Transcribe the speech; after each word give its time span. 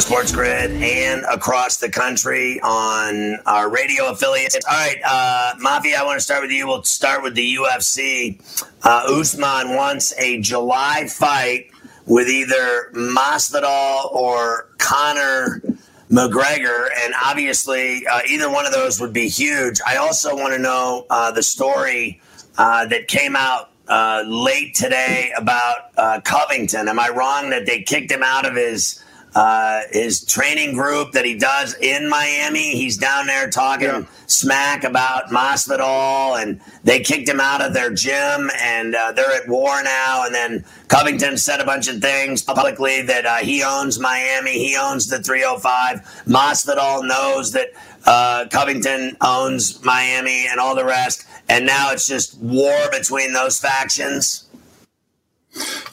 Sports 0.00 0.32
Grid 0.32 0.72
and 0.72 1.24
across 1.32 1.76
the 1.76 1.88
country 1.88 2.60
on 2.62 3.38
our 3.46 3.70
radio 3.70 4.10
affiliates. 4.10 4.56
All 4.68 4.74
right, 4.74 5.00
uh, 5.04 5.54
Mafia, 5.60 5.98
I 5.98 6.04
want 6.04 6.18
to 6.18 6.24
start 6.24 6.42
with 6.42 6.50
you. 6.50 6.66
We'll 6.66 6.82
start 6.82 7.22
with 7.22 7.34
the 7.34 7.54
UFC. 7.54 8.40
Uh, 8.82 9.04
Usman 9.08 9.74
wants 9.76 10.12
a 10.18 10.40
July 10.40 11.06
fight 11.06 11.70
with 12.06 12.28
either 12.28 12.90
Masvidal 12.94 14.12
or 14.12 14.68
Conor 14.78 15.62
McGregor, 16.10 16.88
and 17.04 17.14
obviously 17.24 18.06
uh, 18.06 18.20
either 18.28 18.50
one 18.50 18.66
of 18.66 18.72
those 18.72 19.00
would 19.00 19.12
be 19.12 19.28
huge. 19.28 19.80
I 19.86 19.96
also 19.96 20.34
want 20.34 20.52
to 20.54 20.58
know 20.58 21.06
uh, 21.08 21.30
the 21.30 21.42
story 21.42 22.20
uh, 22.58 22.86
that 22.86 23.08
came 23.08 23.36
out 23.36 23.70
uh, 23.88 24.24
late 24.26 24.74
today 24.74 25.32
about 25.36 25.90
uh, 25.96 26.20
Covington. 26.24 26.88
Am 26.88 26.98
I 26.98 27.10
wrong 27.10 27.50
that 27.50 27.66
they 27.66 27.82
kicked 27.82 28.10
him 28.10 28.22
out 28.22 28.44
of 28.44 28.56
his? 28.56 29.00
Uh, 29.34 29.80
his 29.90 30.24
training 30.24 30.74
group 30.74 31.12
that 31.12 31.24
he 31.24 31.36
does 31.36 31.74
in 31.80 32.08
Miami. 32.08 32.76
He's 32.76 32.96
down 32.96 33.26
there 33.26 33.50
talking 33.50 33.88
yeah. 33.88 34.04
smack 34.26 34.84
about 34.84 35.30
Masvidal, 35.30 36.40
and 36.40 36.60
they 36.84 37.00
kicked 37.00 37.28
him 37.28 37.40
out 37.40 37.60
of 37.60 37.74
their 37.74 37.90
gym, 37.90 38.50
and 38.60 38.94
uh, 38.94 39.12
they're 39.12 39.32
at 39.32 39.48
war 39.48 39.82
now. 39.82 40.24
And 40.24 40.34
then 40.34 40.64
Covington 40.88 41.36
said 41.36 41.60
a 41.60 41.64
bunch 41.64 41.88
of 41.88 42.00
things 42.00 42.42
publicly 42.42 43.02
that 43.02 43.26
uh, 43.26 43.36
he 43.36 43.62
owns 43.62 43.98
Miami, 43.98 44.52
he 44.52 44.76
owns 44.76 45.08
the 45.08 45.20
305. 45.20 46.24
Masvidal 46.26 47.06
knows 47.06 47.52
that 47.52 47.70
uh, 48.06 48.46
Covington 48.50 49.16
owns 49.20 49.82
Miami, 49.84 50.46
and 50.48 50.60
all 50.60 50.76
the 50.76 50.84
rest. 50.84 51.26
And 51.48 51.66
now 51.66 51.92
it's 51.92 52.06
just 52.06 52.38
war 52.38 52.76
between 52.90 53.32
those 53.32 53.58
factions. 53.58 54.43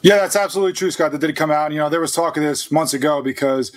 Yeah, 0.04 0.18
that's 0.18 0.36
absolutely 0.36 0.74
true, 0.74 0.92
Scott. 0.92 1.12
That 1.12 1.20
did 1.20 1.36
come 1.36 1.52
out. 1.52 1.72
You 1.72 1.80
know, 1.80 1.90
there 1.90 2.02
was 2.02 2.14
talk 2.14 2.38
of 2.38 2.44
this 2.44 2.72
months 2.72 2.94
ago 2.94 3.22
because 3.22 3.72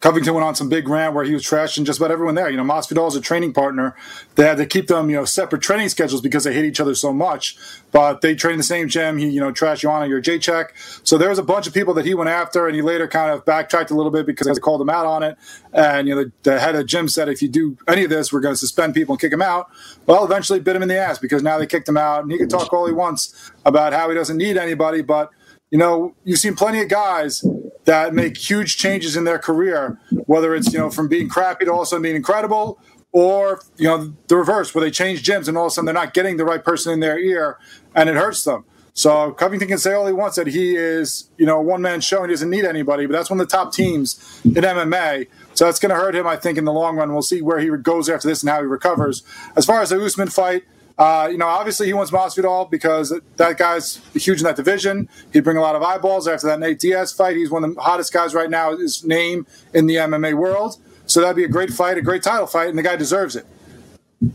Covington 0.00 0.32
went 0.32 0.46
on 0.46 0.54
some 0.54 0.70
big 0.70 0.88
rant 0.88 1.14
where 1.14 1.24
he 1.24 1.34
was 1.34 1.42
trashing 1.42 1.84
just 1.84 1.98
about 1.98 2.10
everyone 2.10 2.34
there. 2.34 2.48
You 2.48 2.56
know, 2.56 2.64
Masvidal 2.64 3.06
is 3.08 3.16
a 3.16 3.20
training 3.20 3.52
partner. 3.52 3.94
They 4.34 4.46
had 4.46 4.56
to 4.56 4.64
keep 4.64 4.86
them, 4.86 5.10
you 5.10 5.16
know, 5.16 5.26
separate 5.26 5.60
training 5.60 5.90
schedules 5.90 6.22
because 6.22 6.44
they 6.44 6.54
hate 6.54 6.64
each 6.64 6.80
other 6.80 6.94
so 6.94 7.12
much. 7.12 7.58
But 7.92 8.22
they 8.22 8.34
train 8.34 8.52
in 8.52 8.58
the 8.58 8.64
same 8.64 8.88
gym. 8.88 9.18
He, 9.18 9.28
you 9.28 9.40
know, 9.40 9.52
trashed 9.52 9.80
Joanna, 9.80 10.06
Jędrzejczyk. 10.06 10.68
So 11.06 11.18
there 11.18 11.28
was 11.28 11.38
a 11.38 11.42
bunch 11.42 11.66
of 11.66 11.74
people 11.74 11.92
that 11.94 12.06
he 12.06 12.14
went 12.14 12.30
after, 12.30 12.66
and 12.66 12.74
he 12.74 12.80
later 12.80 13.06
kind 13.06 13.30
of 13.30 13.44
backtracked 13.44 13.90
a 13.90 13.94
little 13.94 14.10
bit 14.10 14.24
because 14.24 14.46
they 14.46 14.54
called 14.54 14.80
him 14.80 14.88
out 14.88 15.04
on 15.04 15.22
it. 15.22 15.36
And 15.74 16.08
you 16.08 16.14
know, 16.14 16.24
the, 16.24 16.32
the 16.44 16.58
head 16.58 16.74
of 16.74 16.80
the 16.80 16.84
gym 16.84 17.06
said, 17.06 17.28
if 17.28 17.42
you 17.42 17.48
do 17.48 17.76
any 17.86 18.04
of 18.04 18.10
this, 18.10 18.32
we're 18.32 18.40
going 18.40 18.54
to 18.54 18.58
suspend 18.58 18.94
people 18.94 19.14
and 19.14 19.20
kick 19.20 19.32
him 19.32 19.42
out. 19.42 19.70
Well, 20.06 20.24
eventually 20.24 20.60
bit 20.60 20.76
him 20.76 20.82
in 20.82 20.88
the 20.88 20.96
ass 20.96 21.18
because 21.18 21.42
now 21.42 21.58
they 21.58 21.66
kicked 21.66 21.88
him 21.88 21.98
out, 21.98 22.22
and 22.22 22.32
he 22.32 22.38
can 22.38 22.48
talk 22.48 22.72
all 22.72 22.86
he 22.86 22.94
wants 22.94 23.52
about 23.66 23.92
how 23.92 24.08
he 24.08 24.14
doesn't 24.14 24.38
need 24.38 24.56
anybody, 24.56 25.02
but 25.02 25.30
you 25.70 25.78
know, 25.78 26.14
you've 26.24 26.40
seen 26.40 26.56
plenty 26.56 26.80
of 26.80 26.88
guys 26.88 27.44
that 27.84 28.14
make 28.14 28.36
huge 28.36 28.76
changes 28.76 29.16
in 29.16 29.24
their 29.24 29.38
career, 29.38 29.98
whether 30.26 30.54
it's, 30.54 30.72
you 30.72 30.78
know, 30.78 30.90
from 30.90 31.08
being 31.08 31.28
crappy 31.28 31.64
to 31.64 31.70
all 31.72 31.80
of 31.80 31.82
a 31.84 31.86
sudden 31.86 32.02
being 32.02 32.16
incredible, 32.16 32.78
or, 33.12 33.60
you 33.76 33.88
know, 33.88 34.12
the 34.28 34.36
reverse, 34.36 34.74
where 34.74 34.84
they 34.84 34.90
change 34.90 35.24
gyms 35.24 35.48
and 35.48 35.56
all 35.56 35.66
of 35.66 35.68
a 35.68 35.74
sudden 35.74 35.86
they're 35.86 35.94
not 35.94 36.14
getting 36.14 36.36
the 36.36 36.44
right 36.44 36.62
person 36.62 36.92
in 36.92 37.00
their 37.00 37.18
ear 37.18 37.58
and 37.94 38.08
it 38.08 38.14
hurts 38.14 38.44
them. 38.44 38.64
So 38.92 39.32
Covington 39.32 39.68
can 39.68 39.78
say 39.78 39.94
all 39.94 40.06
he 40.06 40.12
wants 40.12 40.36
that 40.36 40.48
he 40.48 40.76
is, 40.76 41.30
you 41.38 41.46
know, 41.46 41.58
a 41.58 41.62
one 41.62 41.80
man 41.80 42.00
show 42.00 42.22
and 42.22 42.30
he 42.30 42.34
doesn't 42.34 42.50
need 42.50 42.64
anybody, 42.64 43.06
but 43.06 43.12
that's 43.12 43.30
one 43.30 43.40
of 43.40 43.48
the 43.48 43.56
top 43.56 43.72
teams 43.72 44.40
in 44.44 44.52
MMA. 44.52 45.26
So 45.54 45.64
that's 45.64 45.78
going 45.78 45.90
to 45.90 45.96
hurt 45.96 46.14
him, 46.14 46.26
I 46.26 46.36
think, 46.36 46.58
in 46.58 46.64
the 46.64 46.72
long 46.72 46.96
run. 46.96 47.12
We'll 47.12 47.22
see 47.22 47.40
where 47.40 47.60
he 47.60 47.68
goes 47.82 48.08
after 48.08 48.28
this 48.28 48.42
and 48.42 48.50
how 48.50 48.60
he 48.60 48.66
recovers. 48.66 49.22
As 49.56 49.64
far 49.64 49.80
as 49.80 49.90
the 49.90 50.04
Usman 50.04 50.28
fight, 50.28 50.64
uh, 51.00 51.28
you 51.28 51.38
know, 51.38 51.46
obviously 51.46 51.86
he 51.86 51.94
wants 51.94 52.10
Masvidal 52.10 52.70
because 52.70 53.18
that 53.38 53.56
guy's 53.56 53.96
huge 54.12 54.40
in 54.40 54.44
that 54.44 54.54
division. 54.54 55.08
He'd 55.32 55.44
bring 55.44 55.56
a 55.56 55.62
lot 55.62 55.74
of 55.74 55.82
eyeballs 55.82 56.28
after 56.28 56.46
that 56.48 56.60
Nate 56.60 56.78
Diaz 56.78 57.10
fight. 57.10 57.36
He's 57.36 57.50
one 57.50 57.64
of 57.64 57.74
the 57.74 57.80
hottest 57.80 58.12
guys 58.12 58.34
right 58.34 58.50
now. 58.50 58.76
His 58.76 59.02
name 59.02 59.46
in 59.72 59.86
the 59.86 59.94
MMA 59.94 60.34
world. 60.34 60.76
So 61.06 61.22
that'd 61.22 61.36
be 61.36 61.44
a 61.44 61.48
great 61.48 61.70
fight, 61.70 61.96
a 61.96 62.02
great 62.02 62.22
title 62.22 62.46
fight, 62.46 62.68
and 62.68 62.76
the 62.76 62.82
guy 62.82 62.96
deserves 62.96 63.34
it. 63.34 63.46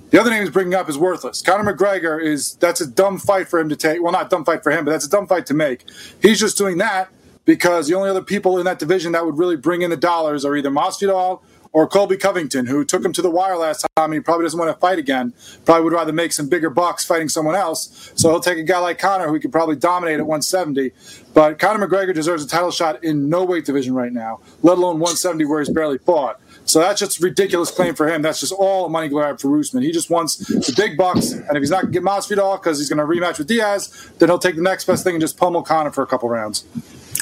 The 0.09 0.19
other 0.19 0.31
name 0.31 0.41
he's 0.41 0.49
bringing 0.49 0.73
up 0.73 0.89
is 0.89 0.97
worthless. 0.97 1.43
Conor 1.43 1.71
McGregor 1.71 2.19
is 2.19 2.55
that's 2.55 2.81
a 2.81 2.87
dumb 2.87 3.19
fight 3.19 3.47
for 3.47 3.59
him 3.59 3.69
to 3.69 3.75
take. 3.75 4.01
Well, 4.01 4.11
not 4.11 4.31
dumb 4.31 4.43
fight 4.43 4.63
for 4.63 4.71
him, 4.71 4.85
but 4.85 4.91
that's 4.91 5.05
a 5.05 5.09
dumb 5.09 5.27
fight 5.27 5.45
to 5.45 5.53
make. 5.53 5.85
He's 6.19 6.39
just 6.39 6.57
doing 6.57 6.79
that 6.79 7.09
because 7.45 7.87
the 7.87 7.93
only 7.93 8.09
other 8.09 8.23
people 8.23 8.57
in 8.57 8.65
that 8.65 8.79
division 8.79 9.11
that 9.11 9.23
would 9.23 9.37
really 9.37 9.55
bring 9.55 9.83
in 9.83 9.91
the 9.91 9.97
dollars 9.97 10.43
are 10.43 10.55
either 10.55 10.71
Masvidal 10.71 11.41
or 11.75 11.85
Colby 11.85 12.15
Covington, 12.15 12.67
who 12.67 12.85
took 12.85 13.03
him 13.03 13.11
to 13.11 13.21
the 13.21 13.29
wire 13.29 13.57
last 13.57 13.85
time. 13.97 14.13
He 14.13 14.21
probably 14.21 14.45
doesn't 14.45 14.57
want 14.57 14.73
to 14.73 14.79
fight 14.79 14.97
again. 14.97 15.33
Probably 15.65 15.83
would 15.83 15.91
rather 15.91 16.13
make 16.13 16.31
some 16.31 16.47
bigger 16.47 16.69
bucks 16.69 17.03
fighting 17.03 17.27
someone 17.27 17.53
else. 17.53 18.13
So 18.15 18.29
he'll 18.29 18.39
take 18.39 18.57
a 18.57 18.63
guy 18.63 18.79
like 18.79 18.97
Conor, 18.97 19.27
who 19.27 19.33
he 19.33 19.41
could 19.41 19.51
probably 19.51 19.75
dominate 19.75 20.21
at 20.21 20.25
170. 20.25 20.93
But 21.33 21.59
Conor 21.59 21.85
McGregor 21.85 22.13
deserves 22.13 22.45
a 22.45 22.47
title 22.47 22.71
shot 22.71 23.03
in 23.03 23.27
no 23.27 23.43
weight 23.43 23.65
division 23.65 23.93
right 23.93 24.13
now, 24.13 24.39
let 24.61 24.77
alone 24.77 24.99
170 25.01 25.43
where 25.43 25.59
he's 25.59 25.69
barely 25.69 25.97
fought. 25.97 26.39
So 26.63 26.79
that's 26.79 26.97
just 26.97 27.21
ridiculous 27.21 27.71
claim 27.71 27.93
for 27.93 28.07
him. 28.07 28.21
That's 28.21 28.39
just 28.39 28.53
all 28.53 28.87
money 28.87 29.09
grab 29.09 29.41
for 29.41 29.59
Usman. 29.59 29.83
He 29.83 29.91
just 29.91 30.09
wants 30.09 30.37
the 30.37 30.73
big 30.77 30.95
bucks, 30.95 31.33
and 31.33 31.57
if 31.57 31.61
he's 31.61 31.71
not 31.71 31.81
going 31.81 31.93
to 31.93 31.99
get 31.99 32.07
Masvidal 32.07 32.57
because 32.57 32.79
he's 32.79 32.89
going 32.89 32.99
to 32.99 33.05
rematch 33.05 33.37
with 33.37 33.47
Diaz, 33.47 34.11
then 34.17 34.29
he'll 34.29 34.39
take 34.39 34.55
the 34.55 34.61
next 34.61 34.85
best 34.85 35.03
thing 35.03 35.15
and 35.15 35.21
just 35.21 35.37
pummel 35.37 35.61
Conor 35.61 35.91
for 35.91 36.03
a 36.03 36.07
couple 36.07 36.29
rounds. 36.29 36.63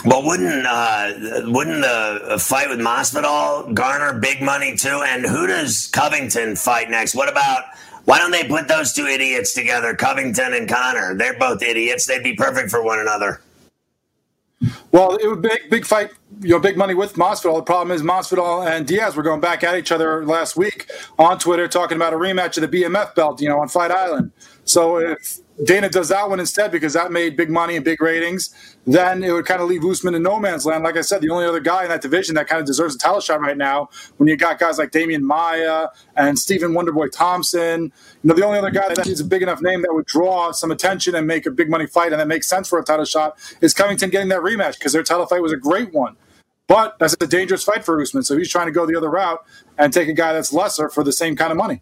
Well, 0.06 0.24
wouldn't 0.24 0.66
uh, 0.66 1.14
wouldn't 1.46 1.81
the 1.81 2.38
fight 2.40 2.70
with 2.70 2.80
Masvidal 2.80 3.74
garner 3.74 4.20
big 4.20 4.42
money 4.42 4.76
too? 4.76 5.02
And 5.06 5.26
who 5.26 5.48
does 5.48 5.88
Covington 5.88 6.56
fight 6.56 6.90
next? 6.90 7.16
What 7.16 7.30
about 7.30 7.64
why 8.06 8.20
don't 8.20 8.31
they 8.31 8.44
put 8.44 8.68
those 8.68 8.92
two 8.92 9.06
idiots 9.06 9.54
together, 9.54 9.96
Covington 9.96 10.54
and 10.54 10.68
Conor? 10.68 11.16
They're 11.16 11.38
both 11.38 11.62
idiots. 11.62 12.06
They'd 12.06 12.24
be 12.24 12.36
perfect 12.36 12.69
for 12.69 12.84
one 12.84 13.00
another. 13.00 13.40
Well, 14.92 15.16
it 15.16 15.28
would 15.28 15.42
be 15.42 15.50
big, 15.50 15.69
big 15.69 15.86
fight, 15.86 16.12
you 16.42 16.50
know, 16.50 16.60
big 16.60 16.78
money 16.78 16.94
with 16.94 17.16
Masvidal. 17.16 17.57
The 17.57 17.63
problem 17.63 17.96
is 17.96 18.01
Masvidal 18.01 18.69
and 18.69 18.88
Diaz 18.88 19.16
were 19.16 19.24
going 19.24 19.42
back 19.42 19.63
at 19.63 19.75
each 19.75 19.92
other 19.92 20.25
last 20.25 20.56
week 20.56 20.89
on 21.18 21.39
Twitter, 21.39 21.68
talking 21.68 21.96
about 21.96 22.13
a 22.13 22.18
rematch 22.18 22.62
of 22.62 22.69
the 22.69 22.81
BMF 22.84 23.16
belt, 23.16 23.42
you 23.42 23.50
know, 23.50 23.60
on 23.60 23.68
Fight 23.68 23.92
Island. 23.92 24.31
So 24.66 24.98
if 24.98 25.39
Dana 25.63 25.88
does 25.88 26.09
that 26.09 26.29
one 26.29 26.39
instead 26.39 26.71
because 26.71 26.94
that 26.94 27.11
made 27.11 27.38
big 27.38 27.50
money 27.50 27.75
and 27.75 27.85
big 27.85 28.01
ratings, 28.01 28.53
then 28.88 29.23
it 29.23 29.31
would 29.31 29.45
kind 29.45 29.61
of 29.61 29.69
leave 29.69 29.85
Usman 29.85 30.15
in 30.15 30.23
no 30.23 30.39
man's 30.39 30.65
land. 30.65 30.83
Like 30.83 30.97
I 30.97 31.01
said, 31.01 31.21
the 31.21 31.29
only 31.29 31.45
other 31.45 31.59
guy 31.59 31.83
in 31.83 31.89
that 31.89 32.01
division 32.01 32.33
that 32.35 32.47
kind 32.47 32.59
of 32.59 32.65
deserves 32.65 32.95
a 32.95 32.97
title 32.97 33.21
shot 33.21 33.39
right 33.39 33.57
now, 33.57 33.89
when 34.17 34.27
you 34.27 34.35
got 34.35 34.57
guys 34.57 34.79
like 34.79 34.91
Demian 34.91 35.21
Maia 35.21 35.89
and 36.15 36.39
Stephen 36.39 36.71
Wonderboy 36.71 37.11
Thompson, 37.11 37.83
you 37.83 37.91
know, 38.23 38.33
the 38.33 38.44
only 38.44 38.57
other 38.57 38.71
guy 38.71 38.94
that 38.94 39.05
is 39.05 39.19
a 39.19 39.25
big 39.25 39.44
enough 39.44 39.61
name 39.61 39.83
that 39.83 39.94
would 39.94 40.05
draw 40.05 40.51
some 40.51 40.71
attention 40.71 41.13
and 41.13 41.27
make 41.27 41.45
a 41.45 41.51
big 41.51 41.69
money 41.69 41.85
fight 41.85 42.11
and 42.11 42.19
that 42.19 42.27
makes 42.27 42.47
sense 42.47 42.67
for 42.67 42.79
a 42.79 42.83
title 42.83 43.05
shot 43.05 43.38
is 43.61 43.73
Covington 43.73 44.09
getting 44.09 44.29
that 44.29 44.41
rematch 44.41 44.79
because 44.79 44.94
their 44.94 45.03
title 45.03 45.27
fight 45.27 45.41
was 45.41 45.51
a 45.51 45.57
great 45.57 45.94
one. 45.94 46.15
But 46.67 46.97
that's 46.97 47.15
a 47.19 47.27
dangerous 47.27 47.63
fight 47.63 47.85
for 47.85 48.01
Usman, 48.01 48.23
so 48.23 48.38
he's 48.38 48.50
trying 48.50 48.67
to 48.67 48.71
go 48.71 48.85
the 48.85 48.95
other 48.95 49.09
route 49.09 49.45
and 49.77 49.94
take 49.94 50.07
a 50.07 50.13
guy 50.13 50.33
that's 50.33 50.51
lesser 50.51 50.89
for 50.89 51.03
the 51.03 51.11
same 51.11 51.35
kind 51.35 51.51
of 51.51 51.57
money. 51.57 51.81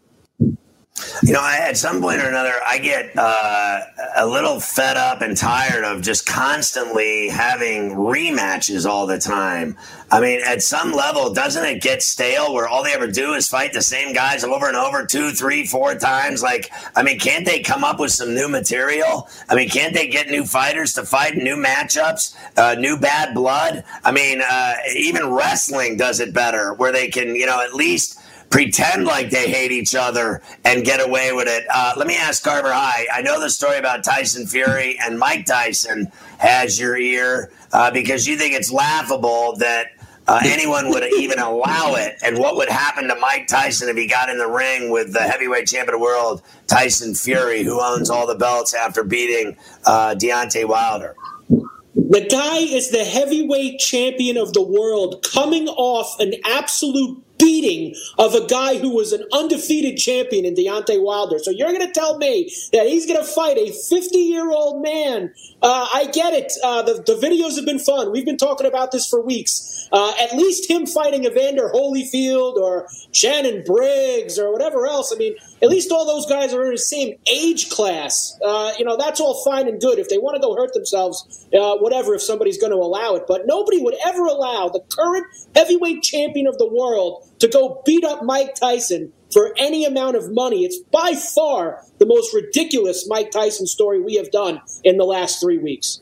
You 1.23 1.33
know, 1.33 1.41
at 1.43 1.77
some 1.77 2.01
point 2.01 2.21
or 2.21 2.27
another, 2.27 2.53
I 2.65 2.77
get 2.77 3.11
uh, 3.17 3.81
a 4.17 4.25
little 4.25 4.59
fed 4.59 4.97
up 4.97 5.21
and 5.21 5.37
tired 5.37 5.83
of 5.83 6.01
just 6.01 6.25
constantly 6.25 7.29
having 7.29 7.91
rematches 7.91 8.85
all 8.85 9.05
the 9.05 9.19
time. 9.19 9.77
I 10.11 10.19
mean, 10.19 10.41
at 10.45 10.61
some 10.61 10.91
level, 10.91 11.33
doesn't 11.33 11.63
it 11.63 11.81
get 11.81 12.03
stale 12.03 12.53
where 12.53 12.67
all 12.67 12.83
they 12.83 12.93
ever 12.93 13.07
do 13.07 13.33
is 13.33 13.47
fight 13.47 13.71
the 13.71 13.81
same 13.81 14.13
guys 14.13 14.43
over 14.43 14.67
and 14.67 14.75
over, 14.75 15.05
two, 15.05 15.31
three, 15.31 15.65
four 15.65 15.95
times? 15.95 16.43
Like, 16.43 16.69
I 16.95 17.03
mean, 17.03 17.17
can't 17.17 17.45
they 17.45 17.61
come 17.61 17.85
up 17.85 17.99
with 17.99 18.11
some 18.11 18.35
new 18.35 18.49
material? 18.49 19.29
I 19.47 19.55
mean, 19.55 19.69
can't 19.69 19.93
they 19.93 20.07
get 20.07 20.27
new 20.29 20.43
fighters 20.43 20.93
to 20.93 21.05
fight 21.05 21.37
new 21.37 21.55
matchups, 21.55 22.35
uh, 22.57 22.75
new 22.75 22.97
bad 22.97 23.33
blood? 23.33 23.85
I 24.03 24.11
mean, 24.11 24.41
uh, 24.41 24.73
even 24.95 25.29
wrestling 25.29 25.95
does 25.95 26.19
it 26.19 26.33
better 26.33 26.73
where 26.73 26.91
they 26.91 27.07
can, 27.07 27.35
you 27.35 27.45
know, 27.45 27.63
at 27.63 27.73
least 27.73 28.19
pretend 28.51 29.05
like 29.05 29.29
they 29.29 29.49
hate 29.49 29.71
each 29.71 29.95
other 29.95 30.41
and 30.63 30.83
get 30.83 30.99
away 30.99 31.31
with 31.31 31.47
it. 31.47 31.65
Uh, 31.73 31.93
let 31.97 32.05
me 32.05 32.17
ask 32.17 32.43
Carver 32.43 32.71
High. 32.71 33.07
I 33.11 33.21
know 33.21 33.39
the 33.39 33.49
story 33.49 33.77
about 33.77 34.03
Tyson 34.03 34.45
Fury 34.45 34.99
and 35.01 35.17
Mike 35.17 35.45
Tyson 35.45 36.11
has 36.37 36.79
your 36.79 36.97
ear 36.97 37.51
uh, 37.71 37.89
because 37.89 38.27
you 38.27 38.37
think 38.37 38.53
it's 38.53 38.71
laughable 38.71 39.55
that. 39.57 39.87
Uh, 40.27 40.39
anyone 40.45 40.87
would 40.89 41.03
even 41.13 41.39
allow 41.39 41.95
it. 41.95 42.15
And 42.23 42.37
what 42.37 42.55
would 42.55 42.69
happen 42.69 43.07
to 43.07 43.15
Mike 43.15 43.47
Tyson 43.47 43.89
if 43.89 43.97
he 43.97 44.05
got 44.05 44.29
in 44.29 44.37
the 44.37 44.47
ring 44.47 44.91
with 44.91 45.11
the 45.11 45.19
heavyweight 45.19 45.67
champion 45.67 45.95
of 45.95 45.99
the 45.99 46.03
world, 46.03 46.43
Tyson 46.67 47.15
Fury, 47.15 47.63
who 47.63 47.81
owns 47.81 48.09
all 48.09 48.27
the 48.27 48.35
belts 48.35 48.75
after 48.75 49.03
beating 49.03 49.57
uh, 49.83 50.13
Deontay 50.13 50.65
Wilder? 50.69 51.15
The 51.95 52.27
guy 52.29 52.57
is 52.57 52.91
the 52.91 53.03
heavyweight 53.03 53.79
champion 53.79 54.37
of 54.37 54.53
the 54.53 54.61
world, 54.61 55.25
coming 55.33 55.67
off 55.67 56.19
an 56.19 56.35
absolute 56.45 57.21
beating 57.41 57.95
of 58.17 58.35
a 58.35 58.45
guy 58.45 58.77
who 58.77 58.95
was 58.95 59.11
an 59.11 59.25
undefeated 59.33 59.97
champion 59.97 60.45
in 60.45 60.53
Deontay 60.53 61.01
Wilder. 61.01 61.39
So 61.39 61.51
you're 61.51 61.73
going 61.73 61.85
to 61.85 61.91
tell 61.91 62.17
me 62.17 62.53
that 62.71 62.87
he's 62.87 63.05
going 63.07 63.19
to 63.19 63.25
fight 63.25 63.57
a 63.57 63.71
50 63.71 64.17
year 64.17 64.51
old 64.51 64.81
man? 64.81 65.33
Uh, 65.61 65.87
I 65.93 66.05
get 66.13 66.33
it. 66.33 66.53
Uh, 66.63 66.83
the, 66.83 66.93
the 66.93 67.15
videos 67.15 67.55
have 67.55 67.65
been 67.65 67.79
fun. 67.79 68.11
We've 68.11 68.25
been 68.25 68.37
talking 68.37 68.67
about 68.67 68.91
this 68.91 69.07
for 69.07 69.21
weeks. 69.21 69.89
Uh, 69.91 70.13
at 70.21 70.37
least 70.37 70.69
him 70.69 70.85
fighting 70.85 71.25
Evander 71.25 71.69
Holyfield 71.73 72.55
or 72.55 72.87
Shannon 73.11 73.63
Briggs 73.65 74.39
or 74.39 74.51
whatever 74.53 74.87
else. 74.87 75.11
I 75.13 75.17
mean, 75.17 75.35
at 75.61 75.69
least 75.69 75.91
all 75.91 76.05
those 76.05 76.25
guys 76.25 76.53
are 76.53 76.63
in 76.63 76.71
the 76.71 76.77
same 76.77 77.15
age 77.29 77.69
class. 77.69 78.37
Uh, 78.45 78.71
you 78.79 78.85
know, 78.85 78.95
that's 78.95 79.19
all 79.19 79.43
fine 79.43 79.67
and 79.67 79.81
good. 79.81 79.99
If 79.99 80.07
they 80.07 80.17
want 80.17 80.35
to 80.35 80.41
go 80.41 80.55
hurt 80.55 80.73
themselves, 80.73 81.45
uh, 81.53 81.75
whatever, 81.77 82.15
if 82.15 82.21
somebody's 82.21 82.57
going 82.57 82.71
to 82.71 82.77
allow 82.77 83.15
it. 83.15 83.23
But 83.27 83.41
nobody 83.45 83.81
would 83.81 83.95
ever 84.05 84.25
allow 84.25 84.69
the 84.69 84.81
current 84.95 85.25
heavyweight 85.55 86.03
champion 86.03 86.47
of 86.47 86.57
the 86.57 86.67
world 86.67 87.27
to 87.41 87.47
go 87.47 87.81
beat 87.85 88.03
up 88.03 88.23
Mike 88.23 88.55
Tyson 88.55 89.13
for 89.31 89.53
any 89.57 89.85
amount 89.85 90.15
of 90.15 90.31
money. 90.31 90.63
It's 90.63 90.77
by 90.77 91.13
far 91.13 91.83
the 91.99 92.05
most 92.05 92.33
ridiculous 92.33 93.07
Mike 93.07 93.31
Tyson 93.31 93.67
story 93.67 94.01
we 94.01 94.15
have 94.15 94.31
done 94.31 94.61
in 94.83 94.97
the 94.97 95.05
last 95.05 95.41
three 95.41 95.57
weeks. 95.57 96.01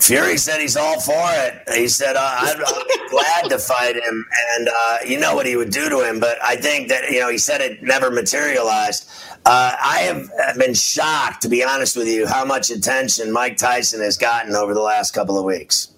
Fury 0.00 0.38
said 0.38 0.60
he's 0.60 0.76
all 0.76 1.00
for 1.00 1.12
it. 1.12 1.68
He 1.74 1.88
said, 1.88 2.16
uh, 2.16 2.20
I'd, 2.20 2.56
I'd, 2.56 2.86
be 2.88 3.08
glad 3.10 3.50
to 3.50 3.58
fight 3.58 3.96
him. 3.96 4.26
And 4.56 4.68
uh, 4.68 4.98
you 5.06 5.18
know 5.18 5.34
what 5.34 5.44
he 5.44 5.56
would 5.56 5.70
do 5.70 5.90
to 5.90 6.08
him. 6.08 6.18
But 6.18 6.42
I 6.42 6.56
think 6.56 6.88
that, 6.88 7.10
you 7.10 7.20
know, 7.20 7.28
he 7.28 7.36
said 7.36 7.60
it 7.60 7.82
never 7.82 8.10
materialized. 8.10 9.10
Uh, 9.44 9.74
I 9.78 10.28
have 10.38 10.56
been 10.56 10.74
shocked, 10.74 11.42
to 11.42 11.48
be 11.48 11.62
honest 11.62 11.96
with 11.96 12.08
you, 12.08 12.26
how 12.26 12.44
much 12.44 12.70
attention 12.70 13.32
Mike 13.32 13.56
Tyson 13.56 14.00
has 14.00 14.16
gotten 14.16 14.54
over 14.54 14.72
the 14.72 14.80
last 14.80 15.12
couple 15.12 15.38
of 15.38 15.44
weeks. 15.44 15.92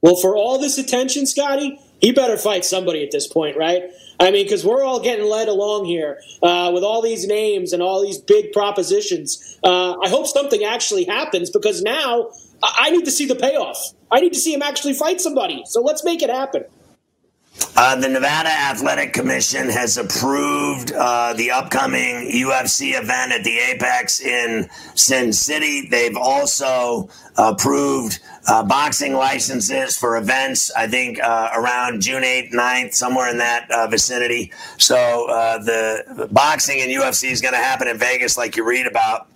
Well, 0.00 0.16
for 0.16 0.36
all 0.36 0.58
this 0.58 0.76
attention, 0.76 1.26
Scotty, 1.26 1.80
he 2.04 2.12
better 2.12 2.36
fight 2.36 2.66
somebody 2.66 3.02
at 3.02 3.10
this 3.10 3.26
point, 3.26 3.56
right? 3.56 3.84
I 4.20 4.30
mean, 4.30 4.44
because 4.44 4.62
we're 4.62 4.84
all 4.84 5.00
getting 5.00 5.24
led 5.24 5.48
along 5.48 5.86
here 5.86 6.20
uh, 6.42 6.70
with 6.74 6.84
all 6.84 7.00
these 7.00 7.26
names 7.26 7.72
and 7.72 7.82
all 7.82 8.02
these 8.02 8.18
big 8.18 8.52
propositions. 8.52 9.58
Uh, 9.64 9.96
I 9.98 10.10
hope 10.10 10.26
something 10.26 10.62
actually 10.64 11.04
happens 11.04 11.48
because 11.48 11.80
now 11.80 12.28
I 12.62 12.90
need 12.90 13.06
to 13.06 13.10
see 13.10 13.24
the 13.24 13.34
payoff. 13.34 13.94
I 14.10 14.20
need 14.20 14.34
to 14.34 14.38
see 14.38 14.52
him 14.52 14.60
actually 14.60 14.92
fight 14.92 15.22
somebody. 15.22 15.62
So 15.64 15.80
let's 15.80 16.04
make 16.04 16.20
it 16.20 16.28
happen. 16.28 16.64
Uh, 17.76 17.96
the 17.96 18.08
Nevada 18.08 18.50
Athletic 18.50 19.12
Commission 19.12 19.68
has 19.68 19.96
approved 19.98 20.92
uh, 20.92 21.34
the 21.34 21.50
upcoming 21.50 22.30
UFC 22.30 22.98
event 23.00 23.32
at 23.32 23.42
the 23.42 23.58
Apex 23.58 24.20
in 24.20 24.68
Sin 24.94 25.32
City. 25.32 25.88
They've 25.88 26.16
also 26.16 27.08
approved 27.36 28.20
uh, 28.46 28.62
boxing 28.64 29.14
licenses 29.14 29.96
for 29.96 30.16
events, 30.16 30.70
I 30.72 30.86
think 30.86 31.20
uh, 31.22 31.50
around 31.54 32.02
June 32.02 32.22
8th, 32.22 32.52
9th, 32.52 32.94
somewhere 32.94 33.28
in 33.28 33.38
that 33.38 33.70
uh, 33.70 33.86
vicinity. 33.88 34.52
So 34.78 35.28
uh, 35.28 35.58
the 35.58 36.28
boxing 36.30 36.80
and 36.80 36.90
UFC 36.90 37.30
is 37.30 37.40
going 37.40 37.54
to 37.54 37.60
happen 37.60 37.88
in 37.88 37.98
Vegas, 37.98 38.36
like 38.36 38.56
you 38.56 38.64
read 38.64 38.86
about. 38.86 39.26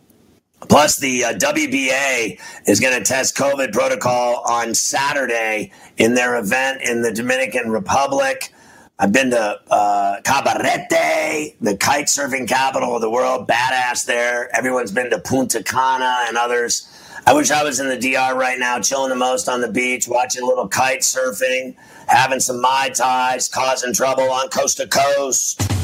Plus, 0.67 0.97
the 0.99 1.25
uh, 1.25 1.33
WBA 1.35 2.39
is 2.67 2.81
going 2.81 2.99
to 2.99 3.05
test 3.05 3.37
COVID 3.37 3.73
protocol 3.73 4.43
on 4.47 4.75
Saturday 4.75 5.73
in 5.97 6.15
their 6.15 6.37
event 6.37 6.83
in 6.83 7.03
the 7.03 7.13
Dominican 7.13 7.71
Republic. 7.71 8.53
I've 8.99 9.13
been 9.13 9.31
to 9.31 9.61
uh, 9.71 10.21
Cabarete, 10.23 11.55
the 11.61 11.77
kite 11.77 12.07
surfing 12.07 12.49
capital 12.49 12.97
of 12.97 13.01
the 13.01 13.09
world. 13.11 13.47
Badass 13.47 14.05
there. 14.07 14.55
Everyone's 14.57 14.91
been 14.91 15.11
to 15.11 15.21
Punta 15.21 15.63
Cana 15.63 16.25
and 16.27 16.37
others. 16.37 16.89
I 17.25 17.33
wish 17.35 17.53
I 17.53 17.63
was 17.63 17.79
in 17.79 17.89
the 17.89 17.97
DR 17.97 18.35
right 18.35 18.59
now, 18.59 18.81
chilling 18.81 19.11
the 19.11 19.17
most 19.17 19.49
on 19.49 19.61
the 19.61 19.71
beach, 19.71 20.09
watching 20.09 20.43
a 20.43 20.47
little 20.47 20.67
kite 20.67 21.01
surfing, 21.01 21.77
having 22.09 22.41
some 22.41 22.61
Mai 22.61 22.89
Tais, 22.89 23.49
causing 23.49 23.93
trouble 23.93 24.31
on 24.31 24.49
coast 24.49 24.79
to 24.79 24.89
coast. 24.89 25.78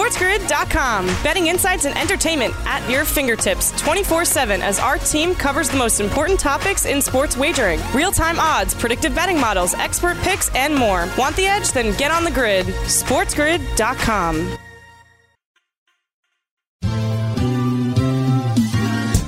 SportsGrid.com. 0.00 1.06
Betting 1.22 1.48
insights 1.48 1.84
and 1.84 1.94
entertainment 1.98 2.54
at 2.64 2.88
your 2.88 3.04
fingertips 3.04 3.78
24 3.82 4.24
7 4.24 4.62
as 4.62 4.78
our 4.78 4.96
team 4.96 5.34
covers 5.34 5.68
the 5.68 5.76
most 5.76 6.00
important 6.00 6.40
topics 6.40 6.86
in 6.86 7.02
sports 7.02 7.36
wagering 7.36 7.78
real 7.92 8.10
time 8.10 8.40
odds, 8.40 8.72
predictive 8.74 9.14
betting 9.14 9.38
models, 9.38 9.74
expert 9.74 10.16
picks, 10.18 10.48
and 10.54 10.74
more. 10.74 11.06
Want 11.18 11.36
the 11.36 11.44
edge? 11.44 11.70
Then 11.72 11.94
get 11.98 12.10
on 12.10 12.24
the 12.24 12.30
grid. 12.30 12.64
SportsGrid.com. 12.66 14.56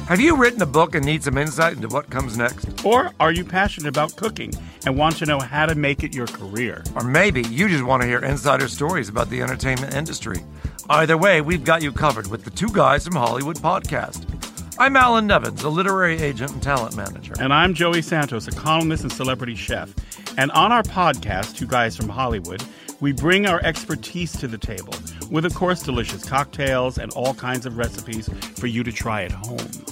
Have 0.09 0.21
you 0.21 0.37
written 0.37 0.63
a 0.63 0.67
book 0.67 0.95
and 0.95 1.05
need 1.05 1.23
some 1.23 1.37
insight 1.37 1.77
into 1.77 1.89
what 1.89 2.09
comes 2.09 2.39
next? 2.39 2.85
Or 2.85 3.13
are 3.21 3.33
you 3.33 3.45
passionate 3.45 3.89
about 3.89 4.17
cooking 4.17 4.53
and 4.85 4.97
want 4.97 5.17
to 5.17 5.27
know 5.27 5.39
how 5.39 5.67
to 5.67 5.75
make 5.75 6.03
it 6.03 6.15
your 6.15 6.27
career? 6.27 6.83
Or 6.95 7.03
maybe 7.03 7.43
you 7.43 7.69
just 7.69 7.85
want 7.85 8.03
to 8.03 8.09
hear 8.09 8.19
insider 8.19 8.69
stories 8.69 9.09
about 9.09 9.31
the 9.31 9.43
entertainment 9.43 9.95
industry. 9.95 10.45
Either 10.91 11.17
way, 11.17 11.41
we've 11.41 11.65
got 11.65 11.83
you 11.83 11.93
covered 11.93 12.27
with 12.29 12.45
the 12.45 12.51
Two 12.51 12.69
Guys 12.69 13.05
from 13.05 13.17
Hollywood 13.17 13.57
podcast. 13.57 14.27
I'm 14.79 14.97
Alan 14.97 15.27
Nevins, 15.27 15.63
a 15.63 15.69
literary 15.69 16.21
agent 16.21 16.53
and 16.53 16.63
talent 16.63 16.97
manager. 16.97 17.35
And 17.39 17.53
I'm 17.53 17.75
Joey 17.75 18.03
Santos, 18.03 18.49
a 18.49 18.53
columnist 18.53 19.03
and 19.05 19.13
celebrity 19.13 19.55
chef. 19.55 19.95
And 20.39 20.51
on 20.53 20.73
our 20.73 20.83
podcast, 20.83 21.57
Two 21.57 21.67
Guys 21.67 21.97
from 21.97 22.09
Hollywood, 22.09 22.63
we 23.01 23.13
bring 23.13 23.47
our 23.47 23.61
expertise 23.65 24.33
to 24.39 24.49
the 24.49 24.59
table 24.59 24.95
with, 25.31 25.45
of 25.45 25.55
course, 25.55 25.83
delicious 25.83 26.25
cocktails 26.25 26.99
and 26.99 27.13
all 27.13 27.35
kinds 27.35 27.67
of 27.67 27.77
recipes 27.77 28.29
for 28.59 28.67
you 28.67 28.83
to 28.83 28.93
try 28.93 29.25
at 29.25 29.33
home. 29.33 29.92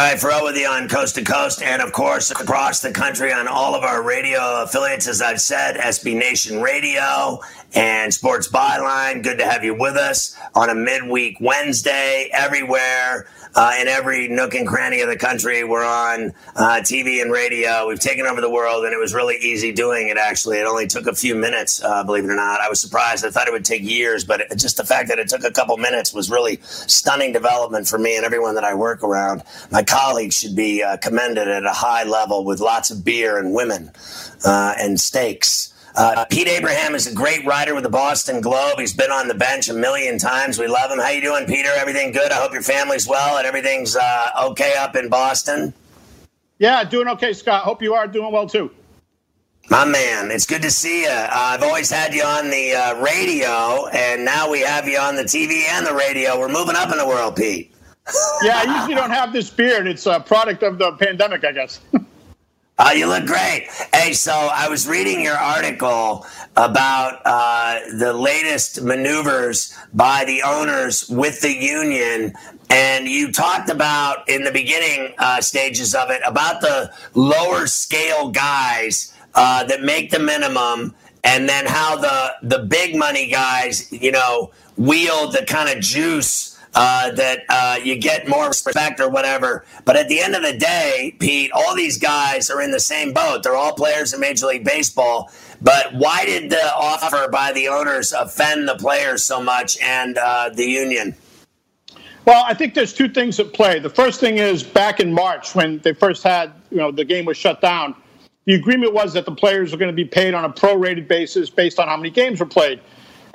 All 0.00 0.06
right, 0.06 0.18
Ferrall 0.18 0.44
with 0.44 0.56
you 0.56 0.66
on 0.66 0.88
Coast 0.88 1.16
to 1.16 1.22
Coast, 1.22 1.60
and 1.60 1.82
of 1.82 1.92
course 1.92 2.30
across 2.30 2.80
the 2.80 2.90
country 2.90 3.34
on 3.34 3.46
all 3.46 3.74
of 3.74 3.84
our 3.84 4.02
radio 4.02 4.62
affiliates. 4.62 5.06
As 5.06 5.20
I've 5.20 5.42
said, 5.42 5.76
SB 5.76 6.16
Nation 6.16 6.62
Radio 6.62 7.38
and 7.74 8.12
Sports 8.12 8.48
Byline. 8.48 9.22
Good 9.22 9.36
to 9.36 9.44
have 9.44 9.62
you 9.62 9.74
with 9.74 9.96
us 9.96 10.34
on 10.54 10.70
a 10.70 10.74
midweek 10.74 11.36
Wednesday 11.38 12.30
everywhere. 12.32 13.28
Uh, 13.54 13.72
in 13.80 13.88
every 13.88 14.28
nook 14.28 14.54
and 14.54 14.66
cranny 14.66 15.00
of 15.00 15.08
the 15.08 15.16
country. 15.16 15.64
We're 15.64 15.84
on 15.84 16.32
uh, 16.54 16.80
TV 16.82 17.20
and 17.20 17.32
radio. 17.32 17.88
We've 17.88 17.98
taken 17.98 18.26
over 18.26 18.40
the 18.40 18.50
world, 18.50 18.84
and 18.84 18.94
it 18.94 18.98
was 18.98 19.12
really 19.12 19.36
easy 19.36 19.72
doing 19.72 20.08
it, 20.08 20.16
actually. 20.16 20.58
It 20.58 20.66
only 20.66 20.86
took 20.86 21.06
a 21.06 21.14
few 21.14 21.34
minutes, 21.34 21.82
uh, 21.82 22.04
believe 22.04 22.24
it 22.24 22.30
or 22.30 22.36
not. 22.36 22.60
I 22.60 22.68
was 22.68 22.80
surprised. 22.80 23.24
I 23.24 23.30
thought 23.30 23.48
it 23.48 23.52
would 23.52 23.64
take 23.64 23.82
years, 23.82 24.24
but 24.24 24.42
it, 24.42 24.56
just 24.56 24.76
the 24.76 24.84
fact 24.84 25.08
that 25.08 25.18
it 25.18 25.28
took 25.28 25.42
a 25.42 25.50
couple 25.50 25.76
minutes 25.78 26.14
was 26.14 26.30
really 26.30 26.60
stunning 26.62 27.32
development 27.32 27.88
for 27.88 27.98
me 27.98 28.16
and 28.16 28.24
everyone 28.24 28.54
that 28.54 28.64
I 28.64 28.74
work 28.74 29.02
around. 29.02 29.42
My 29.70 29.82
colleagues 29.82 30.36
should 30.36 30.54
be 30.54 30.82
uh, 30.82 30.96
commended 30.98 31.48
at 31.48 31.64
a 31.64 31.72
high 31.72 32.04
level 32.04 32.44
with 32.44 32.60
lots 32.60 32.90
of 32.90 33.04
beer 33.04 33.36
and 33.36 33.52
women 33.52 33.90
uh, 34.44 34.74
and 34.78 35.00
steaks. 35.00 35.72
Uh, 35.96 36.24
Pete 36.30 36.48
Abraham 36.48 36.94
is 36.94 37.06
a 37.06 37.14
great 37.14 37.44
writer 37.44 37.74
with 37.74 37.84
the 37.84 37.90
Boston 37.90 38.40
Globe. 38.40 38.78
He's 38.78 38.94
been 38.94 39.10
on 39.10 39.28
the 39.28 39.34
bench 39.34 39.68
a 39.68 39.74
million 39.74 40.18
times. 40.18 40.58
We 40.58 40.66
love 40.66 40.90
him. 40.90 40.98
How 40.98 41.10
you 41.10 41.20
doing, 41.20 41.46
Peter? 41.46 41.70
Everything 41.76 42.12
good? 42.12 42.30
I 42.30 42.36
hope 42.36 42.52
your 42.52 42.62
family's 42.62 43.08
well 43.08 43.38
and 43.38 43.46
everything's 43.46 43.96
uh, 43.96 44.30
okay 44.50 44.74
up 44.78 44.94
in 44.96 45.08
Boston. 45.08 45.74
Yeah, 46.58 46.84
doing 46.84 47.08
okay, 47.08 47.32
Scott. 47.32 47.64
Hope 47.64 47.82
you 47.82 47.94
are 47.94 48.06
doing 48.06 48.32
well 48.32 48.46
too. 48.46 48.70
My 49.68 49.84
man, 49.84 50.30
it's 50.30 50.46
good 50.46 50.62
to 50.62 50.70
see 50.70 51.02
you. 51.02 51.08
Uh, 51.08 51.28
I've 51.30 51.62
always 51.62 51.90
had 51.90 52.12
you 52.12 52.22
on 52.22 52.50
the 52.50 52.74
uh, 52.74 53.00
radio, 53.00 53.86
and 53.88 54.24
now 54.24 54.50
we 54.50 54.60
have 54.60 54.88
you 54.88 54.98
on 54.98 55.14
the 55.14 55.22
TV 55.22 55.62
and 55.70 55.86
the 55.86 55.94
radio. 55.94 56.38
We're 56.38 56.48
moving 56.48 56.74
up 56.76 56.90
in 56.90 56.98
the 56.98 57.06
world, 57.06 57.36
Pete. 57.36 57.72
yeah, 58.42 58.62
I 58.66 58.74
usually 58.80 58.96
don't 58.96 59.12
have 59.12 59.32
this 59.32 59.48
beard. 59.48 59.86
It's 59.86 60.06
a 60.06 60.18
product 60.18 60.64
of 60.64 60.78
the 60.78 60.92
pandemic, 60.92 61.44
I 61.44 61.52
guess. 61.52 61.80
Uh, 62.80 62.92
you 62.92 63.06
look 63.06 63.26
great. 63.26 63.68
Hey, 63.92 64.14
so 64.14 64.32
I 64.32 64.66
was 64.70 64.88
reading 64.88 65.20
your 65.20 65.36
article 65.36 66.24
about 66.56 67.20
uh, 67.26 67.78
the 67.98 68.14
latest 68.14 68.80
maneuvers 68.80 69.76
by 69.92 70.24
the 70.24 70.40
owners 70.40 71.06
with 71.10 71.42
the 71.42 71.54
union. 71.54 72.32
And 72.70 73.06
you 73.06 73.32
talked 73.32 73.68
about 73.68 74.26
in 74.30 74.44
the 74.44 74.50
beginning 74.50 75.12
uh, 75.18 75.42
stages 75.42 75.94
of 75.94 76.08
it 76.08 76.22
about 76.24 76.62
the 76.62 76.90
lower 77.12 77.66
scale 77.66 78.30
guys 78.30 79.12
uh, 79.34 79.62
that 79.64 79.82
make 79.82 80.10
the 80.10 80.18
minimum, 80.18 80.94
and 81.22 81.46
then 81.46 81.66
how 81.66 81.96
the 81.96 82.32
the 82.42 82.64
big 82.64 82.96
money 82.96 83.26
guys, 83.30 83.92
you 83.92 84.10
know, 84.10 84.52
wield 84.78 85.34
the 85.34 85.44
kind 85.44 85.68
of 85.68 85.84
juice 85.84 86.49
uh, 86.74 87.10
that 87.12 87.40
uh, 87.48 87.78
you 87.82 87.96
get 87.96 88.28
more 88.28 88.48
respect 88.48 89.00
or 89.00 89.08
whatever. 89.08 89.64
But 89.84 89.96
at 89.96 90.08
the 90.08 90.20
end 90.20 90.34
of 90.34 90.42
the 90.42 90.56
day, 90.56 91.16
Pete, 91.18 91.50
all 91.52 91.74
these 91.74 91.98
guys 91.98 92.50
are 92.50 92.62
in 92.62 92.70
the 92.70 92.80
same 92.80 93.12
boat. 93.12 93.42
They're 93.42 93.56
all 93.56 93.74
players 93.74 94.12
in 94.14 94.20
Major 94.20 94.46
League 94.46 94.64
Baseball. 94.64 95.30
But 95.60 95.92
why 95.94 96.24
did 96.24 96.50
the 96.50 96.74
offer 96.74 97.28
by 97.30 97.52
the 97.52 97.68
owners 97.68 98.12
offend 98.12 98.68
the 98.68 98.76
players 98.76 99.24
so 99.24 99.42
much 99.42 99.78
and 99.80 100.16
uh, 100.16 100.50
the 100.50 100.64
union? 100.64 101.16
Well, 102.24 102.44
I 102.46 102.54
think 102.54 102.74
there's 102.74 102.92
two 102.92 103.08
things 103.08 103.40
at 103.40 103.52
play. 103.52 103.78
The 103.80 103.90
first 103.90 104.20
thing 104.20 104.38
is 104.38 104.62
back 104.62 105.00
in 105.00 105.12
March 105.12 105.54
when 105.54 105.78
they 105.78 105.92
first 105.92 106.22
had, 106.22 106.52
you 106.70 106.76
know, 106.76 106.92
the 106.92 107.04
game 107.04 107.24
was 107.24 107.36
shut 107.36 107.60
down. 107.60 107.96
The 108.44 108.54
agreement 108.54 108.94
was 108.94 109.12
that 109.14 109.24
the 109.24 109.34
players 109.34 109.72
were 109.72 109.78
going 109.78 109.90
to 109.90 109.96
be 109.96 110.04
paid 110.04 110.34
on 110.34 110.44
a 110.44 110.50
prorated 110.50 111.08
basis 111.08 111.50
based 111.50 111.78
on 111.78 111.88
how 111.88 111.96
many 111.96 112.10
games 112.10 112.40
were 112.40 112.46
played. 112.46 112.80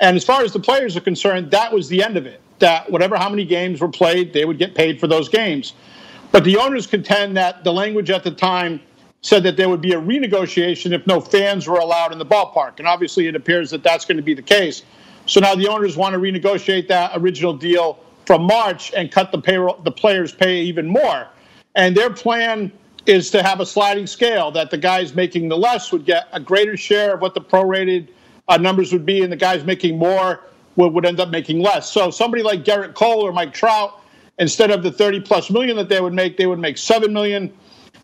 And 0.00 0.16
as 0.16 0.24
far 0.24 0.42
as 0.42 0.52
the 0.52 0.60
players 0.60 0.96
are 0.96 1.00
concerned, 1.00 1.50
that 1.50 1.72
was 1.72 1.88
the 1.88 2.02
end 2.02 2.16
of 2.16 2.26
it 2.26 2.40
that 2.58 2.90
whatever 2.90 3.16
how 3.16 3.28
many 3.28 3.44
games 3.44 3.80
were 3.80 3.88
played, 3.88 4.32
they 4.32 4.44
would 4.44 4.58
get 4.58 4.74
paid 4.74 4.98
for 4.98 5.06
those 5.06 5.28
games. 5.28 5.74
But 6.32 6.44
the 6.44 6.56
owners 6.56 6.86
contend 6.86 7.36
that 7.36 7.64
the 7.64 7.72
language 7.72 8.10
at 8.10 8.24
the 8.24 8.30
time 8.30 8.80
said 9.22 9.42
that 9.42 9.56
there 9.56 9.68
would 9.68 9.80
be 9.80 9.92
a 9.92 10.00
renegotiation 10.00 10.92
if 10.92 11.06
no 11.06 11.20
fans 11.20 11.66
were 11.66 11.78
allowed 11.78 12.12
in 12.12 12.18
the 12.18 12.26
ballpark. 12.26 12.78
And 12.78 12.86
obviously, 12.86 13.26
it 13.26 13.34
appears 13.34 13.70
that 13.70 13.82
that's 13.82 14.04
going 14.04 14.16
to 14.16 14.22
be 14.22 14.34
the 14.34 14.42
case. 14.42 14.82
So 15.26 15.40
now 15.40 15.54
the 15.54 15.66
owners 15.66 15.96
want 15.96 16.12
to 16.12 16.18
renegotiate 16.18 16.88
that 16.88 17.12
original 17.14 17.52
deal 17.52 17.98
from 18.26 18.42
March 18.42 18.92
and 18.94 19.10
cut 19.10 19.32
the 19.32 19.40
payroll, 19.40 19.80
the 19.82 19.90
players' 19.90 20.32
pay 20.32 20.60
even 20.62 20.86
more. 20.86 21.26
And 21.74 21.96
their 21.96 22.10
plan 22.10 22.72
is 23.06 23.30
to 23.30 23.42
have 23.42 23.60
a 23.60 23.66
sliding 23.66 24.06
scale 24.06 24.50
that 24.52 24.70
the 24.70 24.78
guys 24.78 25.14
making 25.14 25.48
the 25.48 25.56
less 25.56 25.92
would 25.92 26.04
get 26.04 26.28
a 26.32 26.40
greater 26.40 26.76
share 26.76 27.14
of 27.14 27.20
what 27.20 27.34
the 27.34 27.40
prorated 27.40 28.08
uh, 28.48 28.56
numbers 28.56 28.92
would 28.92 29.06
be, 29.06 29.22
and 29.22 29.32
the 29.32 29.36
guys 29.36 29.64
making 29.64 29.98
more 29.98 30.44
would, 30.76 30.92
would 30.92 31.04
end 31.04 31.20
up 31.20 31.30
making 31.30 31.60
less. 31.60 31.90
So 31.90 32.10
somebody 32.10 32.42
like 32.42 32.64
Gerrit 32.64 32.94
Cole 32.94 33.22
or 33.26 33.32
Mike 33.32 33.52
Trout, 33.52 34.00
instead 34.38 34.70
of 34.70 34.82
the 34.82 34.92
30 34.92 35.20
plus 35.20 35.50
million 35.50 35.76
that 35.76 35.88
they 35.88 36.00
would 36.00 36.12
make, 36.12 36.36
they 36.36 36.46
would 36.46 36.58
make 36.58 36.78
7 36.78 37.12
million. 37.12 37.52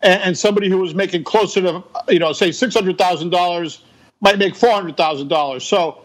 And, 0.01 0.21
and 0.21 0.37
somebody 0.37 0.69
who 0.69 0.79
was 0.79 0.93
making 0.93 1.23
closer 1.23 1.61
to, 1.61 1.83
you 2.09 2.19
know, 2.19 2.33
say 2.33 2.49
$600,000 2.49 3.79
might 4.21 4.37
make 4.37 4.53
$400,000. 4.53 5.61
So 5.61 6.03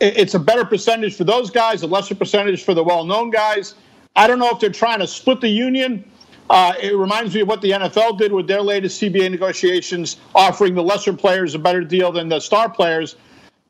it, 0.00 0.16
it's 0.16 0.34
a 0.34 0.38
better 0.38 0.64
percentage 0.64 1.16
for 1.16 1.24
those 1.24 1.50
guys, 1.50 1.82
a 1.82 1.86
lesser 1.86 2.14
percentage 2.14 2.64
for 2.64 2.74
the 2.74 2.84
well 2.84 3.04
known 3.04 3.30
guys. 3.30 3.74
I 4.16 4.26
don't 4.26 4.38
know 4.38 4.50
if 4.50 4.60
they're 4.60 4.70
trying 4.70 4.98
to 5.00 5.06
split 5.06 5.40
the 5.40 5.48
union. 5.48 6.04
Uh, 6.50 6.74
it 6.82 6.96
reminds 6.96 7.32
me 7.32 7.42
of 7.42 7.48
what 7.48 7.60
the 7.60 7.70
NFL 7.70 8.18
did 8.18 8.32
with 8.32 8.48
their 8.48 8.60
latest 8.60 9.00
CBA 9.00 9.30
negotiations, 9.30 10.16
offering 10.34 10.74
the 10.74 10.82
lesser 10.82 11.12
players 11.12 11.54
a 11.54 11.60
better 11.60 11.84
deal 11.84 12.10
than 12.10 12.28
the 12.28 12.40
star 12.40 12.68
players. 12.68 13.14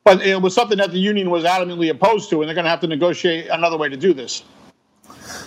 But 0.05 0.23
it 0.23 0.41
was 0.41 0.55
something 0.55 0.79
that 0.79 0.93
the 0.93 0.99
union 0.99 1.31
was 1.31 1.45
adamantly 1.45 1.91
opposed 1.91 2.31
to, 2.31 2.41
and 2.41 2.49
they're 2.49 2.55
going 2.55 2.65
to 2.65 2.71
have 2.71 2.81
to 2.81 2.87
negotiate 2.87 3.49
another 3.49 3.77
way 3.77 3.89
to 3.89 3.97
do 3.97 4.15
this. 4.15 4.43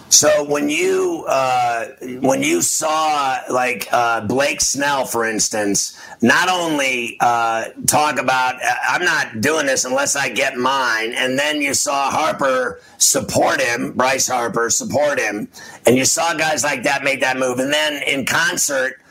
So 0.10 0.46
when 0.46 0.70
you 0.70 1.26
uh, 1.28 1.88
when 2.22 2.44
you 2.44 2.62
saw 2.62 3.40
like 3.50 3.88
uh, 3.92 4.22
Blake 4.22 4.62
Snell, 4.62 5.06
for 5.06 5.26
instance, 5.26 6.00
not 6.22 6.50
only 6.50 7.18
uh, 7.20 7.70
talk 7.88 8.20
about 8.20 8.56
I'm 8.88 9.04
not 9.04 9.42
doing 9.42 9.66
this 9.66 9.86
unless 9.86 10.16
I 10.16 10.30
get 10.30 10.56
mine, 10.56 11.14
and 11.14 11.38
then 11.38 11.62
you 11.62 11.74
saw 11.74 12.12
Harper 12.12 12.80
support 13.00 13.60
him, 13.60 13.94
Bryce 13.94 14.28
Harper 14.28 14.70
support 14.70 15.20
him, 15.20 15.48
and 15.88 15.98
you 15.98 16.06
saw 16.06 16.36
guys 16.36 16.64
like 16.64 16.84
that 16.84 17.04
make 17.04 17.20
that 17.22 17.38
move, 17.38 17.58
and 17.58 17.74
then 17.74 18.04
in 18.04 18.26
concert, 18.26 19.02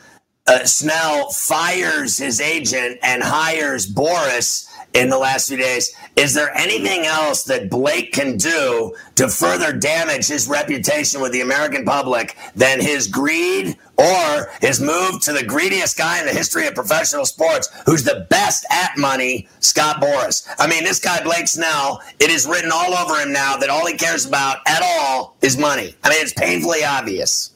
uh, 0.47 0.65
Snell 0.65 1.31
fires 1.31 2.17
his 2.17 2.41
agent 2.41 2.99
and 3.03 3.23
hires 3.25 3.93
Boras 3.93 4.72
in 4.95 5.09
the 5.09 5.19
last 5.19 5.49
few 5.49 5.57
days. 5.57 5.95
Is 6.17 6.35
there 6.35 6.55
anything 6.57 7.07
else 7.07 7.45
that 7.45 7.71
Blake 7.71 8.13
can 8.13 8.37
do 8.37 8.95
to 9.15 9.29
further 9.29 9.73
damage 9.73 10.27
his 10.27 10.49
reputation 10.49 11.21
with 11.21 11.33
the 11.33 11.41
American 11.41 11.85
public 11.85 12.37
than 12.55 12.81
his 12.81 13.07
greed 13.07 13.77
or 13.97 14.51
his 14.61 14.81
move 14.81 15.21
to 15.23 15.33
the 15.33 15.45
greediest 15.45 15.97
guy 15.97 16.19
in 16.21 16.27
the 16.27 16.33
history 16.33 16.67
of 16.67 16.75
professional 16.75 17.25
sports, 17.25 17.69
who's 17.87 18.03
the 18.03 18.27
best 18.31 18.67
at 18.71 18.97
money, 18.99 19.49
Scott 19.61 20.01
Boras? 20.01 20.47
I 20.59 20.67
mean, 20.67 20.85
this 20.85 20.99
guy, 20.99 21.23
Blake 21.23 21.49
Snell, 21.49 22.03
it 22.19 22.31
is 22.31 22.47
written 22.47 22.71
all 22.73 22.95
over 22.95 23.21
him 23.21 23.33
now 23.33 23.57
that 23.57 23.71
all 23.71 23.87
he 23.87 23.97
cares 23.97 24.27
about 24.27 24.59
at 24.67 24.83
all 24.83 25.37
is 25.43 25.57
money. 25.57 25.95
I 26.03 26.11
mean, 26.11 26.23
it's 26.23 26.33
painfully 26.33 26.85
obvious. 26.85 27.52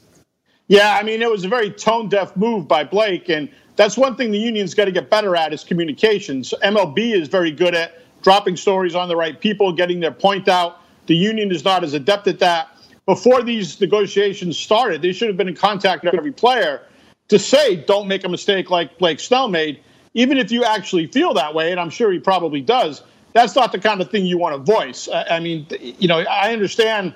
Yeah, 0.69 0.99
I 1.01 1.05
mean, 1.05 1.23
it 1.23 1.31
was 1.31 1.45
a 1.45 1.49
very 1.49 1.71
tone 1.71 2.09
deaf 2.09 2.37
move 2.37 2.67
by 2.67 2.85
Blake. 2.85 3.29
And 3.29 3.49
that's 3.77 3.97
one 3.97 4.17
thing 4.17 4.31
the 4.31 4.39
union's 4.39 4.75
got 4.75 4.87
to 4.87 4.93
get 4.93 5.11
better 5.11 5.37
at 5.37 5.53
is 5.53 5.63
communications. 5.63 6.53
MLB 6.63 7.15
is 7.15 7.29
very 7.29 7.53
good 7.53 7.75
at 7.75 8.03
dropping 8.23 8.57
stories 8.57 8.95
on 8.95 9.09
the 9.09 9.17
right 9.17 9.41
people, 9.41 9.73
getting 9.73 10.01
their 10.01 10.11
point 10.11 10.49
out. 10.49 10.81
The 11.07 11.15
union 11.15 11.53
is 11.53 11.65
not 11.65 11.85
as 11.85 11.95
adept 11.95 12.27
at 12.27 12.41
that. 12.41 12.69
Before 13.07 13.43
these 13.43 13.81
negotiations 13.81 14.59
started, 14.59 15.03
they 15.03 15.13
should 15.13 15.29
have 15.29 15.37
been 15.37 15.49
in 15.49 15.55
contact 15.55 16.03
with 16.03 16.15
every 16.15 16.33
player 16.33 16.83
to 17.29 17.39
say, 17.39 17.77
don't 17.77 18.09
make 18.09 18.25
a 18.25 18.29
mistake 18.29 18.69
like 18.71 18.99
Blake 18.99 19.21
Snell 19.21 19.47
made. 19.47 19.81
Even 20.15 20.39
if 20.39 20.51
you 20.51 20.65
actually 20.65 21.07
feel 21.07 21.35
that 21.35 21.55
way, 21.55 21.71
and 21.71 21.79
I'm 21.79 21.91
sure 21.91 22.11
he 22.11 22.19
probably 22.19 22.61
does, 22.61 23.03
that's 23.33 23.55
not 23.55 23.71
the 23.71 23.79
kind 23.79 24.01
of 24.01 24.11
thing 24.11 24.27
you 24.27 24.39
want 24.39 24.55
to 24.57 24.73
voice. 24.73 25.09
I 25.13 25.39
mean, 25.39 25.67
you 25.79 26.09
know, 26.09 26.21
I 26.21 26.53
understand 26.53 27.15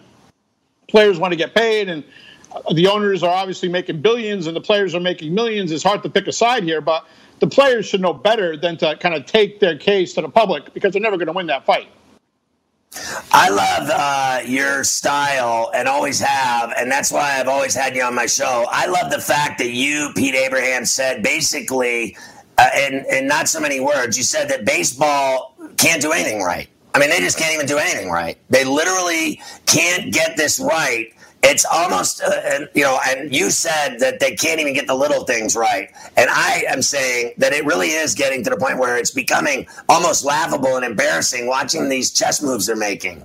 players 0.88 1.18
want 1.18 1.32
to 1.32 1.36
get 1.36 1.54
paid 1.54 1.88
and 1.88 2.04
the 2.72 2.86
owners 2.88 3.22
are 3.22 3.34
obviously 3.34 3.68
making 3.68 4.00
billions 4.00 4.46
and 4.46 4.56
the 4.56 4.60
players 4.60 4.94
are 4.94 5.00
making 5.00 5.34
millions. 5.34 5.72
It's 5.72 5.84
hard 5.84 6.02
to 6.02 6.10
pick 6.10 6.26
a 6.26 6.32
side 6.32 6.62
here, 6.62 6.80
but 6.80 7.06
the 7.38 7.46
players 7.46 7.86
should 7.86 8.00
know 8.00 8.12
better 8.12 8.56
than 8.56 8.76
to 8.78 8.96
kind 8.96 9.14
of 9.14 9.26
take 9.26 9.60
their 9.60 9.76
case 9.76 10.14
to 10.14 10.20
the 10.20 10.28
public 10.28 10.72
because 10.74 10.92
they're 10.92 11.02
never 11.02 11.16
going 11.16 11.26
to 11.26 11.32
win 11.32 11.46
that 11.46 11.64
fight. 11.64 11.88
I 13.32 13.48
love 13.48 13.88
uh, 13.92 14.48
your 14.48 14.82
style 14.82 15.70
and 15.74 15.86
always 15.86 16.18
have, 16.20 16.72
and 16.76 16.90
that's 16.90 17.12
why 17.12 17.38
I've 17.38 17.46
always 17.46 17.74
had 17.74 17.94
you 17.94 18.02
on 18.02 18.14
my 18.14 18.26
show. 18.26 18.66
I 18.68 18.86
love 18.86 19.12
the 19.12 19.20
fact 19.20 19.58
that 19.58 19.70
you, 19.70 20.10
Pete 20.16 20.34
Abraham, 20.34 20.84
said 20.84 21.22
basically, 21.22 22.16
uh, 22.58 22.68
in, 22.76 23.04
in 23.10 23.28
not 23.28 23.48
so 23.48 23.60
many 23.60 23.78
words, 23.78 24.18
you 24.18 24.24
said 24.24 24.48
that 24.48 24.64
baseball 24.64 25.54
can't 25.76 26.02
do 26.02 26.10
anything 26.10 26.42
right. 26.42 26.68
I 26.92 26.98
mean, 26.98 27.10
they 27.10 27.20
just 27.20 27.38
can't 27.38 27.54
even 27.54 27.66
do 27.66 27.78
anything 27.78 28.10
right. 28.10 28.36
They 28.50 28.64
literally 28.64 29.40
can't 29.66 30.12
get 30.12 30.36
this 30.36 30.58
right 30.58 31.14
it's 31.42 31.64
almost 31.64 32.22
uh, 32.22 32.66
you 32.74 32.82
know 32.82 32.98
and 33.08 33.34
you 33.34 33.50
said 33.50 33.98
that 33.98 34.20
they 34.20 34.34
can't 34.34 34.60
even 34.60 34.74
get 34.74 34.86
the 34.86 34.94
little 34.94 35.24
things 35.24 35.56
right. 35.56 35.90
And 36.16 36.28
i 36.30 36.64
am 36.68 36.82
saying 36.82 37.34
that 37.38 37.52
it 37.52 37.64
really 37.64 37.88
is 37.88 38.14
getting 38.14 38.44
to 38.44 38.50
the 38.50 38.56
point 38.56 38.78
where 38.78 38.96
it's 38.96 39.10
becoming 39.10 39.66
almost 39.88 40.24
laughable 40.24 40.76
and 40.76 40.84
embarrassing 40.84 41.46
watching 41.46 41.88
these 41.88 42.10
chess 42.10 42.42
moves 42.42 42.66
they're 42.66 42.76
making. 42.76 43.24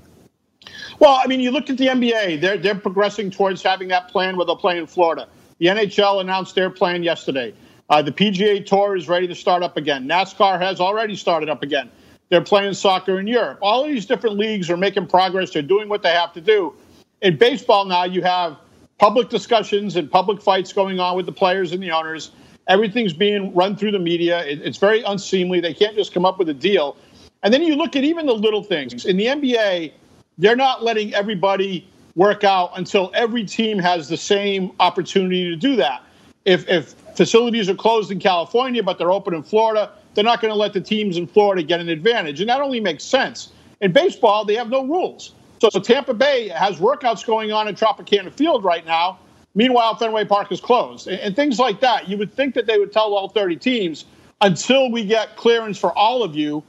Well 0.99 1.19
i 1.21 1.27
mean 1.27 1.39
you 1.39 1.51
look 1.51 1.69
at 1.69 1.77
the 1.77 1.87
nba 1.87 2.39
they're, 2.39 2.57
they're 2.57 2.75
progressing 2.75 3.31
towards 3.31 3.61
having 3.61 3.89
that 3.89 4.07
plan 4.09 4.37
where 4.37 4.45
they'll 4.45 4.55
play 4.55 4.77
in 4.77 4.87
florida. 4.87 5.27
The 5.59 5.67
nhl 5.67 6.21
announced 6.21 6.55
their 6.55 6.69
plan 6.69 7.03
yesterday. 7.03 7.53
Uh, 7.89 8.01
the 8.01 8.11
pga 8.11 8.65
tour 8.65 8.95
is 8.95 9.07
ready 9.07 9.27
to 9.27 9.35
start 9.35 9.61
up 9.61 9.77
again. 9.77 10.07
Nascar 10.07 10.59
has 10.59 10.79
already 10.79 11.15
started 11.15 11.49
up 11.49 11.63
again. 11.63 11.91
They're 12.29 12.41
playing 12.41 12.73
soccer 12.73 13.19
in 13.19 13.27
Europe. 13.27 13.59
All 13.61 13.83
of 13.83 13.91
these 13.91 14.05
different 14.07 14.37
leagues 14.37 14.69
are 14.71 14.77
making 14.77 15.05
progress. 15.07 15.51
They're 15.51 15.61
doing 15.61 15.89
what 15.89 16.01
they 16.01 16.09
have 16.09 16.33
to 16.33 16.41
do. 16.41 16.73
In 17.21 17.37
baseball 17.37 17.85
now, 17.85 18.03
you 18.03 18.21
have 18.21 18.57
public 18.97 19.29
discussions 19.29 19.95
and 19.95 20.09
public 20.09 20.41
fights 20.41 20.73
going 20.73 20.99
on 20.99 21.15
with 21.15 21.25
the 21.25 21.31
players 21.31 21.71
and 21.71 21.81
the 21.81 21.91
owners. 21.91 22.31
Everything's 22.67 23.13
being 23.13 23.53
run 23.53 23.75
through 23.75 23.91
the 23.91 23.99
media. 23.99 24.43
it's 24.45 24.77
very 24.77 25.03
unseemly. 25.03 25.59
They 25.59 25.73
can't 25.73 25.95
just 25.95 26.13
come 26.13 26.25
up 26.25 26.39
with 26.39 26.49
a 26.49 26.53
deal. 26.53 26.97
And 27.43 27.53
then 27.53 27.61
you 27.61 27.75
look 27.75 27.95
at 27.95 28.03
even 28.03 28.25
the 28.25 28.33
little 28.33 28.63
things. 28.63 29.05
In 29.05 29.17
the 29.17 29.25
NBA, 29.25 29.91
they're 30.37 30.55
not 30.55 30.83
letting 30.83 31.13
everybody 31.13 31.87
work 32.15 32.43
out 32.43 32.71
until 32.77 33.11
every 33.13 33.45
team 33.45 33.77
has 33.77 34.09
the 34.09 34.17
same 34.17 34.71
opportunity 34.79 35.49
to 35.49 35.55
do 35.55 35.75
that. 35.75 36.01
If, 36.45 36.67
if 36.69 36.93
facilities 37.15 37.69
are 37.69 37.75
closed 37.75 38.11
in 38.11 38.19
California, 38.19 38.81
but 38.81 38.97
they're 38.97 39.11
open 39.11 39.33
in 39.33 39.43
Florida, 39.43 39.91
they're 40.13 40.23
not 40.23 40.41
going 40.41 40.51
to 40.51 40.57
let 40.57 40.73
the 40.73 40.81
teams 40.81 41.17
in 41.17 41.27
Florida 41.27 41.61
get 41.61 41.81
an 41.81 41.89
advantage. 41.89 42.39
And 42.39 42.49
that 42.49 42.61
only 42.61 42.79
makes 42.79 43.03
sense. 43.03 43.51
In 43.81 43.91
baseball, 43.91 44.45
they 44.45 44.55
have 44.55 44.69
no 44.69 44.85
rules. 44.85 45.33
So, 45.71 45.79
Tampa 45.79 46.13
Bay 46.13 46.49
has 46.49 46.77
workouts 46.77 47.25
going 47.25 47.51
on 47.51 47.67
in 47.67 47.75
Tropicana 47.75 48.31
Field 48.31 48.63
right 48.63 48.85
now. 48.85 49.19
Meanwhile, 49.55 49.95
Fenway 49.95 50.25
Park 50.25 50.51
is 50.51 50.59
closed. 50.59 51.07
And, 51.07 51.19
and 51.19 51.35
things 51.35 51.59
like 51.59 51.79
that. 51.79 52.09
You 52.09 52.17
would 52.17 52.33
think 52.33 52.53
that 52.55 52.65
they 52.65 52.77
would 52.77 52.91
tell 52.91 53.13
all 53.13 53.29
30 53.29 53.55
teams 53.55 54.05
until 54.41 54.91
we 54.91 55.05
get 55.05 55.35
clearance 55.35 55.77
for 55.77 55.97
all 55.97 56.23
of 56.23 56.35
you, 56.35 56.63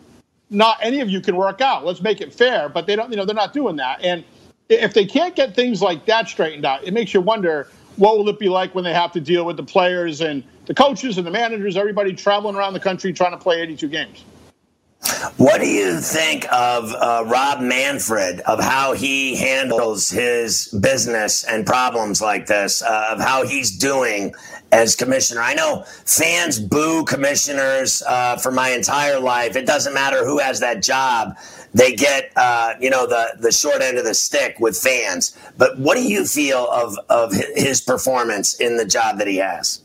not 0.50 0.79
any 0.81 1.00
of 1.00 1.11
you 1.11 1.21
can 1.21 1.37
work 1.37 1.61
out. 1.61 1.85
Let's 1.85 2.00
make 2.00 2.21
it 2.21 2.33
fair. 2.33 2.69
But 2.69 2.87
they 2.87 2.97
don't, 2.97 3.11
you 3.11 3.17
know, 3.17 3.25
they're 3.25 3.35
not 3.35 3.53
doing 3.53 3.76
that. 3.76 4.03
And 4.03 4.25
if 4.69 4.95
they 4.95 5.05
can't 5.05 5.35
get 5.35 5.55
things 5.55 5.83
like 5.83 6.07
that 6.07 6.29
straightened 6.29 6.65
out, 6.65 6.85
it 6.85 6.95
makes 6.95 7.12
you 7.12 7.21
wonder 7.21 7.69
what 7.97 8.19
will 8.19 8.29
it 8.29 8.38
be 8.38 8.49
like 8.49 8.75
when 8.75 8.85
they 8.85 8.93
have 8.93 9.12
to 9.12 9.21
deal 9.21 9.45
with 9.45 9.57
the 9.57 9.62
players 9.62 10.21
and 10.21 10.43
the 10.67 10.75
coaches 10.75 11.19
and 11.19 11.26
the 11.26 11.31
managers, 11.31 11.76
everybody 11.76 12.12
traveling 12.12 12.57
around 12.57 12.75
the 12.75 12.81
country 12.81 13.12
trying 13.12 13.33
to 13.33 13.38
play 13.38 13.61
82 13.61 13.88
games. 13.88 14.25
What 15.37 15.61
do 15.61 15.69
you 15.69 16.00
think 16.00 16.50
of 16.53 16.93
uh, 16.93 17.25
Rob 17.26 17.61
Manfred, 17.61 18.41
of 18.41 18.59
how 18.59 18.95
he 18.95 19.37
handles 19.37 20.09
his 20.09 20.69
business 20.81 21.45
and 21.45 21.67
problems 21.67 22.23
like 22.23 22.47
this, 22.47 22.83
uh, 22.83 23.09
of 23.12 23.21
how 23.21 23.47
he's 23.47 23.76
doing 23.76 24.35
as 24.73 24.97
commissioner? 24.97 25.43
I 25.43 25.55
know 25.55 25.85
fans 26.07 26.59
boo 26.59 27.05
commissioners 27.05 28.03
uh, 28.07 28.38
for 28.38 28.50
my 28.50 28.71
entire 28.71 29.21
life. 29.21 29.57
It 29.57 29.67
doesn't 29.67 29.95
matter 29.95 30.25
who 30.25 30.38
has 30.38 30.61
that 30.61 30.83
job. 30.83 31.37
They 31.75 31.95
get, 31.95 32.33
uh, 32.37 32.75
you 32.81 32.88
know, 32.88 33.07
the, 33.07 33.37
the 33.38 33.53
short 33.53 33.83
end 33.83 33.99
of 33.99 34.05
the 34.05 34.15
stick 34.15 34.57
with 34.59 34.76
fans. 34.76 35.37
But 35.59 35.79
what 35.79 35.97
do 35.97 36.03
you 36.03 36.25
feel 36.25 36.67
of, 36.71 36.99
of 37.11 37.33
his 37.55 37.81
performance 37.83 38.55
in 38.59 38.79
the 38.79 38.87
job 38.87 39.19
that 39.19 39.29
he 39.29 39.37
has? 39.37 39.83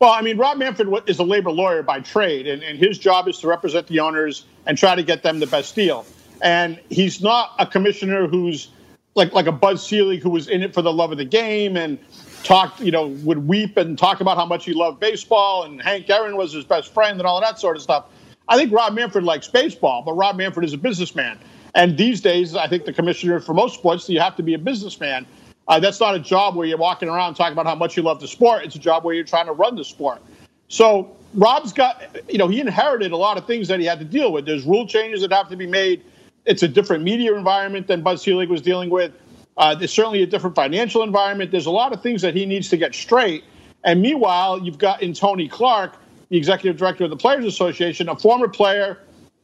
Well, 0.00 0.12
I 0.12 0.22
mean, 0.22 0.38
Rob 0.38 0.58
Manfred 0.58 0.88
is 1.08 1.18
a 1.18 1.24
labor 1.24 1.50
lawyer 1.50 1.82
by 1.82 2.00
trade, 2.00 2.46
and, 2.46 2.62
and 2.62 2.78
his 2.78 2.98
job 2.98 3.26
is 3.26 3.38
to 3.38 3.48
represent 3.48 3.88
the 3.88 3.98
owners 3.98 4.44
and 4.64 4.78
try 4.78 4.94
to 4.94 5.02
get 5.02 5.24
them 5.24 5.40
the 5.40 5.46
best 5.46 5.74
deal. 5.74 6.06
And 6.40 6.78
he's 6.88 7.20
not 7.20 7.52
a 7.58 7.66
commissioner 7.66 8.28
who's 8.28 8.68
like 9.16 9.32
like 9.32 9.46
a 9.46 9.52
Bud 9.52 9.80
Selig 9.80 10.22
who 10.22 10.30
was 10.30 10.46
in 10.46 10.62
it 10.62 10.72
for 10.72 10.82
the 10.82 10.92
love 10.92 11.10
of 11.10 11.18
the 11.18 11.24
game 11.24 11.76
and 11.76 11.98
talked, 12.44 12.80
you 12.80 12.92
know, 12.92 13.08
would 13.24 13.48
weep 13.48 13.76
and 13.76 13.98
talk 13.98 14.20
about 14.20 14.36
how 14.36 14.46
much 14.46 14.64
he 14.64 14.72
loved 14.72 15.00
baseball 15.00 15.64
and 15.64 15.82
Hank 15.82 16.08
Aaron 16.08 16.36
was 16.36 16.52
his 16.52 16.64
best 16.64 16.94
friend 16.94 17.18
and 17.18 17.26
all 17.26 17.38
of 17.38 17.42
that 17.42 17.58
sort 17.58 17.76
of 17.76 17.82
stuff. 17.82 18.04
I 18.48 18.56
think 18.56 18.72
Rob 18.72 18.94
Manfred 18.94 19.24
likes 19.24 19.48
baseball, 19.48 20.02
but 20.06 20.12
Rob 20.12 20.36
Manfred 20.36 20.64
is 20.64 20.72
a 20.72 20.78
businessman. 20.78 21.40
And 21.74 21.98
these 21.98 22.20
days, 22.20 22.54
I 22.54 22.68
think 22.68 22.84
the 22.84 22.92
commissioner 22.92 23.40
for 23.40 23.52
most 23.52 23.74
sports, 23.74 24.08
you 24.08 24.20
have 24.20 24.36
to 24.36 24.42
be 24.44 24.54
a 24.54 24.58
businessman. 24.58 25.26
Uh, 25.68 25.78
that's 25.78 26.00
not 26.00 26.14
a 26.14 26.18
job 26.18 26.56
where 26.56 26.66
you're 26.66 26.78
walking 26.78 27.08
around 27.08 27.34
talking 27.34 27.52
about 27.52 27.66
how 27.66 27.74
much 27.74 27.96
you 27.96 28.02
love 28.02 28.20
the 28.20 28.28
sport. 28.28 28.64
It's 28.64 28.74
a 28.74 28.78
job 28.78 29.04
where 29.04 29.14
you're 29.14 29.24
trying 29.24 29.46
to 29.46 29.52
run 29.52 29.76
the 29.76 29.84
sport. 29.84 30.22
So 30.68 31.14
Rob's 31.34 31.72
got, 31.72 32.02
you 32.28 32.38
know, 32.38 32.48
he 32.48 32.60
inherited 32.60 33.12
a 33.12 33.16
lot 33.16 33.36
of 33.36 33.46
things 33.46 33.68
that 33.68 33.78
he 33.78 33.86
had 33.86 33.98
to 33.98 34.04
deal 34.04 34.32
with. 34.32 34.46
There's 34.46 34.64
rule 34.64 34.86
changes 34.86 35.20
that 35.20 35.32
have 35.32 35.48
to 35.50 35.56
be 35.56 35.66
made. 35.66 36.02
It's 36.46 36.62
a 36.62 36.68
different 36.68 37.04
media 37.04 37.34
environment 37.34 37.86
than 37.86 38.02
Bud 38.02 38.18
Selig 38.18 38.48
was 38.48 38.62
dealing 38.62 38.88
with. 38.88 39.12
Uh, 39.58 39.74
there's 39.74 39.92
certainly 39.92 40.22
a 40.22 40.26
different 40.26 40.56
financial 40.56 41.02
environment. 41.02 41.50
There's 41.50 41.66
a 41.66 41.70
lot 41.70 41.92
of 41.92 42.02
things 42.02 42.22
that 42.22 42.34
he 42.34 42.46
needs 42.46 42.70
to 42.70 42.76
get 42.76 42.94
straight. 42.94 43.44
And 43.84 44.00
meanwhile, 44.00 44.62
you've 44.62 44.78
got 44.78 45.02
in 45.02 45.12
Tony 45.12 45.48
Clark, 45.48 45.96
the 46.30 46.38
executive 46.38 46.78
director 46.78 47.04
of 47.04 47.10
the 47.10 47.16
Players 47.16 47.44
Association, 47.44 48.08
a 48.08 48.16
former 48.16 48.48
player 48.48 48.98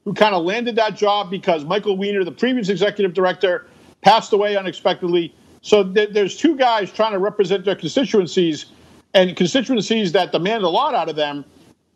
who 0.05 0.15
kind 0.15 0.35
of 0.35 0.45
landed 0.45 0.77
that 0.77 0.97
job 0.97 1.31
because 1.31 1.65
Michael 1.65 1.97
Weiner, 1.97 2.25
the 2.25 2.33
previous 2.33 2.69
executive 2.69 3.13
director, 3.13 3.67
passed 4.03 4.33
away 4.33 4.57
unexpectedly. 4.57 5.35
So 5.65 5.83
th- 5.83 6.11
there's 6.11 6.37
two 6.37 6.57
guys 6.57 6.93
trying 6.93 7.13
to 7.13 7.19
represent 7.19 7.65
their 7.65 7.75
constituencies 7.75 8.67
and 9.15 9.35
constituencies 9.35 10.13
that 10.13 10.31
demand 10.31 10.63
a 10.63 10.69
lot 10.69 10.95
out 10.95 11.09
of 11.09 11.17
them. 11.17 11.43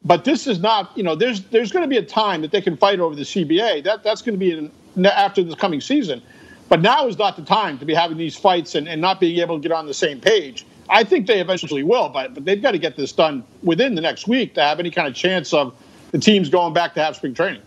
But 0.05 0.25
this 0.25 0.47
is 0.47 0.59
not, 0.59 0.91
you 0.97 1.03
know, 1.03 1.15
there's 1.15 1.43
there's 1.45 1.71
going 1.71 1.83
to 1.83 1.89
be 1.89 1.99
a 1.99 2.03
time 2.03 2.41
that 2.41 2.51
they 2.51 2.63
can 2.63 2.79
fight 2.79 2.99
over 2.99 3.15
the 3.15 3.23
CBA. 3.23 3.85
That 3.85 4.03
that's 4.03 4.23
going 4.23 4.35
to 4.35 4.39
be 4.39 4.53
in, 4.97 5.07
after 5.07 5.43
this 5.43 5.55
coming 5.55 5.83
season. 5.83 6.23
But 6.71 6.81
now 6.81 7.07
is 7.09 7.19
not 7.19 7.37
the 7.37 7.43
time 7.43 7.79
to 7.79 7.85
be 7.85 7.93
having 7.93 8.17
these 8.17 8.37
fights 8.37 8.75
and, 8.75 8.89
and 8.89 9.03
not 9.03 9.21
being 9.21 9.39
able 9.39 9.57
to 9.57 9.63
get 9.63 9.73
on 9.73 9.87
the 9.87 9.95
same 9.95 10.19
page. 10.19 10.65
I 10.89 11.05
think 11.05 11.27
they 11.27 11.41
eventually 11.41 11.83
will, 11.83 12.09
but 12.09 12.33
but 12.33 12.47
they've 12.47 12.63
got 12.63 12.71
to 12.71 12.79
get 12.79 12.97
this 12.97 13.13
done 13.13 13.45
within 13.63 13.95
the 13.95 14.01
next 14.01 14.27
week 14.27 14.55
to 14.55 14.63
have 14.63 14.81
any 14.81 14.91
kind 14.91 15.07
of 15.07 15.15
chance 15.15 15.53
of 15.53 15.75
the 16.13 16.19
teams 16.19 16.49
going 16.49 16.73
back 16.73 16.95
to 16.95 17.03
have 17.03 17.17
spring 17.17 17.35
training. 17.35 17.61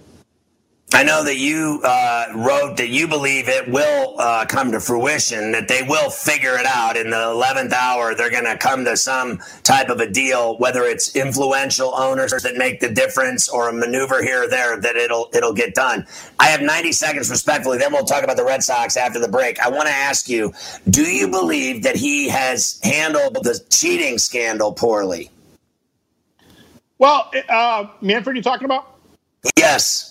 I 0.93 1.04
know 1.04 1.23
that 1.23 1.38
you 1.38 1.82
uh, 1.86 2.25
wrote 2.36 2.77
that 2.77 2.89
you 2.89 3.08
believe 3.08 3.47
it 3.47 3.69
will 3.69 4.15
uh, 4.19 4.45
come 4.45 4.73
to 4.73 4.82
fruition, 4.82 5.54
that 5.54 5.69
they 5.69 5.84
will 5.84 6.10
figure 6.10 6.58
it 6.58 6.65
out 6.65 6.97
in 6.97 7.10
the 7.12 7.17
11th 7.17 7.71
hour. 7.71 8.13
They're 8.13 8.30
going 8.32 8.45
to 8.45 8.58
come 8.58 8.84
to 8.86 8.97
some 8.97 9.39
type 9.63 9.89
of 9.89 10.01
a 10.01 10.10
deal, 10.12 10.58
whether 10.58 10.84
it's 10.84 11.15
influential 11.15 11.95
owners 11.95 12.34
that 12.43 12.58
make 12.58 12.82
the 12.82 12.89
difference 12.89 13.47
or 13.47 13.69
a 13.69 13.73
maneuver 13.73 14.21
here 14.21 14.43
or 14.43 14.49
there, 14.49 14.82
that 14.82 14.97
it'll 14.97 15.30
it'll 15.34 15.54
get 15.54 15.75
done. 15.75 16.06
I 16.39 16.47
have 16.47 16.62
90 16.62 16.91
seconds, 16.91 17.30
respectfully. 17.30 17.77
Then 17.77 17.93
we'll 17.93 18.06
talk 18.06 18.25
about 18.25 18.38
the 18.38 18.45
Red 18.45 18.62
Sox 18.62 18.97
after 18.97 19.19
the 19.19 19.30
break. 19.30 19.60
I 19.62 19.69
want 19.69 19.88
to 19.88 19.93
ask 19.95 20.27
you: 20.27 20.54
Do 20.89 21.04
you 21.04 21.30
believe 21.30 21.84
that 21.84 21.95
he 21.95 22.30
has 22.30 22.80
handled 22.84 23.36
the 23.36 23.60
cheating 23.69 24.17
scandal 24.17 24.73
poorly? 24.73 25.32
Well, 26.99 27.32
uh, 27.49 27.86
Manfred, 28.01 28.36
you 28.38 28.43
talking 28.43 28.65
about? 28.65 28.88
Yes. 29.58 30.11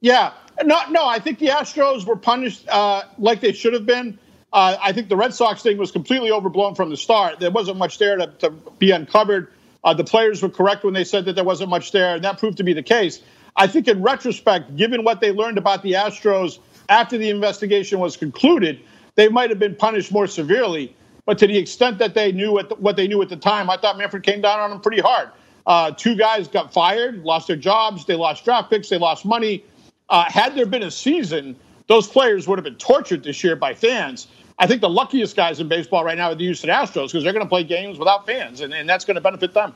Yeah, 0.00 0.32
no, 0.64 0.80
no. 0.90 1.06
I 1.06 1.18
think 1.18 1.38
the 1.38 1.48
Astros 1.48 2.06
were 2.06 2.16
punished 2.16 2.66
uh, 2.68 3.02
like 3.18 3.40
they 3.40 3.52
should 3.52 3.74
have 3.74 3.86
been. 3.86 4.18
Uh, 4.52 4.76
I 4.80 4.92
think 4.92 5.08
the 5.08 5.16
Red 5.16 5.32
Sox 5.34 5.62
thing 5.62 5.78
was 5.78 5.92
completely 5.92 6.30
overblown 6.30 6.74
from 6.74 6.90
the 6.90 6.96
start. 6.96 7.38
There 7.38 7.50
wasn't 7.50 7.78
much 7.78 7.98
there 7.98 8.16
to, 8.16 8.26
to 8.38 8.50
be 8.50 8.90
uncovered. 8.90 9.52
Uh, 9.84 9.94
the 9.94 10.04
players 10.04 10.42
were 10.42 10.48
correct 10.48 10.84
when 10.84 10.94
they 10.94 11.04
said 11.04 11.24
that 11.26 11.34
there 11.34 11.44
wasn't 11.44 11.70
much 11.70 11.92
there, 11.92 12.16
and 12.16 12.24
that 12.24 12.38
proved 12.38 12.56
to 12.56 12.64
be 12.64 12.72
the 12.72 12.82
case. 12.82 13.20
I 13.56 13.66
think, 13.66 13.88
in 13.88 14.02
retrospect, 14.02 14.76
given 14.76 15.04
what 15.04 15.20
they 15.20 15.32
learned 15.32 15.58
about 15.58 15.82
the 15.82 15.92
Astros 15.92 16.58
after 16.88 17.16
the 17.16 17.30
investigation 17.30 17.98
was 17.98 18.16
concluded, 18.16 18.80
they 19.14 19.28
might 19.28 19.50
have 19.50 19.58
been 19.58 19.76
punished 19.76 20.12
more 20.12 20.26
severely. 20.26 20.94
But 21.26 21.38
to 21.38 21.46
the 21.46 21.58
extent 21.58 21.98
that 21.98 22.14
they 22.14 22.32
knew 22.32 22.60
the, 22.68 22.74
what 22.76 22.96
they 22.96 23.06
knew 23.06 23.22
at 23.22 23.28
the 23.28 23.36
time, 23.36 23.70
I 23.70 23.76
thought 23.76 23.98
Manfred 23.98 24.22
came 24.22 24.40
down 24.40 24.60
on 24.60 24.70
them 24.70 24.80
pretty 24.80 25.00
hard. 25.00 25.30
Uh, 25.66 25.92
two 25.92 26.16
guys 26.16 26.48
got 26.48 26.72
fired, 26.72 27.22
lost 27.22 27.46
their 27.46 27.56
jobs, 27.56 28.04
they 28.06 28.16
lost 28.16 28.44
draft 28.44 28.70
picks, 28.70 28.88
they 28.88 28.98
lost 28.98 29.24
money. 29.24 29.64
Uh, 30.10 30.24
had 30.28 30.54
there 30.54 30.66
been 30.66 30.82
a 30.82 30.90
season, 30.90 31.56
those 31.86 32.06
players 32.06 32.46
would 32.46 32.58
have 32.58 32.64
been 32.64 32.76
tortured 32.76 33.22
this 33.22 33.42
year 33.42 33.56
by 33.56 33.72
fans. 33.72 34.26
I 34.58 34.66
think 34.66 34.80
the 34.82 34.90
luckiest 34.90 35.36
guys 35.36 35.60
in 35.60 35.68
baseball 35.68 36.04
right 36.04 36.18
now 36.18 36.30
are 36.30 36.34
the 36.34 36.44
Houston 36.44 36.68
Astros 36.68 37.06
because 37.06 37.24
they're 37.24 37.32
going 37.32 37.44
to 37.44 37.48
play 37.48 37.64
games 37.64 37.98
without 37.98 38.26
fans, 38.26 38.60
and, 38.60 38.74
and 38.74 38.88
that's 38.88 39.04
going 39.04 39.14
to 39.14 39.20
benefit 39.20 39.54
them. 39.54 39.72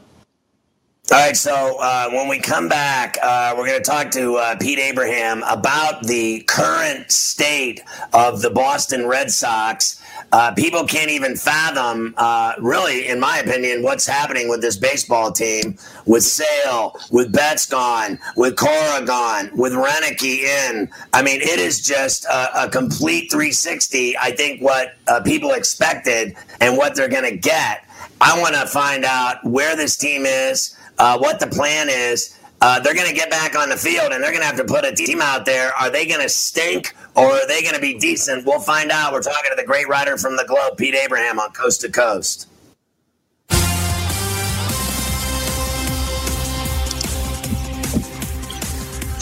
All 1.12 1.18
right, 1.18 1.37
so 1.37 1.77
uh, 1.81 2.11
when 2.11 2.29
we 2.29 2.38
come 2.38 2.68
back, 2.68 3.16
uh, 3.23 3.55
we're 3.57 3.66
going 3.66 3.83
to 3.83 3.90
talk 3.90 4.11
to 4.12 4.37
uh, 4.37 4.57
Pete 4.59 4.79
Abraham 4.79 5.42
about 5.44 6.03
the 6.05 6.40
current 6.49 7.11
state 7.12 7.83
of 8.12 8.42
the 8.42 8.51
Boston 8.51 9.07
Red 9.07 9.31
Sox. 9.31 10.01
Uh, 10.33 10.53
people 10.55 10.85
can't 10.85 11.11
even 11.11 11.37
fathom, 11.37 12.15
uh, 12.17 12.55
really, 12.59 13.09
in 13.09 13.21
my 13.21 13.39
opinion, 13.39 13.83
what's 13.83 14.07
happening 14.07 14.49
with 14.49 14.61
this 14.61 14.77
baseball 14.77 15.31
team 15.33 15.77
with 16.07 16.25
Sale, 16.25 16.97
with 17.11 17.33
Betts 17.33 17.67
gone, 17.67 18.19
with 18.37 18.57
Cora 18.57 19.05
gone, 19.05 19.51
with 19.57 19.73
Roenicke 19.73 20.41
in. 20.43 20.91
I 21.13 21.23
mean, 21.23 21.41
it 21.41 21.59
is 21.59 21.81
just 21.81 22.25
a, 22.27 22.65
a 22.65 22.69
complete 22.71 23.31
360. 23.31 24.17
I 24.19 24.31
think 24.33 24.61
what 24.61 24.95
uh, 25.09 25.21
people 25.23 25.53
expected 25.53 26.37
and 26.61 26.77
what 26.77 26.95
they're 26.95 27.09
going 27.09 27.31
to 27.31 27.37
get. 27.37 27.85
I 28.21 28.41
want 28.41 28.55
to 28.55 28.67
find 28.67 29.05
out 29.05 29.45
where 29.45 29.77
this 29.77 29.97
team 29.97 30.25
is 30.27 30.77
uh, 30.99 31.19
what 31.19 31.41
the 31.41 31.47
plan 31.47 31.89
is. 31.91 32.39
Uh, 32.66 32.81
they're 32.81 32.94
going 32.94 33.07
to 33.07 33.14
get 33.14 33.29
back 33.29 33.55
on 33.55 33.68
the 33.68 33.77
field 33.77 34.11
and 34.11 34.24
they're 34.24 34.31
going 34.31 34.40
to 34.40 34.46
have 34.46 34.57
to 34.57 34.64
put 34.64 34.87
a 34.87 34.92
team 34.94 35.20
out 35.20 35.44
there. 35.44 35.70
Are 35.74 35.90
they 35.90 36.07
going 36.07 36.22
to 36.22 36.31
stink 36.31 36.96
or 37.14 37.27
are 37.27 37.46
they 37.46 37.61
going 37.61 37.74
to 37.74 37.81
be 37.81 37.98
decent? 37.98 38.46
We'll 38.46 38.59
find 38.59 38.90
out. 38.90 39.12
We're 39.12 39.20
talking 39.20 39.50
to 39.50 39.55
the 39.55 39.66
great 39.66 39.87
writer 39.87 40.16
from 40.16 40.38
the 40.38 40.46
Globe, 40.46 40.79
Pete 40.79 40.94
Abraham, 40.94 41.38
on 41.38 41.50
Coast 41.50 41.83
to 41.83 41.90
Coast. 41.90 42.48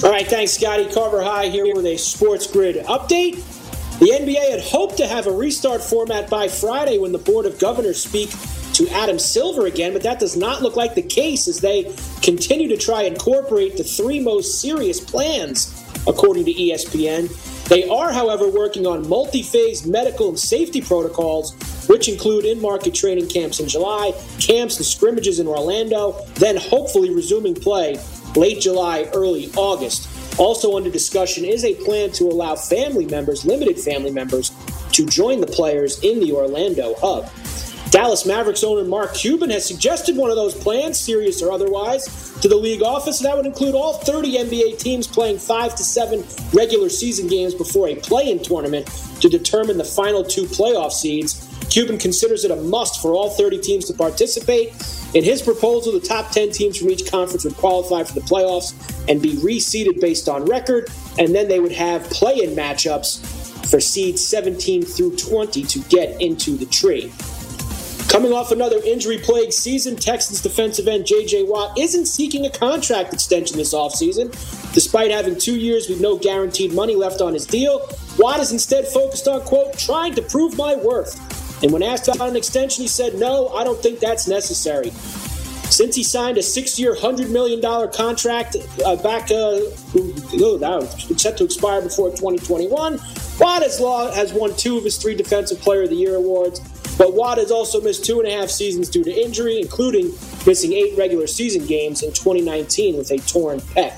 All 0.04 0.10
right, 0.12 0.28
thanks, 0.28 0.52
Scotty 0.52 0.88
Carver 0.94 1.24
High 1.24 1.48
here 1.48 1.74
with 1.74 1.86
a 1.86 1.96
Sports 1.96 2.46
Grid 2.46 2.76
update. 2.86 3.42
The 3.98 4.06
NBA 4.06 4.50
had 4.52 4.60
hoped 4.60 4.98
to 4.98 5.08
have 5.08 5.26
a 5.26 5.32
restart 5.32 5.82
format 5.82 6.30
by 6.30 6.46
Friday 6.46 6.98
when 6.98 7.10
the 7.10 7.18
Board 7.18 7.46
of 7.46 7.58
Governors 7.58 8.04
speak 8.04 8.30
to 8.86 8.92
Adam 8.92 9.18
Silver 9.18 9.66
again, 9.66 9.92
but 9.92 10.02
that 10.02 10.18
does 10.18 10.36
not 10.36 10.62
look 10.62 10.76
like 10.76 10.94
the 10.94 11.02
case 11.02 11.46
as 11.46 11.60
they 11.60 11.94
continue 12.20 12.68
to 12.68 12.76
try 12.76 13.02
incorporate 13.02 13.76
the 13.76 13.84
three 13.84 14.18
most 14.18 14.60
serious 14.60 15.00
plans 15.00 15.78
according 16.06 16.44
to 16.44 16.52
ESPN. 16.52 17.30
They 17.68 17.88
are, 17.88 18.12
however, 18.12 18.48
working 18.48 18.86
on 18.86 19.08
multi 19.08 19.42
phase 19.42 19.86
medical 19.86 20.28
and 20.28 20.38
safety 20.38 20.80
protocols, 20.80 21.54
which 21.88 22.08
include 22.08 22.44
in 22.44 22.60
market 22.60 22.94
training 22.94 23.28
camps 23.28 23.60
in 23.60 23.68
July, 23.68 24.12
camps 24.40 24.76
and 24.78 24.86
scrimmages 24.86 25.38
in 25.38 25.46
Orlando, 25.46 26.18
then 26.34 26.56
hopefully 26.56 27.14
resuming 27.14 27.54
play 27.54 27.98
late 28.34 28.60
July, 28.60 29.08
early 29.14 29.50
August. 29.56 30.08
Also 30.40 30.76
under 30.76 30.90
discussion 30.90 31.44
is 31.44 31.64
a 31.64 31.74
plan 31.84 32.10
to 32.12 32.24
allow 32.24 32.56
family 32.56 33.06
members, 33.06 33.44
limited 33.44 33.78
family 33.78 34.10
members, 34.10 34.50
to 34.92 35.06
join 35.06 35.40
the 35.40 35.46
players 35.46 36.02
in 36.02 36.18
the 36.20 36.32
Orlando 36.32 36.94
hub. 36.98 37.30
Dallas 37.90 38.24
Mavericks 38.24 38.64
owner 38.64 38.84
Mark 38.84 39.14
Cuban 39.14 39.50
has 39.50 39.66
suggested 39.66 40.16
one 40.16 40.30
of 40.30 40.36
those 40.36 40.54
plans, 40.54 40.98
serious 40.98 41.42
or 41.42 41.52
otherwise, 41.52 42.32
to 42.40 42.48
the 42.48 42.56
league 42.56 42.82
office. 42.82 43.20
and 43.20 43.28
That 43.28 43.36
would 43.36 43.46
include 43.46 43.74
all 43.74 43.94
30 43.94 44.38
NBA 44.38 44.78
teams 44.78 45.06
playing 45.06 45.38
five 45.38 45.74
to 45.74 45.84
seven 45.84 46.24
regular 46.52 46.88
season 46.88 47.28
games 47.28 47.54
before 47.54 47.88
a 47.88 47.96
play 47.96 48.30
in 48.30 48.42
tournament 48.42 48.86
to 49.20 49.28
determine 49.28 49.76
the 49.76 49.84
final 49.84 50.24
two 50.24 50.44
playoff 50.44 50.92
seeds. 50.92 51.48
Cuban 51.68 51.98
considers 51.98 52.44
it 52.44 52.50
a 52.50 52.56
must 52.56 53.00
for 53.00 53.14
all 53.14 53.30
30 53.30 53.58
teams 53.58 53.86
to 53.86 53.94
participate. 53.94 54.74
In 55.14 55.24
his 55.24 55.42
proposal, 55.42 55.92
the 55.92 56.00
top 56.00 56.30
10 56.30 56.50
teams 56.50 56.78
from 56.78 56.90
each 56.90 57.10
conference 57.10 57.44
would 57.44 57.56
qualify 57.56 58.04
for 58.04 58.14
the 58.14 58.20
playoffs 58.20 58.72
and 59.08 59.20
be 59.20 59.34
reseeded 59.36 60.00
based 60.00 60.28
on 60.28 60.44
record, 60.46 60.90
and 61.18 61.34
then 61.34 61.48
they 61.48 61.60
would 61.60 61.72
have 61.72 62.04
play 62.04 62.42
in 62.42 62.50
matchups 62.54 63.24
for 63.70 63.80
seeds 63.80 64.22
17 64.26 64.82
through 64.82 65.16
20 65.16 65.62
to 65.62 65.78
get 65.80 66.20
into 66.20 66.56
the 66.56 66.66
tree. 66.66 67.12
Coming 68.08 68.32
off 68.32 68.52
another 68.52 68.78
injury 68.84 69.18
plagued 69.18 69.54
season, 69.54 69.96
Texans 69.96 70.40
defensive 70.42 70.86
end 70.86 71.06
J.J. 71.06 71.44
Watt 71.44 71.78
isn't 71.78 72.06
seeking 72.06 72.44
a 72.44 72.50
contract 72.50 73.12
extension 73.14 73.56
this 73.56 73.72
offseason. 73.72 74.30
Despite 74.74 75.10
having 75.10 75.38
two 75.38 75.58
years 75.58 75.88
with 75.88 76.00
no 76.00 76.18
guaranteed 76.18 76.72
money 76.72 76.94
left 76.94 77.20
on 77.20 77.32
his 77.32 77.46
deal, 77.46 77.88
Watt 78.18 78.40
is 78.40 78.52
instead 78.52 78.86
focused 78.86 79.28
on, 79.28 79.40
quote, 79.42 79.78
trying 79.78 80.14
to 80.14 80.22
prove 80.22 80.56
my 80.56 80.76
worth. 80.76 81.18
And 81.62 81.72
when 81.72 81.82
asked 81.82 82.08
about 82.08 82.28
an 82.28 82.36
extension, 82.36 82.82
he 82.82 82.88
said, 82.88 83.14
no, 83.14 83.48
I 83.48 83.64
don't 83.64 83.80
think 83.80 84.00
that's 84.00 84.28
necessary. 84.28 84.90
Since 85.70 85.96
he 85.96 86.02
signed 86.02 86.36
a 86.36 86.42
six-year, 86.42 86.94
$100 86.94 87.30
million 87.30 87.62
contract 87.92 88.56
uh, 88.84 88.96
back, 88.96 89.30
uh, 89.30 89.60
set 91.16 91.38
to 91.38 91.44
expire 91.44 91.80
before 91.80 92.10
2021, 92.10 92.98
Watt 93.38 93.62
has, 93.62 93.78
has 94.14 94.34
won 94.34 94.54
two 94.56 94.76
of 94.76 94.84
his 94.84 94.98
three 94.98 95.14
Defensive 95.14 95.60
Player 95.60 95.84
of 95.84 95.88
the 95.88 95.96
Year 95.96 96.16
awards 96.16 96.60
but 96.98 97.14
Watt 97.14 97.38
has 97.38 97.50
also 97.50 97.80
missed 97.80 98.04
two 98.04 98.20
and 98.20 98.28
a 98.28 98.32
half 98.32 98.50
seasons 98.50 98.88
due 98.88 99.04
to 99.04 99.10
injury, 99.10 99.60
including 99.60 100.12
missing 100.46 100.72
eight 100.72 100.96
regular 100.96 101.26
season 101.26 101.66
games 101.66 102.02
in 102.02 102.12
2019 102.12 102.96
with 102.96 103.10
a 103.10 103.18
torn 103.18 103.60
pec. 103.60 103.92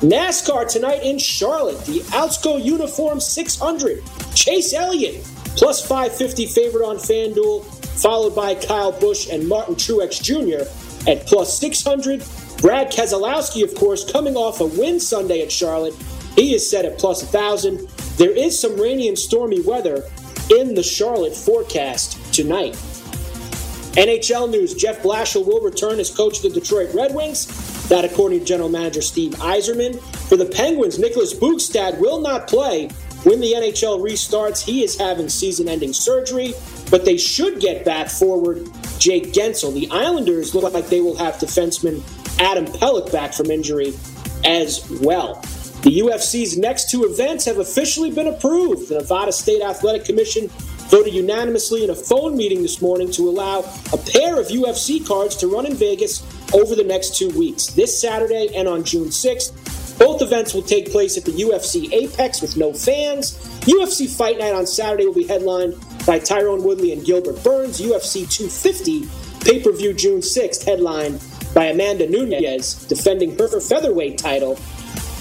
NASCAR 0.00 0.70
tonight 0.70 1.02
in 1.02 1.18
Charlotte, 1.18 1.82
the 1.86 2.00
Alsco 2.10 2.62
Uniform 2.62 3.18
600. 3.18 4.02
Chase 4.34 4.74
Elliott, 4.74 5.24
plus 5.56 5.80
550 5.86 6.46
favorite 6.46 6.86
on 6.86 6.96
FanDuel, 6.96 7.64
followed 8.00 8.34
by 8.34 8.54
Kyle 8.54 8.92
Busch 8.92 9.28
and 9.30 9.48
Martin 9.48 9.74
Truex 9.74 10.22
Jr. 10.22 10.68
at 11.10 11.26
plus 11.26 11.58
600. 11.58 12.22
Brad 12.58 12.92
Keselowski, 12.92 13.62
of 13.62 13.74
course, 13.74 14.10
coming 14.10 14.36
off 14.36 14.60
a 14.60 14.66
win 14.66 15.00
Sunday 15.00 15.40
at 15.40 15.50
Charlotte. 15.50 15.94
He 16.34 16.54
is 16.54 16.68
set 16.68 16.84
at 16.84 16.98
plus 16.98 17.22
1,000. 17.22 17.88
There 18.18 18.30
is 18.30 18.58
some 18.58 18.78
rainy 18.78 19.08
and 19.08 19.18
stormy 19.18 19.62
weather 19.62 20.04
in 20.50 20.74
the 20.74 20.82
Charlotte 20.82 21.34
forecast 21.34 22.18
tonight. 22.32 22.74
NHL 23.96 24.50
news 24.50 24.74
Jeff 24.74 25.02
Blashill 25.02 25.46
will 25.46 25.62
return 25.62 25.98
as 25.98 26.10
coach 26.10 26.36
of 26.36 26.42
the 26.42 26.60
Detroit 26.60 26.92
Red 26.94 27.14
Wings. 27.14 27.46
That, 27.88 28.04
according 28.04 28.40
to 28.40 28.44
general 28.44 28.68
manager 28.68 29.00
Steve 29.00 29.32
Yzerman. 29.32 30.00
For 30.28 30.36
the 30.36 30.44
Penguins, 30.44 30.98
Nicholas 30.98 31.32
Bjugstad 31.32 31.98
will 31.98 32.20
not 32.20 32.46
play 32.46 32.88
when 33.24 33.40
the 33.40 33.52
NHL 33.52 34.00
restarts. 34.00 34.62
He 34.62 34.84
is 34.84 34.98
having 34.98 35.28
season 35.28 35.68
ending 35.68 35.92
surgery, 35.92 36.52
but 36.90 37.04
they 37.04 37.16
should 37.16 37.58
get 37.58 37.84
back 37.84 38.08
forward 38.08 38.68
Jake 38.98 39.32
Guentzel. 39.32 39.72
The 39.72 39.88
Islanders 39.90 40.54
look 40.54 40.72
like 40.74 40.88
they 40.88 41.00
will 41.00 41.16
have 41.16 41.36
defenseman 41.36 42.02
Adam 42.38 42.66
Pelech 42.66 43.10
back 43.10 43.32
from 43.32 43.50
injury 43.50 43.94
as 44.44 44.88
well. 45.00 45.42
The 45.86 46.00
UFC's 46.00 46.58
next 46.58 46.90
two 46.90 47.04
events 47.04 47.44
have 47.44 47.58
officially 47.58 48.10
been 48.10 48.26
approved. 48.26 48.88
The 48.88 48.96
Nevada 48.96 49.30
State 49.30 49.62
Athletic 49.62 50.04
Commission 50.04 50.48
voted 50.90 51.14
unanimously 51.14 51.84
in 51.84 51.90
a 51.90 51.94
phone 51.94 52.36
meeting 52.36 52.60
this 52.60 52.82
morning 52.82 53.08
to 53.12 53.28
allow 53.28 53.60
a 53.92 53.96
pair 53.96 54.40
of 54.40 54.48
UFC 54.48 55.06
cards 55.06 55.36
to 55.36 55.46
run 55.46 55.64
in 55.64 55.76
Vegas 55.76 56.24
over 56.52 56.74
the 56.74 56.82
next 56.82 57.14
two 57.14 57.30
weeks, 57.38 57.68
this 57.68 58.00
Saturday 58.00 58.48
and 58.56 58.66
on 58.66 58.82
June 58.82 59.10
6th. 59.10 59.96
Both 59.96 60.22
events 60.22 60.54
will 60.54 60.62
take 60.62 60.90
place 60.90 61.16
at 61.16 61.24
the 61.24 61.30
UFC 61.30 61.92
Apex 61.92 62.42
with 62.42 62.56
no 62.56 62.72
fans. 62.72 63.38
UFC 63.60 64.08
Fight 64.08 64.40
Night 64.40 64.54
on 64.54 64.66
Saturday 64.66 65.06
will 65.06 65.14
be 65.14 65.28
headlined 65.28 65.74
by 66.04 66.18
Tyron 66.18 66.64
Woodley 66.64 66.94
and 66.94 67.06
Gilbert 67.06 67.44
Burns. 67.44 67.80
UFC 67.80 68.28
250 68.28 69.06
pay 69.44 69.62
per 69.62 69.70
view 69.70 69.92
June 69.94 70.18
6th, 70.18 70.64
headlined 70.64 71.22
by 71.54 71.66
Amanda 71.66 72.08
Nunes, 72.10 72.74
defending 72.86 73.38
her 73.38 73.60
featherweight 73.60 74.18
title 74.18 74.58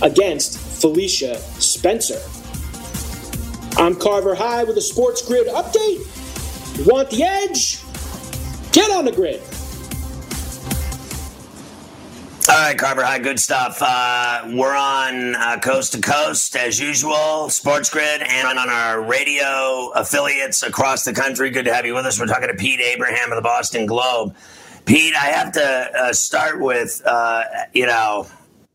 against 0.01 0.59
Felicia 0.81 1.39
Spencer. 1.59 2.21
I'm 3.77 3.95
Carver 3.95 4.35
High 4.35 4.63
with 4.63 4.77
a 4.77 4.81
Sports 4.81 5.21
Grid 5.25 5.47
update. 5.47 6.05
Want 6.85 7.09
the 7.09 7.23
edge? 7.23 7.79
Get 8.71 8.91
on 8.91 9.05
the 9.05 9.11
grid. 9.11 9.41
All 12.47 12.61
right, 12.61 12.77
Carver 12.77 13.03
High, 13.03 13.19
good 13.19 13.39
stuff. 13.39 13.79
Uh, 13.81 14.43
we're 14.53 14.75
on 14.75 15.35
uh, 15.35 15.59
coast 15.59 15.93
to 15.93 16.01
coast 16.01 16.55
as 16.55 16.79
usual, 16.79 17.49
Sports 17.49 17.89
Grid, 17.89 18.21
and 18.21 18.59
on 18.59 18.69
our 18.69 19.01
radio 19.01 19.91
affiliates 19.95 20.61
across 20.61 21.03
the 21.03 21.13
country. 21.13 21.49
Good 21.49 21.65
to 21.65 21.73
have 21.73 21.85
you 21.85 21.95
with 21.95 22.05
us. 22.05 22.19
We're 22.19 22.27
talking 22.27 22.47
to 22.49 22.53
Pete 22.53 22.79
Abraham 22.79 23.31
of 23.31 23.37
the 23.37 23.41
Boston 23.41 23.87
Globe. 23.87 24.35
Pete, 24.85 25.15
I 25.15 25.25
have 25.31 25.51
to 25.53 25.89
uh, 25.99 26.13
start 26.13 26.61
with, 26.61 27.01
uh, 27.05 27.43
you 27.73 27.87
know, 27.87 28.27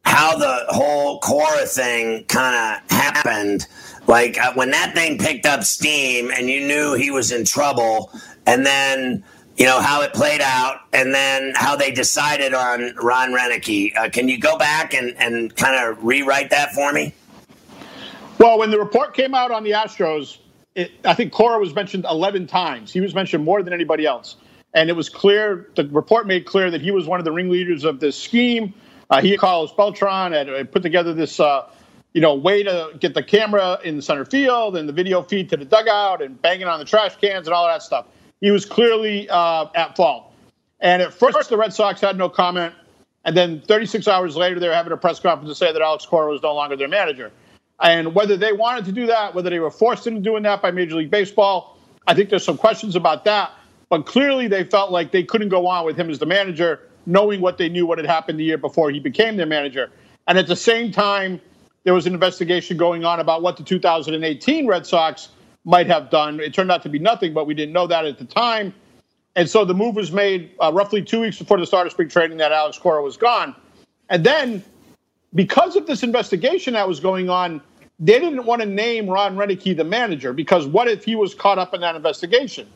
how 0.04 0.36
the 0.36 0.64
whole 0.68 1.18
Cora 1.20 1.66
thing 1.66 2.24
kind 2.24 2.54
of 2.56 2.90
happened. 2.90 3.66
Like 4.06 4.38
uh, 4.38 4.52
when 4.54 4.70
that 4.70 4.94
thing 4.94 5.18
picked 5.18 5.46
up 5.46 5.62
steam 5.62 6.30
and 6.36 6.48
you 6.48 6.66
knew 6.66 6.94
he 6.94 7.10
was 7.10 7.32
in 7.32 7.44
trouble, 7.44 8.10
and 8.46 8.64
then 8.64 9.22
you 9.56 9.66
know 9.66 9.80
how 9.80 10.02
it 10.02 10.12
played 10.14 10.40
out, 10.40 10.80
and 10.92 11.14
then 11.14 11.52
how 11.54 11.76
they 11.76 11.90
decided 11.90 12.54
on 12.54 12.94
Ron 12.96 13.30
Roenicke. 13.30 13.96
Uh, 13.96 14.08
can 14.08 14.28
you 14.28 14.38
go 14.38 14.56
back 14.56 14.94
and, 14.94 15.14
and 15.18 15.54
kind 15.54 15.76
of 15.76 16.02
rewrite 16.02 16.50
that 16.50 16.72
for 16.72 16.92
me? 16.92 17.14
Well, 18.38 18.58
when 18.58 18.70
the 18.70 18.78
report 18.78 19.12
came 19.14 19.34
out 19.34 19.50
on 19.50 19.64
the 19.64 19.72
Astros, 19.72 20.38
it, 20.74 20.92
I 21.04 21.12
think 21.12 21.30
Cora 21.30 21.58
was 21.58 21.74
mentioned 21.74 22.06
11 22.08 22.46
times. 22.46 22.90
He 22.90 23.00
was 23.00 23.14
mentioned 23.14 23.44
more 23.44 23.62
than 23.62 23.74
anybody 23.74 24.06
else. 24.06 24.36
And 24.72 24.88
it 24.88 24.94
was 24.94 25.08
clear, 25.08 25.68
the 25.76 25.86
report 25.88 26.26
made 26.26 26.46
clear 26.46 26.70
that 26.70 26.80
he 26.80 26.90
was 26.90 27.06
one 27.06 27.18
of 27.18 27.24
the 27.24 27.32
ringleaders 27.32 27.84
of 27.84 28.00
this 28.00 28.16
scheme 28.16 28.72
uh, 29.10 29.20
he 29.20 29.36
Carlos 29.36 29.72
Beltran 29.72 30.32
put 30.68 30.82
together 30.82 31.12
this, 31.12 31.40
uh, 31.40 31.68
you 32.12 32.20
know, 32.20 32.34
way 32.34 32.62
to 32.62 32.90
get 32.98 33.14
the 33.14 33.22
camera 33.22 33.78
in 33.84 33.96
the 33.96 34.02
center 34.02 34.24
field 34.24 34.76
and 34.76 34.88
the 34.88 34.92
video 34.92 35.22
feed 35.22 35.48
to 35.50 35.56
the 35.56 35.64
dugout 35.64 36.22
and 36.22 36.40
banging 36.40 36.66
on 36.66 36.78
the 36.78 36.84
trash 36.84 37.16
cans 37.16 37.46
and 37.46 37.54
all 37.54 37.66
that 37.66 37.82
stuff. 37.82 38.06
He 38.40 38.50
was 38.50 38.64
clearly 38.64 39.28
uh, 39.28 39.66
at 39.74 39.96
fault. 39.96 40.32
And 40.80 41.02
at 41.02 41.12
first, 41.12 41.50
the 41.50 41.56
Red 41.56 41.72
Sox 41.72 42.00
had 42.00 42.16
no 42.16 42.28
comment. 42.28 42.74
And 43.24 43.36
then 43.36 43.60
36 43.60 44.08
hours 44.08 44.36
later, 44.36 44.58
they 44.58 44.68
were 44.68 44.74
having 44.74 44.92
a 44.92 44.96
press 44.96 45.20
conference 45.20 45.50
to 45.50 45.54
say 45.54 45.72
that 45.72 45.82
Alex 45.82 46.06
Cora 46.06 46.32
was 46.32 46.42
no 46.42 46.54
longer 46.54 46.76
their 46.76 46.88
manager. 46.88 47.30
And 47.80 48.14
whether 48.14 48.36
they 48.36 48.52
wanted 48.52 48.84
to 48.86 48.92
do 48.92 49.06
that, 49.06 49.34
whether 49.34 49.50
they 49.50 49.58
were 49.58 49.70
forced 49.70 50.06
into 50.06 50.20
doing 50.20 50.42
that 50.44 50.62
by 50.62 50.70
Major 50.70 50.96
League 50.96 51.10
Baseball, 51.10 51.78
I 52.06 52.14
think 52.14 52.30
there's 52.30 52.44
some 52.44 52.56
questions 52.56 52.96
about 52.96 53.24
that. 53.24 53.52
But 53.90 54.06
clearly, 54.06 54.48
they 54.48 54.64
felt 54.64 54.90
like 54.90 55.10
they 55.10 55.24
couldn't 55.24 55.48
go 55.48 55.66
on 55.66 55.84
with 55.84 55.96
him 55.96 56.08
as 56.10 56.18
the 56.18 56.26
manager 56.26 56.88
knowing 57.06 57.40
what 57.40 57.58
they 57.58 57.68
knew 57.68 57.86
what 57.86 57.98
had 57.98 58.06
happened 58.06 58.38
the 58.38 58.44
year 58.44 58.58
before 58.58 58.90
he 58.90 59.00
became 59.00 59.36
their 59.36 59.46
manager. 59.46 59.90
And 60.26 60.38
at 60.38 60.46
the 60.46 60.56
same 60.56 60.92
time, 60.92 61.40
there 61.84 61.94
was 61.94 62.06
an 62.06 62.14
investigation 62.14 62.76
going 62.76 63.04
on 63.04 63.20
about 63.20 63.42
what 63.42 63.56
the 63.56 63.62
2018 63.62 64.66
Red 64.66 64.86
Sox 64.86 65.28
might 65.64 65.86
have 65.86 66.10
done. 66.10 66.40
It 66.40 66.54
turned 66.54 66.70
out 66.70 66.82
to 66.82 66.88
be 66.88 66.98
nothing, 66.98 67.32
but 67.32 67.46
we 67.46 67.54
didn't 67.54 67.72
know 67.72 67.86
that 67.86 68.04
at 68.04 68.18
the 68.18 68.24
time. 68.24 68.74
And 69.36 69.48
so 69.48 69.64
the 69.64 69.74
move 69.74 69.94
was 69.94 70.12
made 70.12 70.50
uh, 70.60 70.70
roughly 70.72 71.02
two 71.02 71.20
weeks 71.20 71.38
before 71.38 71.58
the 71.58 71.66
start 71.66 71.86
of 71.86 71.92
spring 71.92 72.08
training 72.08 72.38
that 72.38 72.52
Alex 72.52 72.78
Cora 72.78 73.02
was 73.02 73.16
gone. 73.16 73.54
And 74.08 74.24
then, 74.24 74.62
because 75.34 75.76
of 75.76 75.86
this 75.86 76.02
investigation 76.02 76.74
that 76.74 76.86
was 76.86 77.00
going 77.00 77.30
on, 77.30 77.62
they 78.00 78.18
didn't 78.18 78.44
want 78.44 78.62
to 78.62 78.66
name 78.66 79.08
Ron 79.08 79.36
Roenicke 79.36 79.76
the 79.76 79.84
manager 79.84 80.32
because 80.32 80.66
what 80.66 80.88
if 80.88 81.04
he 81.04 81.14
was 81.14 81.34
caught 81.34 81.58
up 81.58 81.74
in 81.74 81.80
that 81.82 81.94
investigation? 81.94 82.66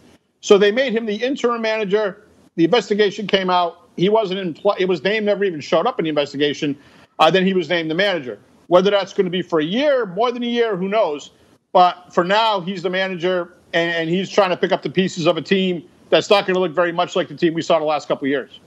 So 0.40 0.58
they 0.58 0.70
made 0.70 0.92
him 0.92 1.06
the 1.06 1.16
interim 1.16 1.62
manager. 1.62 2.22
The 2.56 2.64
investigation 2.64 3.26
came 3.26 3.50
out 3.50 3.84
he 3.96 4.09
wasn't 4.09 4.40
in. 4.40 4.54
Pl- 4.54 4.76
it 4.78 4.87
was 4.87 5.02
named 5.02 5.26
never 5.26 5.44
even 5.44 5.61
showed 5.61 5.87
up 5.87 5.98
in 5.98 6.04
the 6.04 6.09
investigation. 6.09 6.76
Uh, 7.18 7.30
then 7.30 7.46
he 7.46 7.54
was 7.54 7.68
named 7.68 7.90
the 7.90 7.94
manager. 7.94 8.38
Whether 8.66 8.90
that's 8.90 9.12
going 9.12 9.26
to 9.26 9.30
be 9.30 9.42
for 9.42 9.61
a 9.61 9.64
year, 9.64 10.07
more 10.07 10.33
than 10.33 10.42
a 10.42 10.46
year, 10.46 10.76
who 10.76 10.88
knows? 10.88 11.30
But 11.72 12.12
for 12.12 12.24
now, 12.24 12.61
he's 12.61 12.83
the 12.83 12.90
manager, 12.90 13.52
and, 13.72 13.94
and 13.94 14.11
he's 14.11 14.30
trying 14.30 14.50
to 14.50 14.57
pick 14.57 14.72
up 14.72 14.83
the 14.83 14.90
pieces 14.90 15.26
of 15.26 15.37
a 15.37 15.42
team 15.42 15.87
that's 16.09 16.30
not 16.30 16.46
going 16.46 16.54
to 16.54 16.61
look 16.61 16.72
very 16.72 16.92
much 16.92 17.16
like 17.16 17.28
the 17.28 17.37
team 17.37 17.54
we 17.54 17.62
saw 17.62 17.78
the 17.78 17.85
last 17.85 18.09
couple 18.09 18.26
of 18.26 18.30
years. 18.30 18.61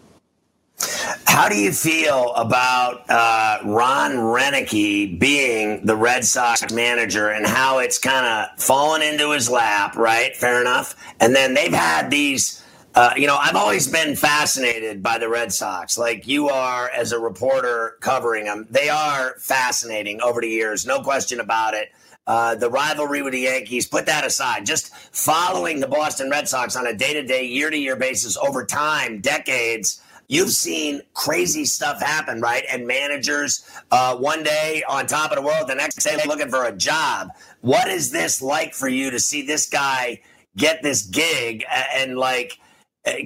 how 1.26 1.48
do 1.48 1.56
you 1.56 1.72
feel 1.72 2.34
about 2.36 3.10
uh, 3.10 3.60
Ron 3.64 4.12
Roenicke 4.14 5.18
being 5.20 5.86
the 5.86 5.96
Red 5.96 6.26
Sox 6.26 6.72
manager 6.74 7.30
and 7.30 7.46
how 7.46 7.80
it's 7.80 7.98
kind 7.98 8.26
of 8.26 8.60
fallen 8.62 9.02
into 9.02 9.32
his 9.32 9.50
lap? 9.50 9.96
Right, 9.96 10.36
fair 10.36 10.62
enough. 10.62 10.96
And 11.20 11.36
then 11.36 11.54
they've 11.54 11.74
had 11.74 12.12
these. 12.12 12.64
Uh, 12.98 13.14
you 13.16 13.28
know, 13.28 13.38
I've 13.40 13.56
always 13.56 13.88
been 13.88 14.16
fascinated 14.16 15.04
by 15.04 15.20
the 15.20 15.30
Red 15.30 15.54
Sox, 15.54 16.00
like 16.00 16.28
you 16.28 16.50
are 16.50 16.90
as 16.90 17.12
a 17.12 17.20
reporter 17.20 17.96
covering 18.00 18.46
them. 18.46 18.66
They 18.72 18.90
are 18.90 19.36
fascinating 19.38 20.20
over 20.20 20.42
the 20.42 20.50
years, 20.50 20.84
no 20.84 21.02
question 21.02 21.40
about 21.40 21.76
it. 21.76 21.90
Uh, 22.26 22.56
the 22.56 22.72
rivalry 22.72 23.22
with 23.22 23.34
the 23.34 23.42
Yankees, 23.42 23.86
put 23.86 24.08
that 24.08 24.26
aside. 24.26 24.66
Just 24.66 24.96
following 24.96 25.80
the 25.80 25.88
Boston 25.88 26.32
Red 26.32 26.48
Sox 26.48 26.76
on 26.76 26.88
a 26.88 26.94
day 26.96 27.14
to 27.14 27.22
day, 27.22 27.46
year 27.46 27.70
to 27.70 27.78
year 27.78 27.96
basis 27.96 28.36
over 28.36 28.66
time, 28.66 29.22
decades 29.22 30.02
You've 30.28 30.50
seen 30.50 31.02
crazy 31.14 31.66
stuff 31.66 32.02
happen, 32.02 32.42
right? 32.42 32.64
And 32.70 32.86
managers, 32.86 33.64
uh, 33.92 34.18
one 34.18 34.44
day 34.44 34.84
on 34.90 35.06
top 35.06 35.32
of 35.32 35.38
the 35.38 35.42
world, 35.42 35.70
the 35.70 35.76
next 35.76 36.04
day 36.04 36.18
looking 36.26 36.50
for 36.50 36.66
a 36.66 36.76
job. 36.76 37.30
What 37.62 37.88
is 37.88 38.12
this 38.12 38.42
like 38.42 38.74
for 38.74 38.90
you 38.90 39.12
to 39.12 39.20
see 39.20 39.46
this 39.46 39.70
guy 39.70 40.20
get 40.58 40.82
this 40.82 41.04
gig 41.04 41.64
and 41.94 42.18
like? 42.18 42.60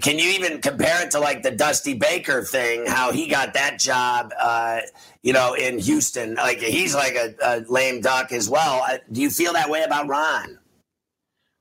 Can 0.02 0.20
you 0.20 0.30
even 0.32 0.62
compare 0.62 1.04
it 1.04 1.12
to 1.12 1.20
like 1.20 1.42
the 1.42 1.52
Dusty 1.52 1.94
Baker 1.94 2.44
thing? 2.44 2.86
How 2.86 3.12
he 3.12 3.28
got 3.28 3.54
that 3.56 3.80
job, 3.80 4.32
uh, 4.40 4.82
you 5.24 5.34
know, 5.34 5.54
in 5.54 5.80
Houston? 5.80 6.36
Like 6.36 6.60
he's 6.60 6.94
like 6.94 7.16
a, 7.16 7.34
a 7.42 7.66
lame 7.68 8.02
duck 8.02 8.32
as 8.32 8.50
well. 8.50 8.84
Uh, 8.88 8.98
do 9.12 9.22
you 9.22 9.30
feel 9.30 9.54
that 9.54 9.70
way 9.70 9.84
about 9.84 10.08
Ron? 10.08 10.60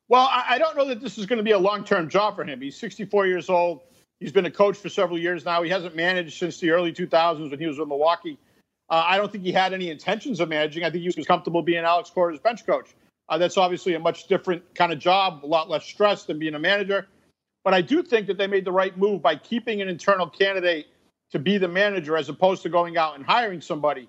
Well, 0.09 0.29
I 0.31 0.59
don't 0.59 0.77
know 0.77 0.87
that 0.87 1.01
this 1.01 1.19
is 1.19 1.27
going 1.27 1.37
to 1.37 1.45
be 1.45 1.53
a 1.53 1.59
long 1.59 1.85
term 1.85 2.09
job 2.09 2.35
for 2.35 2.45
him. 2.45 2.61
He's 2.61 2.77
64 2.77 3.29
years 3.29 3.49
old. 3.49 3.83
He's 4.19 4.33
been 4.33 4.45
a 4.45 4.51
coach 4.51 4.77
for 4.77 4.89
several 4.89 5.19
years 5.19 5.45
now. 5.45 5.63
He 5.63 5.71
hasn't 5.71 5.95
managed 5.95 6.37
since 6.37 6.59
the 6.59 6.71
early 6.71 6.93
2000s 6.93 7.51
when 7.51 7.59
he 7.61 7.67
was 7.67 7.79
with 7.79 7.89
Milwaukee. 7.89 8.37
Uh, 8.91 9.05
I 9.07 9.17
don't 9.17 9.31
think 9.31 9.45
he 9.45 9.53
had 9.53 9.73
any 9.73 9.89
intentions 9.89 10.41
of 10.41 10.49
managing. 10.49 10.83
I 10.83 10.91
think 10.91 11.03
he 11.03 11.13
was 11.17 11.27
comfortable 11.27 11.63
being 11.63 11.85
Alex 11.85 12.11
Cora's 12.11 12.41
bench 12.41 12.67
coach. 12.67 12.91
Uh, 13.29 13.39
that's 13.39 13.57
obviously 13.57 13.95
a 13.95 14.01
much 14.01 14.27
different 14.27 14.75
kind 14.75 14.93
of 14.93 14.99
job, 14.99 15.45
a 15.45 15.47
lot 15.47 15.71
less 15.71 15.87
stress 15.87 16.25
than 16.25 16.41
being 16.41 16.57
a 16.57 16.59
manager. 16.59 17.07
But 17.65 17.75
I 17.75 17.83
do 17.83 18.03
think 18.03 18.27
that 18.29 18.39
they 18.39 18.47
made 18.47 18.65
the 18.65 18.73
right 18.73 18.97
move 18.97 19.23
by 19.23 19.37
keeping 19.37 19.83
an 19.83 19.89
internal 19.89 20.29
candidate 20.29 20.87
to 21.33 21.39
be 21.39 21.59
the 21.59 21.69
manager 21.69 22.17
as 22.17 22.29
opposed 22.29 22.63
to 22.63 22.69
going 22.69 22.97
out 22.97 23.17
and 23.17 23.25
hiring 23.25 23.61
somebody. 23.61 24.09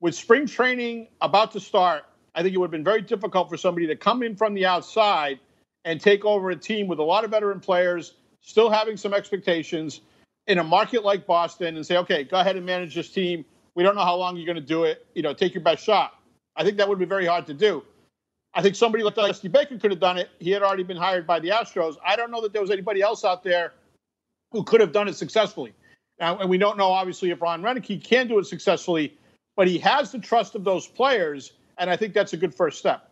With 0.00 0.14
spring 0.14 0.46
training 0.46 1.08
about 1.20 1.52
to 1.52 1.60
start, 1.60 2.04
I 2.34 2.42
think 2.42 2.54
it 2.54 2.58
would 2.58 2.66
have 2.66 2.72
been 2.72 2.84
very 2.84 3.02
difficult 3.02 3.48
for 3.48 3.56
somebody 3.56 3.86
to 3.88 3.96
come 3.96 4.22
in 4.22 4.36
from 4.36 4.54
the 4.54 4.66
outside 4.66 5.38
and 5.84 6.00
take 6.00 6.24
over 6.24 6.50
a 6.50 6.56
team 6.56 6.86
with 6.86 6.98
a 6.98 7.02
lot 7.02 7.24
of 7.24 7.30
veteran 7.30 7.60
players 7.60 8.14
still 8.40 8.70
having 8.70 8.96
some 8.96 9.14
expectations 9.14 10.00
in 10.46 10.58
a 10.58 10.64
market 10.64 11.04
like 11.04 11.26
Boston 11.26 11.76
and 11.76 11.86
say, 11.86 11.96
okay, 11.98 12.24
go 12.24 12.38
ahead 12.38 12.56
and 12.56 12.66
manage 12.66 12.94
this 12.94 13.10
team. 13.10 13.44
We 13.74 13.82
don't 13.82 13.94
know 13.94 14.04
how 14.04 14.16
long 14.16 14.36
you're 14.36 14.46
going 14.46 14.56
to 14.56 14.60
do 14.60 14.84
it. 14.84 15.06
You 15.14 15.22
know, 15.22 15.32
take 15.32 15.54
your 15.54 15.62
best 15.62 15.84
shot. 15.84 16.14
I 16.56 16.64
think 16.64 16.76
that 16.78 16.88
would 16.88 16.98
be 16.98 17.04
very 17.04 17.26
hard 17.26 17.46
to 17.46 17.54
do. 17.54 17.84
I 18.54 18.62
think 18.62 18.76
somebody 18.76 19.02
like 19.02 19.14
Dusty 19.14 19.48
Baker 19.48 19.78
could 19.78 19.90
have 19.90 20.00
done 20.00 20.18
it. 20.18 20.28
He 20.38 20.50
had 20.50 20.62
already 20.62 20.82
been 20.82 20.96
hired 20.96 21.26
by 21.26 21.40
the 21.40 21.48
Astros. 21.48 21.96
I 22.04 22.16
don't 22.16 22.30
know 22.30 22.42
that 22.42 22.52
there 22.52 22.60
was 22.60 22.70
anybody 22.70 23.00
else 23.00 23.24
out 23.24 23.42
there 23.42 23.72
who 24.50 24.62
could 24.62 24.80
have 24.80 24.92
done 24.92 25.08
it 25.08 25.14
successfully. 25.14 25.72
Now, 26.20 26.38
and 26.38 26.50
we 26.50 26.58
don't 26.58 26.76
know, 26.76 26.90
obviously, 26.90 27.30
if 27.30 27.40
Ron 27.40 27.62
Roenicke 27.62 28.04
can 28.04 28.28
do 28.28 28.38
it 28.38 28.46
successfully, 28.46 29.16
but 29.56 29.66
he 29.66 29.78
has 29.78 30.12
the 30.12 30.18
trust 30.18 30.54
of 30.54 30.64
those 30.64 30.86
players, 30.86 31.52
and 31.78 31.88
I 31.88 31.96
think 31.96 32.12
that's 32.12 32.34
a 32.34 32.36
good 32.36 32.54
first 32.54 32.78
step. 32.78 33.10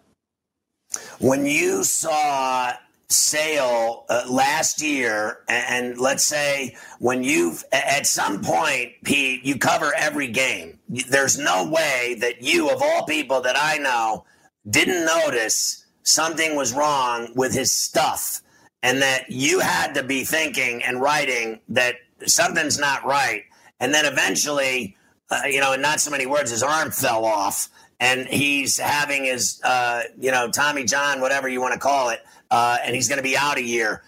When 1.19 1.47
you 1.47 1.85
saw 1.85 2.73
Sale 3.09 4.05
uh, 4.09 4.25
last 4.31 4.81
year, 4.81 5.41
and, 5.49 5.91
and, 5.91 5.99
let's 5.99 6.23
say 6.23 6.77
when 7.01 7.25
you've 7.25 7.65
at 7.73 8.07
some 8.07 8.41
point, 8.41 8.93
Pete, 9.03 9.45
you 9.45 9.59
cover 9.59 9.93
every 9.97 10.29
game. 10.29 10.79
There's 10.89 11.37
no 11.37 11.69
way 11.69 12.17
that 12.21 12.43
you, 12.43 12.71
of 12.71 12.81
all 12.81 13.05
people 13.07 13.41
that 13.41 13.57
I 13.59 13.79
know, 13.79 14.25
didn't 14.69 15.05
notice 15.05 15.85
something 16.03 16.57
was 16.57 16.73
wrong 16.73 17.33
with 17.35 17.55
his 17.55 17.73
stuff, 17.73 18.41
and 18.83 19.03
that 19.03 19.31
you 19.31 19.61
had 19.61 19.95
to 19.95 20.03
be 20.03 20.25
thinking 20.25 20.83
and 20.83 21.01
writing 21.01 21.61
that 21.69 21.97
something's 22.27 22.79
not 22.79 23.05
right. 23.05 23.45
And 23.79 23.95
then 23.95 24.05
eventually, 24.05 24.97
uh, 25.31 25.43
you 25.47 25.61
know, 25.61 25.73
in 25.73 25.81
not 25.81 26.01
so 26.01 26.11
many 26.11 26.27
words, 26.27 26.51
his 26.51 26.63
arm 26.63 26.91
fell 26.91 27.25
off, 27.25 27.69
and 27.99 28.27
he's 28.27 28.79
having 28.79 29.25
his, 29.25 29.61
uh, 29.63 30.03
you 30.19 30.31
know, 30.31 30.51
Tommy 30.51 30.85
John, 30.85 31.21
whatever 31.21 31.49
you 31.49 31.61
want 31.61 31.75
to 31.75 31.81
call 31.81 32.11
it 32.11 32.21
uh, 32.51 32.79
and 32.85 32.95
he's 32.95 33.09
going 33.09 33.19
to 33.19 33.23
be 33.23 33.37
out 33.37 33.59
a 33.59 33.63
year. 33.63 34.03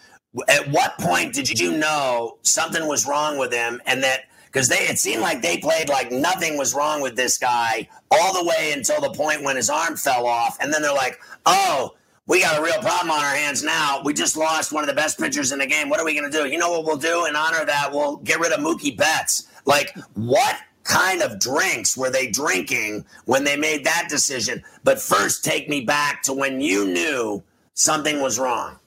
At 0.48 0.68
what 0.70 0.98
point 0.98 1.34
did 1.34 1.58
you 1.60 1.76
know 1.76 2.38
something 2.42 2.86
was 2.86 3.06
wrong 3.06 3.38
with 3.38 3.52
him, 3.52 3.80
and 3.86 4.02
that 4.02 4.22
because 4.52 4.68
they 4.68 4.76
it 4.76 4.98
seemed 4.98 5.22
like 5.22 5.40
they 5.40 5.56
played 5.56 5.88
like 5.88 6.12
nothing 6.12 6.58
was 6.58 6.74
wrong 6.74 7.00
with 7.00 7.16
this 7.16 7.38
guy 7.38 7.88
all 8.10 8.34
the 8.34 8.46
way 8.46 8.72
until 8.72 9.00
the 9.00 9.10
point 9.10 9.42
when 9.42 9.56
his 9.56 9.70
arm 9.70 9.96
fell 9.96 10.26
off, 10.26 10.58
and 10.60 10.72
then 10.72 10.82
they're 10.82 10.92
like, 10.94 11.18
oh. 11.46 11.94
We 12.28 12.40
got 12.40 12.56
a 12.56 12.62
real 12.62 12.78
problem 12.78 13.10
on 13.10 13.18
our 13.18 13.34
hands 13.34 13.64
now. 13.64 14.00
We 14.04 14.14
just 14.14 14.36
lost 14.36 14.72
one 14.72 14.84
of 14.84 14.88
the 14.88 14.94
best 14.94 15.18
pitchers 15.18 15.50
in 15.50 15.58
the 15.58 15.66
game. 15.66 15.88
What 15.88 15.98
are 15.98 16.04
we 16.04 16.14
going 16.14 16.30
to 16.30 16.38
do? 16.38 16.48
You 16.48 16.56
know 16.56 16.70
what 16.70 16.84
we'll 16.84 16.96
do 16.96 17.26
in 17.26 17.34
honor 17.34 17.62
of 17.62 17.66
that? 17.66 17.90
We'll 17.92 18.18
get 18.18 18.38
rid 18.38 18.52
of 18.52 18.60
Mookie 18.60 18.96
Betts. 18.96 19.48
Like, 19.64 19.92
what 20.14 20.56
kind 20.84 21.20
of 21.20 21.40
drinks 21.40 21.96
were 21.96 22.10
they 22.10 22.28
drinking 22.28 23.04
when 23.24 23.42
they 23.42 23.56
made 23.56 23.84
that 23.84 24.06
decision? 24.08 24.62
But 24.84 25.00
first, 25.00 25.44
take 25.44 25.68
me 25.68 25.80
back 25.80 26.22
to 26.22 26.32
when 26.32 26.60
you 26.60 26.86
knew 26.86 27.42
something 27.74 28.20
was 28.22 28.38
wrong? 28.38 28.78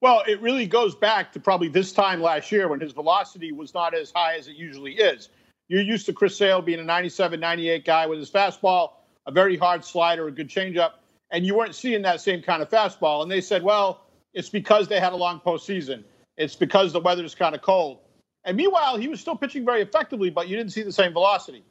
Well, 0.00 0.22
it 0.26 0.40
really 0.40 0.66
goes 0.66 0.94
back 0.94 1.30
to 1.32 1.40
probably 1.40 1.68
this 1.68 1.92
time 1.92 2.22
last 2.22 2.50
year 2.50 2.68
when 2.68 2.80
his 2.80 2.92
velocity 2.92 3.52
was 3.52 3.74
not 3.74 3.94
as 3.94 4.10
high 4.10 4.36
as 4.36 4.48
it 4.48 4.56
usually 4.56 4.94
is. 4.94 5.28
You're 5.68 5.82
used 5.82 6.06
to 6.06 6.12
Chris 6.12 6.36
Sale 6.36 6.62
being 6.62 6.80
a 6.80 6.84
97, 6.84 7.38
98 7.38 7.84
guy 7.84 8.06
with 8.06 8.18
his 8.18 8.30
fastball, 8.30 8.92
a 9.26 9.30
very 9.30 9.56
hard 9.56 9.84
slider, 9.84 10.26
a 10.26 10.32
good 10.32 10.48
changeup, 10.48 10.92
and 11.30 11.44
you 11.44 11.54
weren't 11.54 11.74
seeing 11.74 12.02
that 12.02 12.20
same 12.20 12.42
kind 12.42 12.62
of 12.62 12.70
fastball. 12.70 13.22
And 13.22 13.30
they 13.30 13.40
said, 13.40 13.62
well, 13.62 14.06
it's 14.32 14.48
because 14.48 14.88
they 14.88 14.98
had 14.98 15.12
a 15.12 15.16
long 15.16 15.40
postseason. 15.40 16.02
It's 16.36 16.56
because 16.56 16.92
the 16.92 17.00
weather's 17.00 17.34
kind 17.34 17.54
of 17.54 17.60
cold. 17.60 17.98
And 18.44 18.56
meanwhile, 18.56 18.96
he 18.96 19.06
was 19.06 19.20
still 19.20 19.36
pitching 19.36 19.66
very 19.66 19.82
effectively, 19.82 20.30
but 20.30 20.48
you 20.48 20.56
didn't 20.56 20.72
see 20.72 20.82
the 20.82 20.92
same 20.92 21.12
velocity. 21.12 21.62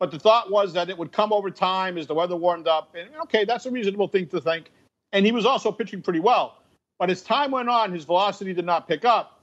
But 0.00 0.10
the 0.10 0.18
thought 0.18 0.50
was 0.50 0.72
that 0.72 0.90
it 0.90 0.98
would 0.98 1.12
come 1.12 1.32
over 1.32 1.50
time 1.50 1.96
as 1.96 2.08
the 2.08 2.14
weather 2.14 2.36
warmed 2.36 2.66
up. 2.66 2.94
And 2.96 3.08
okay, 3.22 3.44
that's 3.44 3.66
a 3.66 3.70
reasonable 3.70 4.08
thing 4.08 4.26
to 4.28 4.40
think 4.40 4.70
and 5.12 5.24
he 5.24 5.32
was 5.32 5.46
also 5.46 5.72
pitching 5.72 6.02
pretty 6.02 6.20
well. 6.20 6.57
But 6.98 7.10
as 7.10 7.22
time 7.22 7.52
went 7.52 7.68
on, 7.68 7.92
his 7.92 8.04
velocity 8.04 8.52
did 8.52 8.66
not 8.66 8.88
pick 8.88 9.04
up. 9.04 9.40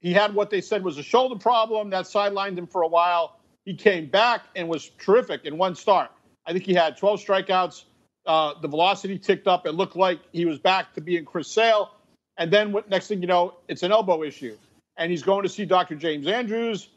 He 0.00 0.12
had 0.12 0.34
what 0.34 0.50
they 0.50 0.60
said 0.60 0.82
was 0.82 0.98
a 0.98 1.02
shoulder 1.02 1.38
problem 1.38 1.90
that 1.90 2.04
sidelined 2.04 2.58
him 2.58 2.66
for 2.66 2.82
a 2.82 2.88
while. 2.88 3.38
He 3.64 3.74
came 3.74 4.06
back 4.06 4.42
and 4.56 4.68
was 4.68 4.90
terrific 4.98 5.44
in 5.44 5.56
one 5.56 5.74
start. 5.74 6.10
I 6.44 6.52
think 6.52 6.64
he 6.64 6.74
had 6.74 6.96
12 6.96 7.20
strikeouts. 7.20 7.84
Uh, 8.26 8.54
the 8.60 8.68
velocity 8.68 9.18
ticked 9.18 9.46
up. 9.46 9.66
It 9.66 9.72
looked 9.72 9.96
like 9.96 10.20
he 10.32 10.44
was 10.44 10.58
back 10.58 10.92
to 10.94 11.00
being 11.00 11.24
Chris 11.24 11.48
Sale. 11.48 11.90
And 12.36 12.52
then 12.52 12.72
what, 12.72 12.88
next 12.88 13.08
thing 13.08 13.20
you 13.20 13.26
know, 13.26 13.54
it's 13.68 13.82
an 13.82 13.92
elbow 13.92 14.22
issue. 14.22 14.56
And 14.96 15.10
he's 15.10 15.22
going 15.22 15.44
to 15.44 15.48
see 15.48 15.64
Dr. 15.64 15.94
James 15.94 16.26
Andrews. 16.26 16.88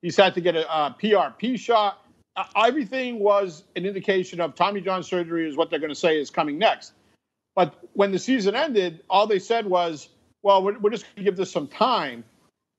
He's 0.00 0.16
had 0.16 0.34
to 0.34 0.40
get 0.40 0.56
a, 0.56 0.68
a 0.70 0.96
PRP 1.00 1.58
shot. 1.58 2.04
Uh, 2.36 2.44
everything 2.56 3.18
was 3.18 3.64
an 3.76 3.84
indication 3.84 4.40
of 4.40 4.54
Tommy 4.54 4.80
John 4.80 5.02
surgery 5.02 5.48
is 5.48 5.56
what 5.56 5.70
they're 5.70 5.78
going 5.78 5.90
to 5.90 5.94
say 5.94 6.18
is 6.18 6.30
coming 6.30 6.58
next. 6.58 6.92
But 7.54 7.78
when 7.92 8.12
the 8.12 8.18
season 8.18 8.54
ended, 8.54 9.02
all 9.10 9.26
they 9.26 9.38
said 9.38 9.66
was, 9.66 10.08
well, 10.42 10.62
we're, 10.62 10.78
we're 10.78 10.90
just 10.90 11.04
going 11.04 11.16
to 11.16 11.22
give 11.22 11.36
this 11.36 11.50
some 11.50 11.68
time. 11.68 12.24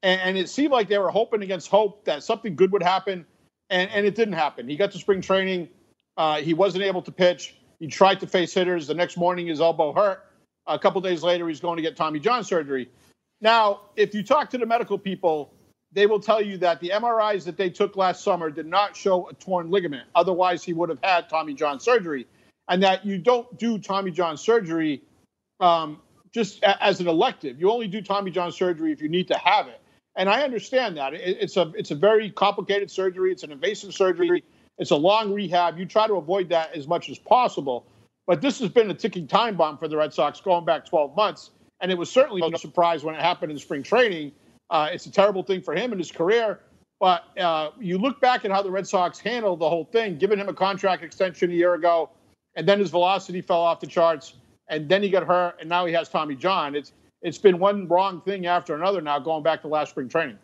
And, 0.01 0.19
and, 0.21 0.38
it 0.38 0.49
seemed 0.49 0.71
like 0.71 0.89
they 0.89 0.97
were 0.97 1.12
hoping 1.12 1.43
against 1.43 1.69
hope 1.69 2.05
that 2.05 2.23
something 2.23 2.55
good 2.55 2.71
would 2.73 2.83
happen. 2.83 3.25
And, 3.69 3.89
and 3.91 4.05
it 4.05 4.15
didn't 4.15 4.33
happen. 4.33 4.67
He 4.67 4.75
got 4.75 4.91
to 4.91 4.97
spring 4.97 5.21
training. 5.21 5.69
Uh, 6.17 6.41
he 6.41 6.53
wasn't 6.53 6.83
able 6.83 7.01
to 7.03 7.12
pitch. 7.12 7.55
He 7.79 7.88
tried 7.88 8.19
to 8.19 8.27
face 8.27 8.53
hitters. 8.53 8.88
The 8.88 8.93
next 8.93 9.17
morning, 9.17 9.47
his 9.47 9.62
elbow 9.62 9.93
hurt. 9.93 10.25
A 10.67 10.77
couple 10.77 11.01
days 11.01 11.23
later, 11.23 11.47
he's 11.47 11.59
going 11.59 11.77
to 11.77 11.81
get 11.81 11.95
Tommy 11.95 12.19
John 12.19 12.43
surgery. 12.43 12.89
Now, 13.41 13.81
if 13.95 14.13
you 14.13 14.23
talk 14.23 14.49
to 14.51 14.57
the 14.57 14.65
medical 14.65 14.97
people, 14.97 15.53
they 15.91 16.05
will 16.05 16.19
tell 16.19 16.41
you 16.41 16.57
that 16.57 16.79
the 16.79 16.89
MRIs 16.89 17.45
that 17.45 17.57
they 17.57 17.69
took 17.69 17.95
last 17.95 18.23
summer 18.23 18.49
did 18.49 18.65
not 18.65 18.95
show 18.95 19.29
a 19.29 19.33
torn 19.33 19.69
ligament. 19.69 20.07
Otherwise, 20.15 20.63
he 20.63 20.73
would 20.73 20.89
have 20.89 20.99
had 21.03 21.29
Tommy 21.29 21.53
John 21.53 21.79
surgery 21.79 22.27
and 22.67 22.84
that 22.84 23.06
you 23.06 23.17
don't 23.17 23.58
do 23.58 23.78
Tommy 23.78 24.12
John 24.12 24.38
surgery 24.38 25.02
um, 25.60 25.99
just 26.34 26.63
a, 26.63 26.84
as 26.84 26.99
an 26.99 27.08
elective. 27.08 27.60
You 27.60 27.71
only 27.71 27.88
do 27.88 28.02
Tommy 28.02 28.32
John 28.32 28.52
surgery 28.52 28.91
if 28.91 29.02
you 29.02 29.10
need 29.10 29.28
to 29.30 29.38
have 29.38 29.67
it. 29.67 29.80
And 30.15 30.30
I 30.30 30.43
understand 30.43 30.97
that 30.97 31.13
it, 31.13 31.38
it's 31.41 31.58
a 31.58 31.71
it's 31.76 31.91
a 31.91 31.95
very 31.95 32.30
complicated 32.32 32.91
surgery. 32.91 33.32
It's 33.32 33.43
an 33.43 33.52
invasive 33.52 33.93
surgery. 33.93 34.43
It's 34.78 34.91
a 34.91 34.95
long 34.95 35.34
rehab. 35.34 35.78
You 35.78 35.86
try 35.86 36.08
to 36.08 36.15
avoid 36.15 36.49
that 36.49 36.76
as 36.76 36.88
much 36.88 37.10
as 37.10 37.17
possible. 37.17 37.86
But 38.26 38.41
this 38.41 38.60
has 38.60 38.69
been 38.69 38.89
a 38.89 38.93
ticking 38.93 39.28
time 39.28 39.58
bomb 39.58 39.78
for 39.78 39.88
the 39.88 39.97
Red 39.97 40.13
Sox 40.13 40.39
going 40.39 40.65
back 40.65 40.86
12 40.86 41.15
months. 41.15 41.52
And 41.82 41.91
it 41.91 41.97
was 41.97 42.10
certainly 42.10 42.41
no 42.41 42.58
surprise 42.58 43.04
when 43.04 43.15
it 43.15 43.21
happened 43.21 43.52
in 43.52 43.58
spring 43.58 43.84
training. 43.84 44.32
Uh, 44.69 44.89
it's 44.91 45.06
a 45.06 45.12
terrible 45.12 45.43
thing 45.43 45.62
for 45.62 45.76
him 45.76 45.91
and 45.91 45.99
his 45.99 46.12
career. 46.12 46.60
But 46.99 47.38
uh, 47.38 47.71
you 47.80 47.97
look 47.97 48.21
back 48.21 48.45
at 48.45 48.52
how 48.52 48.62
the 48.62 48.71
Red 48.71 48.88
Sox 48.88 49.19
handled 49.19 49.60
the 49.60 49.69
whole 49.69 49.84
thing, 49.84 50.17
giving 50.17 50.39
him 50.39 50.47
a 50.47 50.54
contract 50.54 51.04
extension 51.04 51.52
a 51.52 51.54
year 51.54 51.73
ago, 51.73 52.10
and 52.55 52.67
then 52.67 52.79
his 52.79 52.89
velocity 52.89 53.41
fell 53.41 53.61
off 53.61 53.79
the 53.79 53.87
charts, 53.87 54.35
and 54.67 54.87
then 54.87 55.03
he 55.03 55.09
got 55.09 55.23
hurt, 55.25 55.57
and 55.59 55.69
now 55.69 55.85
he 55.85 55.93
has 55.93 56.09
Tommy 56.09 56.35
John. 56.35 56.75
It's 56.75 56.93
it's 57.21 57.37
been 57.37 57.57
one 57.57 57.87
wrong 57.87 58.21
thing 58.21 58.45
after 58.45 58.75
another 58.75 59.01
now, 59.01 59.17
going 59.19 59.43
back 59.43 59.61
to 59.61 59.67
last 59.67 59.91
spring 59.91 60.09
training. 60.09 60.37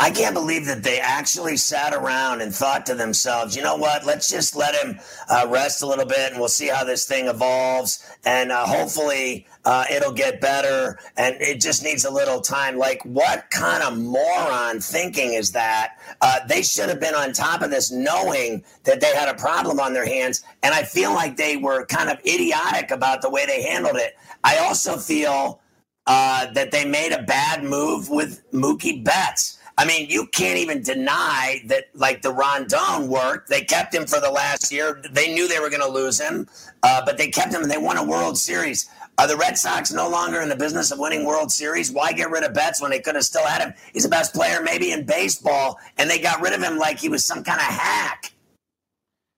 I 0.00 0.10
can't 0.12 0.34
believe 0.34 0.66
that 0.66 0.84
they 0.84 1.00
actually 1.00 1.56
sat 1.56 1.92
around 1.92 2.40
and 2.40 2.54
thought 2.54 2.86
to 2.86 2.94
themselves, 2.94 3.56
you 3.56 3.62
know 3.62 3.74
what, 3.74 4.06
let's 4.06 4.30
just 4.30 4.54
let 4.54 4.74
him 4.74 5.00
uh, 5.28 5.46
rest 5.48 5.82
a 5.82 5.86
little 5.86 6.06
bit 6.06 6.30
and 6.30 6.38
we'll 6.38 6.48
see 6.48 6.68
how 6.68 6.84
this 6.84 7.04
thing 7.04 7.26
evolves. 7.26 8.04
And 8.24 8.52
uh, 8.52 8.64
hopefully 8.64 9.46
uh, 9.64 9.84
it'll 9.90 10.12
get 10.12 10.40
better. 10.40 11.00
And 11.16 11.34
it 11.40 11.60
just 11.60 11.82
needs 11.82 12.04
a 12.04 12.12
little 12.12 12.40
time. 12.40 12.78
Like, 12.78 13.02
what 13.04 13.50
kind 13.50 13.82
of 13.82 13.98
moron 13.98 14.78
thinking 14.80 15.32
is 15.32 15.52
that? 15.52 15.98
Uh, 16.20 16.40
they 16.48 16.62
should 16.62 16.88
have 16.88 17.00
been 17.00 17.14
on 17.16 17.32
top 17.32 17.62
of 17.62 17.70
this 17.70 17.90
knowing 17.90 18.62
that 18.84 19.00
they 19.00 19.14
had 19.14 19.28
a 19.28 19.38
problem 19.38 19.80
on 19.80 19.94
their 19.94 20.06
hands. 20.06 20.44
And 20.62 20.74
I 20.74 20.84
feel 20.84 21.12
like 21.12 21.36
they 21.36 21.56
were 21.56 21.86
kind 21.86 22.08
of 22.08 22.18
idiotic 22.24 22.92
about 22.92 23.20
the 23.20 23.30
way 23.30 23.46
they 23.46 23.62
handled 23.62 23.96
it. 23.96 24.16
I 24.44 24.58
also 24.58 24.96
feel 24.96 25.60
uh, 26.06 26.50
that 26.52 26.70
they 26.70 26.84
made 26.84 27.12
a 27.12 27.22
bad 27.22 27.64
move 27.64 28.08
with 28.08 28.42
Mookie 28.52 29.04
Betts. 29.04 29.57
I 29.78 29.84
mean, 29.84 30.10
you 30.10 30.26
can't 30.26 30.58
even 30.58 30.82
deny 30.82 31.62
that, 31.66 31.84
like 31.94 32.22
the 32.22 32.32
Rondon 32.32 33.08
worked. 33.08 33.48
They 33.48 33.60
kept 33.60 33.94
him 33.94 34.06
for 34.06 34.18
the 34.20 34.30
last 34.30 34.72
year. 34.72 35.00
They 35.12 35.32
knew 35.32 35.46
they 35.46 35.60
were 35.60 35.70
going 35.70 35.82
to 35.82 35.88
lose 35.88 36.20
him, 36.20 36.48
uh, 36.82 37.02
but 37.06 37.16
they 37.16 37.28
kept 37.28 37.54
him 37.54 37.62
and 37.62 37.70
they 37.70 37.78
won 37.78 37.96
a 37.96 38.02
World 38.02 38.36
Series. 38.36 38.90
Are 39.18 39.28
the 39.28 39.36
Red 39.36 39.56
Sox 39.56 39.92
no 39.92 40.08
longer 40.08 40.40
in 40.40 40.48
the 40.48 40.56
business 40.56 40.90
of 40.90 40.98
winning 40.98 41.24
World 41.24 41.52
Series? 41.52 41.92
Why 41.92 42.12
get 42.12 42.28
rid 42.28 42.42
of 42.42 42.54
Betts 42.54 42.82
when 42.82 42.90
they 42.90 42.98
could 42.98 43.14
have 43.14 43.22
still 43.22 43.46
had 43.46 43.62
him? 43.62 43.72
He's 43.92 44.02
the 44.02 44.08
best 44.08 44.34
player 44.34 44.62
maybe 44.62 44.90
in 44.90 45.06
baseball, 45.06 45.78
and 45.96 46.10
they 46.10 46.18
got 46.18 46.40
rid 46.40 46.54
of 46.54 46.62
him 46.62 46.76
like 46.76 46.98
he 46.98 47.08
was 47.08 47.24
some 47.24 47.44
kind 47.44 47.60
of 47.60 47.66
hack. 47.66 48.32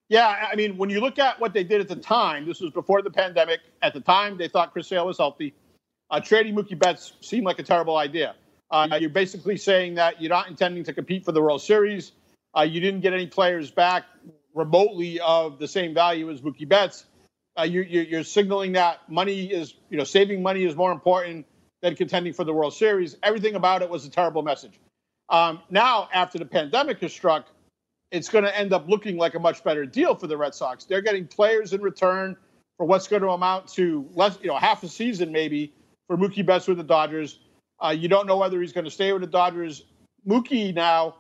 Yeah, 0.09 0.49
I 0.51 0.57
mean, 0.57 0.79
when 0.79 0.89
you 0.89 1.01
look 1.01 1.19
at 1.19 1.39
what 1.39 1.53
they 1.53 1.65
did 1.65 1.83
at 1.83 1.89
the 1.89 1.97
time, 1.97 2.47
this 2.47 2.61
was 2.61 2.73
before 2.73 3.03
the 3.03 3.11
pandemic. 3.11 3.61
At 3.83 3.93
the 3.93 4.01
time, 4.01 4.39
they 4.39 4.49
thought 4.49 4.73
Chris 4.73 4.89
Sale 4.89 5.07
was 5.07 5.19
healthy. 5.19 5.53
Uh, 6.11 6.19
trading 6.19 6.55
Mookie 6.55 6.79
Betts 6.79 7.13
seemed 7.21 7.45
like 7.45 7.59
a 7.59 7.63
terrible 7.63 7.97
idea. 7.97 8.35
Uh, 8.71 8.99
you're 9.01 9.11
basically 9.11 9.57
saying 9.57 9.95
that 9.95 10.21
you're 10.21 10.31
not 10.31 10.49
intending 10.49 10.85
to 10.85 10.93
compete 10.93 11.25
for 11.25 11.33
the 11.33 11.43
World 11.43 11.63
Series. 11.63 12.13
Uh, 12.57 12.63
you 12.63 12.81
didn't 12.81 13.01
get 13.01 13.13
any 13.13 13.27
players 13.27 13.71
back 13.71 14.05
remotely 14.55 15.21
of 15.21 15.59
the 15.59 15.69
same 15.69 15.95
value 15.95 16.31
as 16.31 16.41
Mookie 16.41 16.69
Betts. 16.69 17.05
Uh, 17.59 17.65
you, 17.65 17.83
you're 17.83 18.25
signaling 18.25 18.73
that 18.73 19.01
money 19.09 19.47
is, 19.47 19.75
you 19.91 19.99
know, 19.99 20.05
saving 20.05 20.43
money 20.43 20.65
is 20.65 20.77
more 20.77 20.93
important 20.93 21.47
than 21.83 21.97
contending 21.97 22.33
for 22.33 22.45
the 22.45 22.53
World 22.53 22.75
Series. 22.75 23.17
Everything 23.23 23.55
about 23.55 23.83
it 23.83 23.91
was 23.91 24.05
a 24.05 24.11
terrible 24.11 24.43
message. 24.43 24.79
Um, 25.29 25.61
now, 25.71 26.09
after 26.13 26.39
the 26.39 26.45
pandemic 26.45 27.01
has 27.01 27.13
struck, 27.13 27.47
it's 28.11 28.29
going 28.29 28.45
to 28.45 28.57
end 28.57 28.73
up 28.73 28.89
looking 28.89 29.17
like 29.17 29.35
a 29.35 29.39
much 29.39 29.63
better 29.63 29.87
deal 29.87 30.15
for 30.15 30.27
the 30.27 30.37
Red 30.37 30.55
Sox. 30.55 30.85
They're 30.85 31.01
getting 31.01 31.27
players 31.27 31.73
in 31.73 31.81
return 31.81 32.37
for 32.77 32.87
what's 32.87 33.07
going 33.09 33.23
to 33.23 33.29
amount 33.31 33.69
to 33.75 34.09
less, 34.15 34.39
you 34.43 34.49
know, 34.49 34.57
half 34.57 34.83
a 34.83 34.89
season 34.89 35.33
maybe 35.33 35.73
for 36.07 36.17
Mookie 36.17 36.45
Betts 36.45 36.67
with 36.67 36.79
the 36.79 36.85
Dodgers. 36.85 37.39
Uh, 37.83 37.91
you 37.91 38.09
don't 38.09 38.27
know 38.27 38.37
whether 38.37 38.61
he's 38.61 38.73
going 38.73 38.85
to 38.85 38.91
stay 38.91 39.13
with 39.13 39.23
the 39.23 39.29
Dodgers. 39.29 39.85
Mookie 40.27 40.75
now 40.75 41.17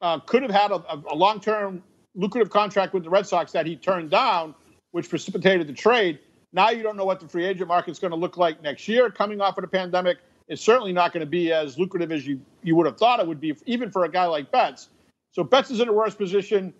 uh, 0.00 0.18
could 0.20 0.42
have 0.42 0.50
had 0.50 0.70
a, 0.70 1.02
a 1.10 1.14
long 1.14 1.40
term 1.40 1.82
lucrative 2.14 2.50
contract 2.50 2.92
with 2.92 3.04
the 3.04 3.10
Red 3.10 3.26
Sox 3.26 3.52
that 3.52 3.66
he 3.66 3.76
turned 3.76 4.10
down, 4.10 4.54
which 4.90 5.08
precipitated 5.08 5.66
the 5.66 5.72
trade. 5.72 6.18
Now 6.52 6.70
you 6.70 6.82
don't 6.82 6.96
know 6.96 7.06
what 7.06 7.20
the 7.20 7.28
free 7.28 7.46
agent 7.46 7.68
market's 7.68 7.98
going 7.98 8.10
to 8.10 8.16
look 8.16 8.36
like 8.36 8.62
next 8.62 8.86
year 8.88 9.10
coming 9.10 9.40
off 9.40 9.56
of 9.56 9.62
the 9.62 9.68
pandemic. 9.68 10.18
It's 10.48 10.62
certainly 10.62 10.92
not 10.92 11.12
going 11.12 11.20
to 11.20 11.30
be 11.30 11.52
as 11.52 11.78
lucrative 11.78 12.12
as 12.12 12.26
you, 12.26 12.40
you 12.62 12.76
would 12.76 12.86
have 12.86 12.98
thought 12.98 13.20
it 13.20 13.26
would 13.26 13.40
be, 13.40 13.56
even 13.64 13.90
for 13.90 14.04
a 14.04 14.10
guy 14.10 14.26
like 14.26 14.50
Betts. 14.50 14.88
So 15.32 15.44
Betts 15.44 15.70
is 15.70 15.80
in 15.80 15.88
a 15.88 15.92
worse 15.92 16.14
position. 16.14 16.74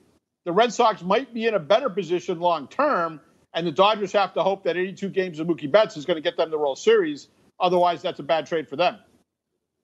The 0.44 0.52
Red 0.52 0.72
Sox 0.72 1.02
might 1.02 1.32
be 1.32 1.46
in 1.46 1.54
a 1.54 1.58
better 1.58 1.88
position 1.88 2.38
long 2.40 2.68
term, 2.68 3.20
and 3.54 3.66
the 3.66 3.72
Dodgers 3.72 4.12
have 4.12 4.34
to 4.34 4.42
hope 4.42 4.64
that 4.64 4.76
82 4.76 5.08
games 5.08 5.38
of 5.38 5.46
Mookie 5.46 5.70
Betts 5.70 5.96
is 5.96 6.04
going 6.04 6.16
to 6.16 6.20
get 6.20 6.36
them 6.36 6.50
the 6.50 6.58
World 6.58 6.78
Series. 6.78 7.28
Otherwise, 7.60 8.02
that's 8.02 8.18
a 8.18 8.24
bad 8.24 8.46
trade 8.46 8.68
for 8.68 8.76
them. 8.76 8.98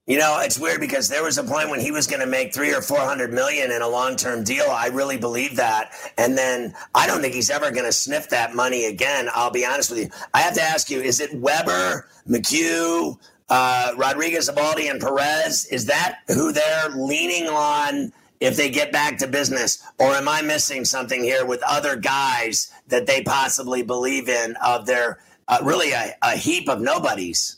You 0.09 0.17
know, 0.17 0.41
it's 0.41 0.59
weird 0.59 0.81
because 0.81 1.07
there 1.11 1.23
was 1.23 1.37
a 1.37 1.45
point 1.45 1.69
when 1.69 1.81
he 1.81 1.91
was 1.91 2.07
going 2.07 2.21
to 2.21 2.27
make 2.27 2.55
three 2.55 2.75
or 2.75 2.81
four 2.81 2.99
hundred 2.99 3.31
million 3.31 3.71
in 3.71 3.83
a 3.83 3.89
long-term 3.89 4.43
deal. 4.43 4.65
I 4.71 4.87
really 4.87 5.19
believe 5.19 5.57
that, 5.57 5.93
and 6.17 6.37
then 6.37 6.75
I 6.95 7.07
don't 7.07 7.21
think 7.21 7.35
he's 7.35 7.51
ever 7.51 7.71
going 7.71 7.85
to 7.85 7.93
sniff 7.93 8.31
that 8.31 8.55
money 8.55 8.87
again. 8.87 9.29
I'll 9.35 9.51
be 9.51 9.67
honest 9.67 9.91
with 9.91 9.99
you. 9.99 10.11
I 10.33 10.41
have 10.41 10.55
to 10.55 10.63
ask 10.63 10.89
you: 10.89 11.03
Is 11.03 11.21
it 11.21 11.35
Weber, 11.35 12.09
McHugh, 12.27 13.19
uh, 13.51 13.93
Rodriguez, 13.99 14.49
Eovaldi, 14.49 14.91
and 14.91 14.99
Perez? 14.99 15.67
Is 15.67 15.85
that 15.87 16.21
who 16.29 16.53
they're 16.53 16.89
leaning 16.97 17.47
on 17.47 18.11
if 18.41 18.57
they 18.57 18.71
get 18.71 18.91
back 18.91 19.19
to 19.19 19.27
business, 19.27 19.85
or 19.99 20.13
am 20.15 20.27
I 20.27 20.41
missing 20.41 20.87
something 20.87 21.23
here 21.23 21.45
with 21.45 21.63
other 21.69 21.97
guys 21.97 22.73
that 22.87 23.07
they 23.07 23.21
possibly 23.25 23.83
believe 23.83 24.31
in? 24.31 24.57
Of 24.65 24.87
their 24.87 25.19
uh, 25.49 25.59
really 25.63 25.93
a, 25.93 26.15
a 26.23 26.35
heap 26.35 26.67
of 26.71 26.81
nobodies. 26.81 27.58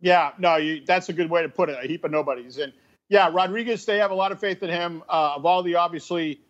Yeah, 0.00 0.32
no, 0.38 0.56
you, 0.56 0.82
that's 0.86 1.08
a 1.08 1.12
good 1.12 1.30
way 1.30 1.42
to 1.42 1.48
put 1.48 1.68
it. 1.68 1.78
A 1.82 1.86
heap 1.86 2.04
of 2.04 2.10
nobodies. 2.10 2.58
And 2.58 2.72
yeah, 3.08 3.30
Rodriguez, 3.32 3.84
they 3.84 3.98
have 3.98 4.10
a 4.10 4.14
lot 4.14 4.32
of 4.32 4.38
faith 4.38 4.62
in 4.62 4.70
him. 4.70 5.02
Uh, 5.08 5.38
Eovaldi, 5.38 5.76
obviously, 5.78 6.40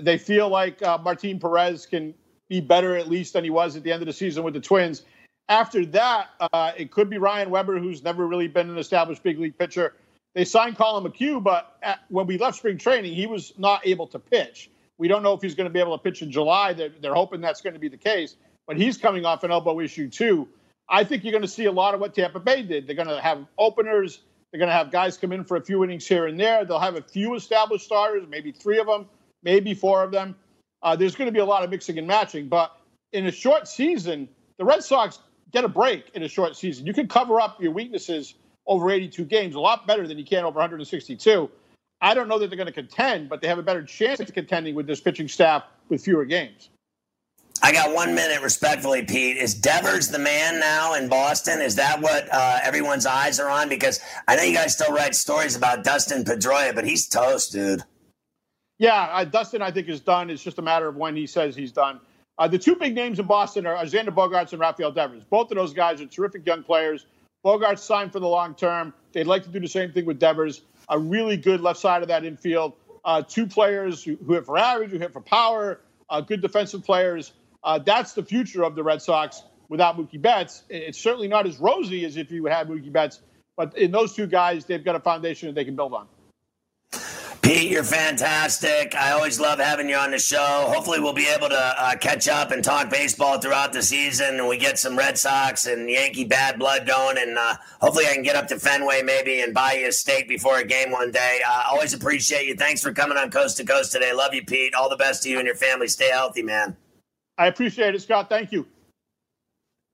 they 0.00 0.18
feel 0.18 0.48
like 0.48 0.82
uh, 0.82 0.98
Martin 0.98 1.38
Perez 1.38 1.86
can 1.86 2.14
be 2.48 2.60
better 2.60 2.96
at 2.96 3.08
least 3.08 3.32
than 3.32 3.44
he 3.44 3.50
was 3.50 3.76
at 3.76 3.82
the 3.82 3.92
end 3.92 4.02
of 4.02 4.06
the 4.06 4.12
season 4.12 4.42
with 4.42 4.54
the 4.54 4.60
Twins. 4.60 5.02
After 5.48 5.84
that, 5.86 6.28
uh, 6.52 6.72
it 6.76 6.90
could 6.90 7.10
be 7.10 7.18
Ryan 7.18 7.50
Weber, 7.50 7.78
who's 7.78 8.02
never 8.02 8.26
really 8.26 8.48
been 8.48 8.70
an 8.70 8.78
established 8.78 9.22
big 9.22 9.38
league 9.38 9.58
pitcher. 9.58 9.94
They 10.34 10.44
signed 10.44 10.76
Collin 10.76 11.04
McHugh, 11.04 11.42
but 11.42 11.76
at, 11.82 12.00
when 12.08 12.26
we 12.26 12.38
left 12.38 12.56
spring 12.58 12.78
training, 12.78 13.14
he 13.14 13.26
was 13.26 13.52
not 13.58 13.86
able 13.86 14.06
to 14.08 14.18
pitch. 14.18 14.70
We 14.98 15.08
don't 15.08 15.22
know 15.22 15.32
if 15.34 15.42
he's 15.42 15.54
going 15.54 15.68
to 15.68 15.72
be 15.72 15.80
able 15.80 15.96
to 15.96 16.02
pitch 16.02 16.22
in 16.22 16.30
July. 16.30 16.72
They're, 16.72 16.92
they're 17.00 17.14
hoping 17.14 17.40
that's 17.40 17.60
going 17.60 17.74
to 17.74 17.80
be 17.80 17.88
the 17.88 17.96
case, 17.96 18.36
but 18.66 18.76
he's 18.76 18.96
coming 18.96 19.24
off 19.24 19.44
an 19.44 19.50
elbow 19.50 19.80
issue 19.80 20.08
too. 20.08 20.48
I 20.88 21.04
think 21.04 21.24
you're 21.24 21.32
going 21.32 21.42
to 21.42 21.48
see 21.48 21.64
a 21.64 21.72
lot 21.72 21.94
of 21.94 22.00
what 22.00 22.14
Tampa 22.14 22.40
Bay 22.40 22.62
did. 22.62 22.86
They're 22.86 22.96
going 22.96 23.08
to 23.08 23.20
have 23.20 23.46
openers. 23.58 24.20
They're 24.50 24.58
going 24.58 24.68
to 24.68 24.74
have 24.74 24.90
guys 24.90 25.16
come 25.16 25.32
in 25.32 25.44
for 25.44 25.56
a 25.56 25.64
few 25.64 25.82
innings 25.82 26.06
here 26.06 26.26
and 26.26 26.38
there. 26.38 26.64
They'll 26.64 26.78
have 26.78 26.96
a 26.96 27.02
few 27.02 27.34
established 27.34 27.84
starters, 27.86 28.24
maybe 28.28 28.52
three 28.52 28.78
of 28.78 28.86
them, 28.86 29.06
maybe 29.42 29.74
four 29.74 30.02
of 30.02 30.12
them. 30.12 30.36
Uh, 30.82 30.94
there's 30.94 31.16
going 31.16 31.26
to 31.26 31.32
be 31.32 31.40
a 31.40 31.44
lot 31.44 31.64
of 31.64 31.70
mixing 31.70 31.98
and 31.98 32.06
matching. 32.06 32.48
But 32.48 32.76
in 33.12 33.26
a 33.26 33.32
short 33.32 33.66
season, 33.66 34.28
the 34.58 34.64
Red 34.64 34.84
Sox 34.84 35.18
get 35.50 35.64
a 35.64 35.68
break 35.68 36.10
in 36.14 36.22
a 36.22 36.28
short 36.28 36.56
season. 36.56 36.86
You 36.86 36.92
can 36.92 37.08
cover 37.08 37.40
up 37.40 37.60
your 37.60 37.72
weaknesses 37.72 38.34
over 38.66 38.90
82 38.90 39.24
games 39.24 39.54
a 39.54 39.60
lot 39.60 39.86
better 39.86 40.06
than 40.06 40.18
you 40.18 40.24
can 40.24 40.44
over 40.44 40.58
162. 40.58 41.50
I 42.00 42.14
don't 42.14 42.28
know 42.28 42.38
that 42.38 42.48
they're 42.48 42.56
going 42.56 42.66
to 42.66 42.72
contend, 42.72 43.28
but 43.28 43.40
they 43.40 43.48
have 43.48 43.58
a 43.58 43.62
better 43.62 43.82
chance 43.82 44.20
of 44.20 44.32
contending 44.32 44.74
with 44.74 44.86
this 44.86 45.00
pitching 45.00 45.28
staff 45.28 45.64
with 45.88 46.04
fewer 46.04 46.24
games. 46.24 46.68
I 47.62 47.72
got 47.72 47.94
one 47.94 48.14
minute, 48.14 48.42
respectfully, 48.42 49.02
Pete. 49.02 49.36
Is 49.36 49.54
Devers 49.54 50.08
the 50.08 50.18
man 50.18 50.60
now 50.60 50.94
in 50.94 51.08
Boston? 51.08 51.60
Is 51.60 51.76
that 51.76 52.00
what 52.00 52.28
uh, 52.30 52.58
everyone's 52.62 53.06
eyes 53.06 53.40
are 53.40 53.48
on? 53.48 53.68
Because 53.68 54.00
I 54.28 54.36
know 54.36 54.42
you 54.42 54.54
guys 54.54 54.74
still 54.74 54.92
write 54.92 55.14
stories 55.14 55.56
about 55.56 55.84
Dustin 55.84 56.24
Pedroia, 56.24 56.74
but 56.74 56.84
he's 56.84 57.08
toast, 57.08 57.52
dude. 57.52 57.82
Yeah, 58.78 59.04
uh, 59.12 59.24
Dustin, 59.24 59.62
I 59.62 59.70
think, 59.70 59.88
is 59.88 60.00
done. 60.00 60.30
It's 60.30 60.42
just 60.42 60.58
a 60.58 60.62
matter 60.62 60.88
of 60.88 60.96
when 60.96 61.16
he 61.16 61.26
says 61.26 61.54
he's 61.54 61.72
done. 61.72 62.00
Uh, 62.36 62.48
the 62.48 62.58
two 62.58 62.74
big 62.74 62.94
names 62.94 63.20
in 63.20 63.26
Boston 63.26 63.66
are 63.66 63.76
Xander 63.84 64.08
Bogaerts 64.08 64.52
and 64.52 64.60
Rafael 64.60 64.90
Devers. 64.90 65.22
Both 65.24 65.50
of 65.52 65.56
those 65.56 65.72
guys 65.72 66.00
are 66.00 66.06
terrific 66.06 66.44
young 66.44 66.64
players. 66.64 67.06
Bogaerts 67.44 67.78
signed 67.78 68.12
for 68.12 68.20
the 68.20 68.28
long 68.28 68.54
term. 68.54 68.92
They'd 69.12 69.26
like 69.26 69.44
to 69.44 69.48
do 69.48 69.60
the 69.60 69.68
same 69.68 69.92
thing 69.92 70.04
with 70.04 70.18
Devers. 70.18 70.62
A 70.88 70.98
really 70.98 71.36
good 71.36 71.60
left 71.60 71.78
side 71.78 72.02
of 72.02 72.08
that 72.08 72.24
infield. 72.24 72.74
Uh, 73.04 73.22
two 73.22 73.46
players 73.46 74.02
who, 74.02 74.16
who 74.16 74.34
hit 74.34 74.44
for 74.44 74.58
average, 74.58 74.90
who 74.90 74.98
hit 74.98 75.12
for 75.12 75.20
power, 75.20 75.80
uh, 76.10 76.20
good 76.20 76.42
defensive 76.42 76.84
players. 76.84 77.32
Uh, 77.64 77.78
that's 77.78 78.12
the 78.12 78.22
future 78.22 78.62
of 78.62 78.74
the 78.74 78.82
Red 78.82 79.00
Sox 79.00 79.42
without 79.68 79.96
Mookie 79.96 80.20
Betts. 80.20 80.62
It's 80.68 80.98
certainly 80.98 81.28
not 81.28 81.46
as 81.46 81.58
rosy 81.58 82.04
as 82.04 82.16
if 82.16 82.30
you 82.30 82.44
had 82.46 82.68
Mookie 82.68 82.92
Betts, 82.92 83.20
but 83.56 83.76
in 83.76 83.90
those 83.90 84.14
two 84.14 84.26
guys, 84.26 84.66
they've 84.66 84.84
got 84.84 84.96
a 84.96 85.00
foundation 85.00 85.48
that 85.48 85.54
they 85.54 85.64
can 85.64 85.74
build 85.74 85.94
on. 85.94 86.06
Pete, 87.44 87.70
you're 87.70 87.84
fantastic. 87.84 88.94
I 88.94 89.12
always 89.12 89.38
love 89.38 89.58
having 89.58 89.86
you 89.86 89.96
on 89.96 90.12
the 90.12 90.18
show. 90.18 90.64
Hopefully, 90.72 90.98
we'll 90.98 91.12
be 91.12 91.28
able 91.28 91.50
to 91.50 91.74
uh, 91.78 91.94
catch 91.96 92.26
up 92.26 92.52
and 92.52 92.64
talk 92.64 92.88
baseball 92.88 93.38
throughout 93.38 93.74
the 93.74 93.82
season, 93.82 94.38
and 94.38 94.48
we 94.48 94.56
get 94.56 94.78
some 94.78 94.96
Red 94.96 95.18
Sox 95.18 95.66
and 95.66 95.90
Yankee 95.90 96.24
bad 96.24 96.58
blood 96.58 96.86
going. 96.86 97.18
And 97.18 97.36
uh, 97.36 97.56
hopefully, 97.82 98.06
I 98.06 98.14
can 98.14 98.22
get 98.22 98.34
up 98.34 98.48
to 98.48 98.58
Fenway 98.58 99.02
maybe 99.02 99.42
and 99.42 99.52
buy 99.52 99.74
you 99.74 99.88
a 99.88 99.92
steak 99.92 100.26
before 100.26 100.58
a 100.58 100.64
game 100.64 100.90
one 100.90 101.10
day. 101.10 101.40
Uh, 101.46 101.64
always 101.70 101.92
appreciate 101.92 102.46
you. 102.46 102.54
Thanks 102.54 102.80
for 102.80 102.94
coming 102.94 103.18
on 103.18 103.30
Coast 103.30 103.58
to 103.58 103.64
Coast 103.66 103.92
today. 103.92 104.14
Love 104.14 104.32
you, 104.32 104.42
Pete. 104.42 104.72
All 104.72 104.88
the 104.88 104.96
best 104.96 105.22
to 105.24 105.28
you 105.28 105.36
and 105.36 105.44
your 105.44 105.54
family. 105.54 105.88
Stay 105.88 106.08
healthy, 106.08 106.42
man. 106.42 106.78
I 107.36 107.46
appreciate 107.46 107.94
it, 107.94 108.02
Scott. 108.02 108.28
Thank 108.28 108.52
you. 108.52 108.66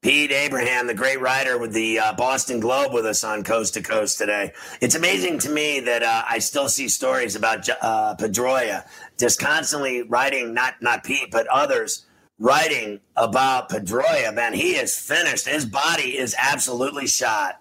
Pete 0.03 0.33
Abraham, 0.33 0.87
the 0.87 0.95
great 0.95 1.21
writer 1.21 1.59
with 1.59 1.75
the 1.75 1.99
uh, 1.99 2.15
Boston 2.15 2.59
Globe, 2.59 2.95
with 2.95 3.05
us 3.05 3.23
on 3.23 3.45
Coast 3.45 3.75
to 3.75 3.83
Coast 3.83 4.17
today. 4.17 4.53
It's 4.81 4.95
amazing 4.95 5.39
to 5.41 5.51
me 5.51 5.81
that 5.81 6.03
uh, 6.03 6.23
I 6.27 6.39
still 6.39 6.71
see 6.71 6.89
stories 6.89 7.37
about 7.37 7.69
uh, 7.69 8.17
Pedroia 8.19 8.87
just 9.19 9.39
constantly 9.39 10.03
writing, 10.03 10.55
not 10.55 10.81
not 10.81 11.05
Pete, 11.05 11.31
but 11.31 11.47
others 11.49 12.07
writing 12.39 13.01
about 13.17 13.69
Pedroia. 13.69 14.35
Man, 14.35 14.55
he 14.55 14.73
is 14.73 14.99
finished. 14.99 15.47
His 15.47 15.67
body 15.67 16.17
is 16.17 16.35
absolutely 16.39 17.07
shot. 17.07 17.61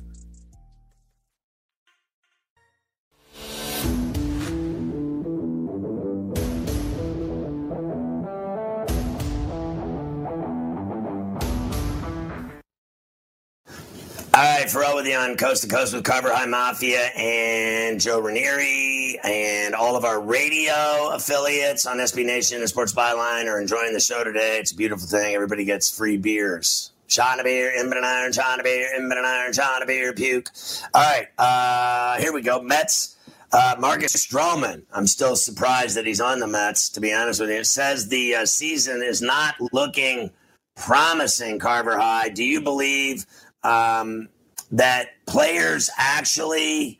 All 14.33 14.41
right, 14.41 14.69
Ferrall 14.69 14.95
with 14.95 15.05
you 15.07 15.17
on 15.17 15.35
Coast 15.35 15.61
to 15.63 15.67
Coast 15.67 15.93
with 15.93 16.05
Carver 16.05 16.33
High 16.33 16.45
Mafia 16.45 17.07
and 17.17 17.99
Joe 17.99 18.21
Ranieri 18.21 19.19
and 19.25 19.75
all 19.75 19.97
of 19.97 20.05
our 20.05 20.21
radio 20.21 21.09
affiliates 21.11 21.85
on 21.85 21.97
SB 21.97 22.25
Nation 22.25 22.61
and 22.61 22.69
Sports 22.69 22.93
Byline 22.93 23.47
are 23.47 23.59
enjoying 23.59 23.91
the 23.91 23.99
show 23.99 24.23
today. 24.23 24.57
It's 24.57 24.71
a 24.71 24.75
beautiful 24.75 25.05
thing. 25.05 25.35
Everybody 25.35 25.65
gets 25.65 25.91
free 25.91 26.15
beers. 26.15 26.93
Shot 27.07 27.41
a 27.41 27.43
beer, 27.43 27.71
in 27.77 27.91
an 27.91 28.05
iron, 28.05 28.31
shot 28.31 28.61
a 28.61 28.63
beer, 28.63 28.95
in 28.95 29.11
an 29.11 29.17
iron, 29.17 29.51
shot 29.51 29.83
a 29.83 29.85
beer, 29.85 30.13
puke. 30.13 30.49
All 30.93 31.01
right, 31.01 31.27
uh, 31.37 32.17
here 32.21 32.31
we 32.31 32.41
go. 32.41 32.61
Mets. 32.61 33.17
Uh, 33.51 33.75
Marcus 33.79 34.13
Stroman. 34.13 34.83
I'm 34.93 35.07
still 35.07 35.35
surprised 35.35 35.97
that 35.97 36.05
he's 36.05 36.21
on 36.21 36.39
the 36.39 36.47
Mets, 36.47 36.87
to 36.91 37.01
be 37.01 37.13
honest 37.13 37.41
with 37.41 37.49
you. 37.49 37.57
It 37.57 37.65
says 37.65 38.07
the 38.07 38.35
uh, 38.35 38.45
season 38.45 39.03
is 39.03 39.21
not 39.21 39.55
looking 39.73 40.31
promising, 40.77 41.59
Carver 41.59 41.99
High. 41.99 42.29
Do 42.29 42.45
you 42.45 42.61
believe 42.61 43.25
um, 43.63 44.29
that 44.71 45.09
players 45.25 45.89
actually 45.97 46.99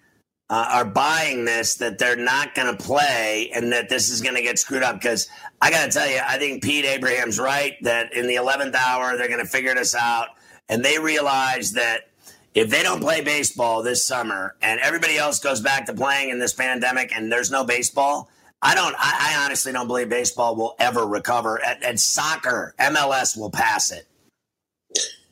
uh, 0.49 0.67
are 0.69 0.85
buying 0.85 1.45
this, 1.45 1.75
that 1.75 1.97
they're 1.97 2.17
not 2.17 2.53
going 2.53 2.75
to 2.75 2.83
play, 2.83 3.49
and 3.55 3.71
that 3.71 3.87
this 3.87 4.09
is 4.09 4.21
going 4.21 4.35
to 4.35 4.41
get 4.41 4.59
screwed 4.59 4.83
up. 4.83 4.95
Because 4.95 5.29
I 5.61 5.71
got 5.71 5.85
to 5.85 5.91
tell 5.91 6.09
you, 6.09 6.19
I 6.25 6.37
think 6.37 6.61
Pete 6.61 6.85
Abraham's 6.85 7.39
right 7.39 7.77
that 7.83 8.13
in 8.13 8.27
the 8.27 8.35
11th 8.35 8.75
hour, 8.75 9.17
they're 9.17 9.29
going 9.29 9.39
to 9.39 9.49
figure 9.49 9.73
this 9.73 9.95
out. 9.95 10.27
And 10.67 10.83
they 10.83 10.99
realize 10.99 11.71
that 11.73 12.09
if 12.53 12.69
they 12.69 12.83
don't 12.83 12.99
play 12.99 13.21
baseball 13.21 13.81
this 13.81 14.03
summer 14.03 14.55
and 14.61 14.79
everybody 14.81 15.17
else 15.17 15.39
goes 15.39 15.61
back 15.61 15.85
to 15.85 15.93
playing 15.93 16.29
in 16.29 16.39
this 16.39 16.53
pandemic 16.53 17.15
and 17.15 17.31
there's 17.31 17.49
no 17.49 17.63
baseball, 17.63 18.29
I 18.61 18.75
don't. 18.75 18.93
I, 18.97 19.35
I 19.35 19.45
honestly 19.45 19.71
don't 19.71 19.87
believe 19.87 20.09
baseball 20.09 20.55
will 20.55 20.75
ever 20.79 21.07
recover. 21.07 21.63
And, 21.65 21.83
and 21.83 21.99
soccer, 21.99 22.75
MLS 22.79 23.37
will 23.37 23.49
pass 23.49 23.91
it. 23.91 24.07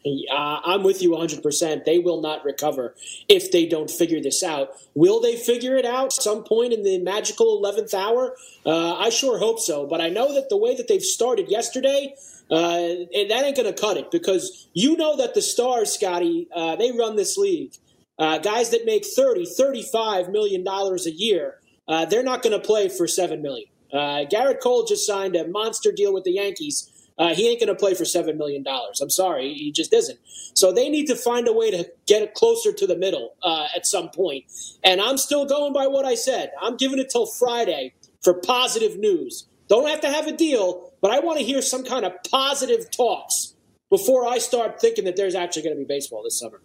Uh, 0.06 0.60
I'm 0.64 0.84
with 0.84 1.02
you 1.02 1.12
100%. 1.12 1.86
They 1.86 2.00
will 2.00 2.22
not 2.22 2.46
recover 2.46 2.96
if 3.28 3.52
they 3.52 3.66
don't 3.66 3.90
figure 3.90 4.22
this 4.22 4.44
out. 4.44 4.70
Will 4.94 5.20
they 5.20 5.36
figure 5.36 5.76
it 5.76 5.86
out 5.86 6.14
some 6.14 6.44
point 6.44 6.74
in 6.74 6.84
the 6.84 7.00
magical 7.00 7.62
11th 7.62 7.94
hour? 7.94 8.36
Uh, 8.66 8.96
I 8.96 9.10
sure 9.10 9.38
hope 9.38 9.60
so. 9.60 9.86
But 9.86 10.02
I 10.02 10.10
know 10.10 10.34
that 10.34 10.50
the 10.50 10.58
way 10.58 10.76
that 10.76 10.88
they've 10.88 11.02
started 11.02 11.50
yesterday, 11.50 12.16
uh, 12.50 12.80
and 13.14 13.30
that 13.30 13.44
ain't 13.44 13.58
going 13.58 13.74
to 13.74 13.80
cut 13.80 13.98
it 13.98 14.10
because 14.10 14.68
you 14.74 14.96
know 14.96 15.18
that 15.18 15.34
the 15.36 15.42
stars, 15.42 15.94
Scotty, 15.94 16.48
uh, 16.56 16.76
they 16.78 16.92
run 16.92 17.16
this 17.16 17.38
league. 17.38 17.74
Uh, 18.18 18.38
guys 18.38 18.70
that 18.72 18.86
make 18.86 19.06
30, 19.06 19.46
35 19.46 20.30
million 20.30 20.64
dollars 20.64 21.06
a 21.06 21.12
year, 21.12 21.60
uh, 21.88 22.06
they're 22.06 22.24
not 22.24 22.42
going 22.42 22.60
to 22.60 22.66
play 22.66 22.90
for 22.90 23.08
seven 23.08 23.42
million. 23.42 23.68
Gerrit 23.94 24.62
Cole 24.62 24.86
just 24.86 25.08
signed 25.08 25.36
a 25.36 25.48
monster 25.48 25.92
deal 25.92 26.14
with 26.14 26.24
the 26.24 26.34
Yankees 26.34 26.92
uh, 27.20 27.36
he 27.36 27.50
ain't 27.50 27.60
going 27.60 27.68
to 27.68 27.76
play 27.76 27.94
for 27.94 28.06
$7 28.06 28.38
million. 28.38 28.64
I'm 28.68 29.10
sorry, 29.10 29.54
he 29.54 29.72
just 29.72 29.94
isn't. 29.94 30.18
So 30.54 30.72
they 30.72 30.90
need 30.90 31.06
to 31.08 31.16
find 31.16 31.48
a 31.48 31.54
way 31.54 31.70
to 31.70 31.92
get 32.08 32.34
closer 32.34 32.72
to 32.72 32.88
the 32.88 32.96
middle 32.96 33.36
uh, 33.44 33.68
at 33.76 33.86
some 33.86 34.10
point. 34.10 34.46
And 34.84 35.02
I'm 35.02 35.18
still 35.18 35.46
going 35.46 35.74
by 35.74 35.88
what 35.88 36.06
I 36.06 36.16
said. 36.16 36.52
I'm 36.62 36.78
giving 36.78 36.98
it 36.98 37.10
till 37.10 37.26
Friday 37.26 37.94
for 38.24 38.34
positive 38.34 38.98
news. 38.98 39.48
Don't 39.68 39.88
have 39.88 40.02
to 40.02 40.10
have 40.10 40.28
a 40.28 40.32
deal, 40.32 40.94
but 41.02 41.12
I 41.12 41.20
want 41.20 41.40
to 41.40 41.46
hear 41.46 41.62
some 41.62 41.84
kind 41.84 42.06
of 42.06 42.14
positive 42.32 42.90
talks 42.90 43.54
before 43.90 44.28
I 44.28 44.40
start 44.40 44.80
thinking 44.80 45.06
that 45.06 45.16
there's 45.16 45.36
actually 45.36 45.64
going 45.64 45.76
to 45.76 45.80
be 45.80 45.86
baseball 45.86 46.24
this 46.24 46.40
summer. 46.40 46.62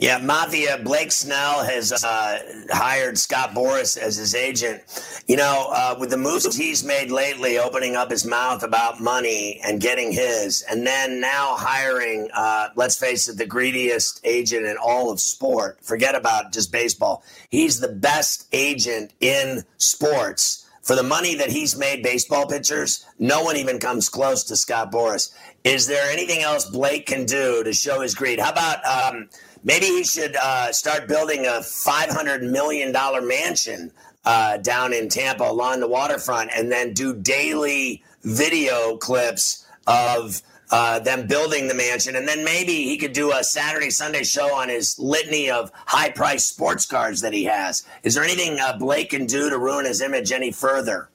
Yeah, 0.00 0.16
Mafia 0.16 0.78
Blake 0.82 1.12
Snell 1.12 1.62
has 1.62 1.92
uh, 1.92 2.38
hired 2.70 3.18
Scott 3.18 3.50
Boras 3.50 3.98
as 3.98 4.16
his 4.16 4.34
agent. 4.34 4.82
You 5.28 5.36
know, 5.36 5.68
uh, 5.70 5.94
with 6.00 6.08
the 6.08 6.16
moves 6.16 6.56
he's 6.56 6.82
made 6.82 7.10
lately, 7.10 7.58
opening 7.58 7.96
up 7.96 8.10
his 8.10 8.24
mouth 8.24 8.62
about 8.62 9.02
money 9.02 9.60
and 9.62 9.78
getting 9.78 10.10
his, 10.10 10.64
and 10.70 10.86
then 10.86 11.20
now 11.20 11.54
hiring, 11.54 12.30
uh, 12.32 12.70
let's 12.76 12.98
face 12.98 13.28
it, 13.28 13.36
the 13.36 13.44
greediest 13.44 14.22
agent 14.24 14.64
in 14.64 14.78
all 14.82 15.12
of 15.12 15.20
sport. 15.20 15.84
Forget 15.84 16.14
about 16.14 16.50
just 16.50 16.72
baseball. 16.72 17.22
He's 17.50 17.78
the 17.78 17.92
best 17.92 18.48
agent 18.52 19.12
in 19.20 19.64
sports. 19.76 20.66
For 20.80 20.96
the 20.96 21.02
money 21.02 21.34
that 21.34 21.50
he's 21.50 21.76
made 21.76 22.02
baseball 22.02 22.46
pitchers, 22.46 23.04
no 23.18 23.42
one 23.42 23.58
even 23.58 23.78
comes 23.78 24.08
close 24.08 24.44
to 24.44 24.56
Scott 24.56 24.90
Boras. 24.90 25.30
Is 25.62 25.86
there 25.86 26.10
anything 26.10 26.40
else 26.40 26.64
Blake 26.64 27.04
can 27.04 27.26
do 27.26 27.62
to 27.62 27.74
show 27.74 28.00
his 28.00 28.14
greed? 28.14 28.40
How 28.40 28.52
about. 28.52 28.82
Um, 28.86 29.28
Maybe 29.62 29.86
he 29.86 30.04
should 30.04 30.36
uh, 30.36 30.72
start 30.72 31.06
building 31.06 31.46
a 31.46 31.60
$500 31.60 32.50
million 32.50 32.92
mansion 33.26 33.92
uh, 34.24 34.56
down 34.58 34.92
in 34.92 35.08
Tampa 35.08 35.44
along 35.44 35.80
the 35.80 35.88
waterfront 35.88 36.50
and 36.54 36.70
then 36.72 36.94
do 36.94 37.14
daily 37.14 38.02
video 38.22 38.96
clips 38.96 39.66
of 39.86 40.42
uh, 40.70 40.98
them 41.00 41.26
building 41.26 41.68
the 41.68 41.74
mansion. 41.74 42.16
And 42.16 42.26
then 42.26 42.44
maybe 42.44 42.72
he 42.72 42.96
could 42.96 43.12
do 43.12 43.32
a 43.32 43.42
Saturday, 43.42 43.90
Sunday 43.90 44.22
show 44.22 44.54
on 44.54 44.68
his 44.68 44.98
litany 44.98 45.50
of 45.50 45.70
high 45.74 46.10
priced 46.10 46.48
sports 46.48 46.86
cars 46.86 47.20
that 47.20 47.32
he 47.32 47.44
has. 47.44 47.84
Is 48.02 48.14
there 48.14 48.24
anything 48.24 48.58
uh, 48.60 48.78
Blake 48.78 49.10
can 49.10 49.26
do 49.26 49.50
to 49.50 49.58
ruin 49.58 49.84
his 49.84 50.00
image 50.00 50.32
any 50.32 50.52
further? 50.52 51.10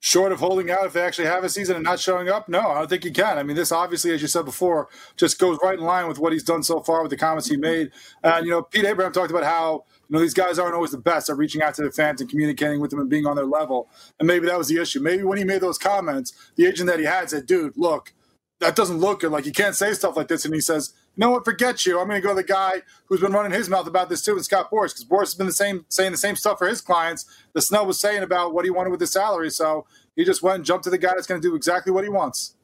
Short 0.00 0.30
of 0.30 0.40
holding 0.40 0.70
out 0.70 0.86
if 0.86 0.92
they 0.92 1.00
actually 1.00 1.26
have 1.26 1.42
a 1.42 1.48
season 1.48 1.74
and 1.74 1.84
not 1.84 1.98
showing 1.98 2.28
up? 2.28 2.48
No, 2.48 2.60
I 2.60 2.78
don't 2.78 2.88
think 2.88 3.04
he 3.04 3.10
can. 3.10 3.38
I 3.38 3.42
mean, 3.42 3.56
this 3.56 3.72
obviously, 3.72 4.12
as 4.12 4.22
you 4.22 4.28
said 4.28 4.44
before, 4.44 4.88
just 5.16 5.38
goes 5.38 5.58
right 5.62 5.78
in 5.78 5.84
line 5.84 6.06
with 6.08 6.18
what 6.18 6.32
he's 6.32 6.44
done 6.44 6.62
so 6.62 6.80
far 6.80 7.02
with 7.02 7.10
the 7.10 7.16
comments 7.16 7.48
he 7.48 7.56
made. 7.56 7.90
And, 8.22 8.44
you 8.46 8.52
know, 8.52 8.62
Pete 8.62 8.84
Abraham 8.84 9.12
talked 9.12 9.30
about 9.30 9.44
how, 9.44 9.84
you 10.08 10.14
know, 10.14 10.20
these 10.20 10.34
guys 10.34 10.58
aren't 10.58 10.74
always 10.74 10.92
the 10.92 10.98
best 10.98 11.28
at 11.30 11.36
reaching 11.36 11.62
out 11.62 11.74
to 11.74 11.82
the 11.82 11.90
fans 11.90 12.20
and 12.20 12.30
communicating 12.30 12.80
with 12.80 12.90
them 12.90 13.00
and 13.00 13.10
being 13.10 13.26
on 13.26 13.36
their 13.36 13.46
level. 13.46 13.88
And 14.20 14.26
maybe 14.26 14.46
that 14.46 14.58
was 14.58 14.68
the 14.68 14.80
issue. 14.80 15.00
Maybe 15.00 15.24
when 15.24 15.38
he 15.38 15.44
made 15.44 15.60
those 15.60 15.78
comments, 15.78 16.32
the 16.56 16.66
agent 16.66 16.86
that 16.88 17.00
he 17.00 17.06
had 17.06 17.30
said, 17.30 17.46
dude, 17.46 17.76
look, 17.76 18.12
that 18.60 18.76
doesn't 18.76 18.98
look 18.98 19.20
good. 19.20 19.32
Like, 19.32 19.46
you 19.46 19.52
can't 19.52 19.74
say 19.74 19.92
stuff 19.92 20.16
like 20.16 20.28
this. 20.28 20.44
And 20.44 20.54
he 20.54 20.60
says, 20.60 20.94
you 21.16 21.22
know 21.22 21.30
what, 21.30 21.46
forget 21.46 21.86
you. 21.86 21.98
I'm 21.98 22.08
going 22.08 22.20
to 22.20 22.22
go 22.22 22.34
to 22.34 22.42
the 22.42 22.46
guy 22.46 22.82
who's 23.06 23.20
been 23.20 23.32
running 23.32 23.52
his 23.52 23.70
mouth 23.70 23.86
about 23.86 24.10
this 24.10 24.22
too, 24.22 24.34
with 24.34 24.44
Scott 24.44 24.70
Boras, 24.70 24.88
because 24.88 25.06
Boras 25.06 25.20
has 25.20 25.34
been 25.34 25.46
the 25.46 25.52
same 25.52 25.86
saying 25.88 26.12
the 26.12 26.18
same 26.18 26.36
stuff 26.36 26.58
for 26.58 26.68
his 26.68 26.82
clients. 26.82 27.24
The 27.54 27.62
Snow 27.62 27.84
was 27.84 27.98
saying 27.98 28.22
about 28.22 28.52
what 28.52 28.66
he 28.66 28.70
wanted 28.70 28.90
with 28.90 29.00
the 29.00 29.06
salary. 29.06 29.50
So 29.50 29.86
he 30.14 30.24
just 30.24 30.42
went 30.42 30.56
and 30.56 30.64
jumped 30.64 30.84
to 30.84 30.90
the 30.90 30.98
guy 30.98 31.12
that's 31.14 31.26
going 31.26 31.40
to 31.40 31.48
do 31.48 31.54
exactly 31.54 31.90
what 31.90 32.04
he 32.04 32.10
wants. 32.10 32.54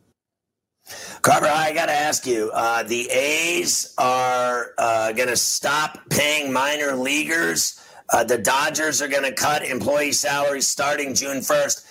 Carver, 1.22 1.46
I 1.46 1.72
got 1.72 1.86
to 1.86 1.92
ask 1.92 2.26
you: 2.26 2.50
uh, 2.52 2.82
the 2.82 3.08
A's 3.10 3.94
are 3.96 4.72
uh, 4.76 5.12
going 5.12 5.28
to 5.28 5.36
stop 5.36 5.98
paying 6.10 6.52
minor 6.52 6.94
leaguers. 6.94 7.80
Uh, 8.12 8.24
the 8.24 8.36
Dodgers 8.36 9.00
are 9.00 9.08
going 9.08 9.22
to 9.22 9.32
cut 9.32 9.64
employee 9.64 10.12
salaries 10.12 10.68
starting 10.68 11.14
June 11.14 11.40
first. 11.40 11.86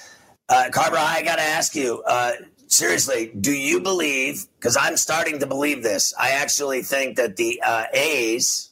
Uh, 0.49 0.69
Carver, 0.71 0.97
I 0.97 1.23
got 1.23 1.37
to 1.37 1.41
ask 1.41 1.73
you: 1.73 2.03
uh, 2.05 2.33
seriously, 2.71 3.31
do 3.39 3.51
you 3.51 3.79
believe? 3.79 4.47
Because 4.59 4.77
I'm 4.77 4.97
starting 4.97 5.39
to 5.39 5.47
believe 5.47 5.83
this. 5.83 6.13
I 6.19 6.31
actually 6.31 6.81
think 6.81 7.17
that 7.17 7.35
the 7.35 7.61
uh, 7.63 7.85
A's, 7.93 8.71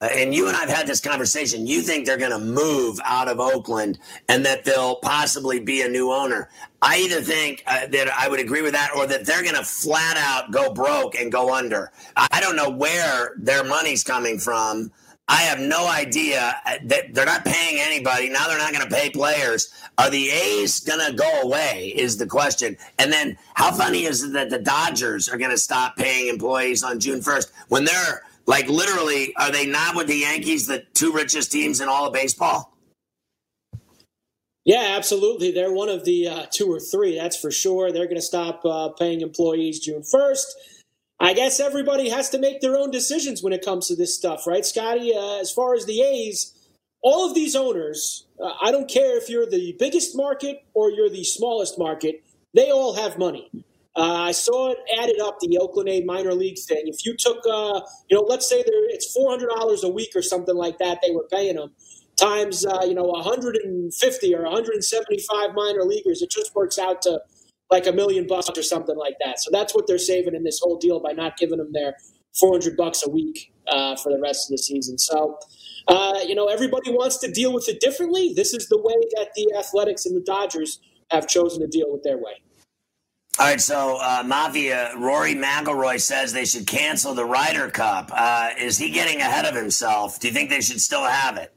uh, 0.00 0.08
and 0.12 0.34
you 0.34 0.48
and 0.48 0.56
I've 0.56 0.68
had 0.68 0.86
this 0.86 1.00
conversation. 1.00 1.66
You 1.66 1.80
think 1.80 2.04
they're 2.04 2.18
going 2.18 2.30
to 2.30 2.38
move 2.38 3.00
out 3.04 3.28
of 3.28 3.40
Oakland 3.40 3.98
and 4.28 4.44
that 4.44 4.64
they'll 4.64 4.96
possibly 4.96 5.60
be 5.60 5.82
a 5.82 5.88
new 5.88 6.12
owner. 6.12 6.50
I 6.82 6.98
either 6.98 7.22
think 7.22 7.62
uh, 7.66 7.86
that 7.86 8.08
I 8.12 8.28
would 8.28 8.40
agree 8.40 8.60
with 8.60 8.72
that 8.72 8.90
or 8.94 9.06
that 9.06 9.24
they're 9.24 9.42
going 9.42 9.54
to 9.54 9.64
flat 9.64 10.16
out 10.18 10.50
go 10.50 10.72
broke 10.72 11.14
and 11.14 11.32
go 11.32 11.54
under. 11.54 11.90
I 12.16 12.40
don't 12.40 12.56
know 12.56 12.70
where 12.70 13.34
their 13.38 13.64
money's 13.64 14.04
coming 14.04 14.38
from. 14.38 14.92
I 15.26 15.42
have 15.42 15.58
no 15.58 15.88
idea. 15.88 16.54
Uh, 16.66 16.76
they're 16.84 17.24
not 17.24 17.44
paying 17.44 17.80
anybody. 17.80 18.28
Now 18.28 18.46
they're 18.46 18.58
not 18.58 18.72
going 18.72 18.86
to 18.86 18.94
pay 18.94 19.08
players. 19.08 19.72
Are 19.96 20.10
the 20.10 20.30
A's 20.30 20.80
going 20.80 21.04
to 21.10 21.16
go 21.16 21.40
away? 21.40 21.94
Is 21.96 22.18
the 22.18 22.26
question. 22.26 22.76
And 22.98 23.10
then 23.10 23.38
how 23.54 23.72
funny 23.72 24.04
is 24.04 24.22
it 24.22 24.32
that 24.34 24.50
the 24.50 24.58
Dodgers 24.58 25.28
are 25.28 25.38
going 25.38 25.50
to 25.50 25.58
stop 25.58 25.96
paying 25.96 26.28
employees 26.28 26.84
on 26.84 27.00
June 27.00 27.20
1st 27.20 27.50
when 27.68 27.84
they're 27.86 28.22
like 28.46 28.68
literally, 28.68 29.34
are 29.36 29.50
they 29.50 29.66
not 29.66 29.96
with 29.96 30.06
the 30.08 30.16
Yankees, 30.16 30.66
the 30.66 30.84
two 30.92 31.12
richest 31.12 31.50
teams 31.50 31.80
in 31.80 31.88
all 31.88 32.06
of 32.06 32.12
baseball? 32.12 32.72
Yeah, 34.66 34.94
absolutely. 34.96 35.52
They're 35.52 35.72
one 35.72 35.88
of 35.88 36.04
the 36.04 36.28
uh, 36.28 36.46
two 36.50 36.70
or 36.70 36.80
three, 36.80 37.16
that's 37.16 37.36
for 37.36 37.50
sure. 37.50 37.92
They're 37.92 38.06
going 38.06 38.16
to 38.16 38.22
stop 38.22 38.64
uh, 38.64 38.90
paying 38.90 39.20
employees 39.20 39.80
June 39.80 40.02
1st. 40.02 40.44
I 41.20 41.32
guess 41.32 41.60
everybody 41.60 42.08
has 42.08 42.30
to 42.30 42.38
make 42.38 42.60
their 42.60 42.76
own 42.76 42.90
decisions 42.90 43.42
when 43.42 43.52
it 43.52 43.64
comes 43.64 43.88
to 43.88 43.96
this 43.96 44.14
stuff, 44.14 44.46
right, 44.46 44.64
Scotty? 44.64 45.14
Uh, 45.14 45.38
as 45.40 45.50
far 45.52 45.74
as 45.74 45.86
the 45.86 46.02
A's, 46.02 46.52
all 47.02 47.26
of 47.26 47.34
these 47.34 47.54
owners, 47.54 48.26
uh, 48.42 48.52
I 48.60 48.70
don't 48.72 48.90
care 48.90 49.16
if 49.16 49.28
you're 49.28 49.48
the 49.48 49.76
biggest 49.78 50.16
market 50.16 50.64
or 50.74 50.90
you're 50.90 51.10
the 51.10 51.24
smallest 51.24 51.78
market, 51.78 52.24
they 52.52 52.70
all 52.70 52.94
have 52.94 53.18
money. 53.18 53.50
Uh, 53.96 54.24
I 54.28 54.32
saw 54.32 54.72
it 54.72 54.78
added 55.00 55.20
up 55.20 55.38
the 55.40 55.58
Oakland 55.58 55.88
A 55.88 56.02
minor 56.02 56.34
league 56.34 56.58
thing. 56.58 56.82
If 56.86 57.06
you 57.06 57.14
took, 57.16 57.38
uh, 57.48 57.80
you 58.08 58.16
know, 58.16 58.22
let's 58.22 58.48
say 58.48 58.56
there, 58.56 58.84
it's 58.90 59.12
four 59.12 59.30
hundred 59.30 59.50
dollars 59.50 59.84
a 59.84 59.88
week 59.88 60.10
or 60.16 60.22
something 60.22 60.56
like 60.56 60.78
that, 60.78 60.98
they 61.00 61.14
were 61.14 61.28
paying 61.30 61.54
them 61.54 61.70
times, 62.16 62.66
uh, 62.66 62.82
you 62.84 62.94
know, 62.94 63.04
one 63.04 63.22
hundred 63.22 63.56
and 63.56 63.94
fifty 63.94 64.34
or 64.34 64.42
one 64.42 64.52
hundred 64.52 64.74
and 64.74 64.84
seventy-five 64.84 65.54
minor 65.54 65.84
leaguers, 65.84 66.22
it 66.22 66.30
just 66.30 66.54
works 66.56 66.76
out 66.78 67.02
to 67.02 67.20
like 67.70 67.86
a 67.86 67.92
million 67.92 68.26
bucks 68.26 68.50
or 68.56 68.62
something 68.62 68.96
like 68.96 69.14
that. 69.24 69.40
So 69.40 69.50
that's 69.52 69.74
what 69.74 69.86
they're 69.86 69.98
saving 69.98 70.34
in 70.34 70.44
this 70.44 70.60
whole 70.60 70.78
deal 70.78 71.00
by 71.00 71.12
not 71.12 71.36
giving 71.36 71.58
them 71.58 71.72
their 71.72 71.96
400 72.38 72.76
bucks 72.76 73.02
a 73.06 73.10
week 73.10 73.52
uh, 73.68 73.96
for 73.96 74.12
the 74.12 74.20
rest 74.20 74.50
of 74.50 74.52
the 74.52 74.58
season. 74.58 74.98
So, 74.98 75.38
uh, 75.88 76.20
you 76.26 76.34
know, 76.34 76.46
everybody 76.46 76.90
wants 76.90 77.18
to 77.18 77.30
deal 77.30 77.52
with 77.52 77.68
it 77.68 77.80
differently. 77.80 78.32
This 78.34 78.54
is 78.54 78.68
the 78.68 78.78
way 78.78 78.94
that 79.16 79.30
the 79.34 79.54
Athletics 79.58 80.06
and 80.06 80.16
the 80.16 80.20
Dodgers 80.20 80.80
have 81.10 81.28
chosen 81.28 81.60
to 81.60 81.66
deal 81.66 81.92
with 81.92 82.02
their 82.02 82.16
way. 82.16 82.42
All 83.38 83.46
right, 83.46 83.60
so 83.60 83.98
uh, 84.00 84.22
Mafia 84.24 84.92
Rory 84.96 85.34
McIlroy 85.34 86.00
says 86.00 86.32
they 86.32 86.44
should 86.44 86.68
cancel 86.68 87.14
the 87.14 87.24
Ryder 87.24 87.68
Cup. 87.68 88.10
Uh, 88.14 88.50
is 88.60 88.78
he 88.78 88.90
getting 88.90 89.20
ahead 89.20 89.44
of 89.44 89.56
himself? 89.56 90.20
Do 90.20 90.28
you 90.28 90.34
think 90.34 90.50
they 90.50 90.60
should 90.60 90.80
still 90.80 91.04
have 91.04 91.36
it? 91.36 91.52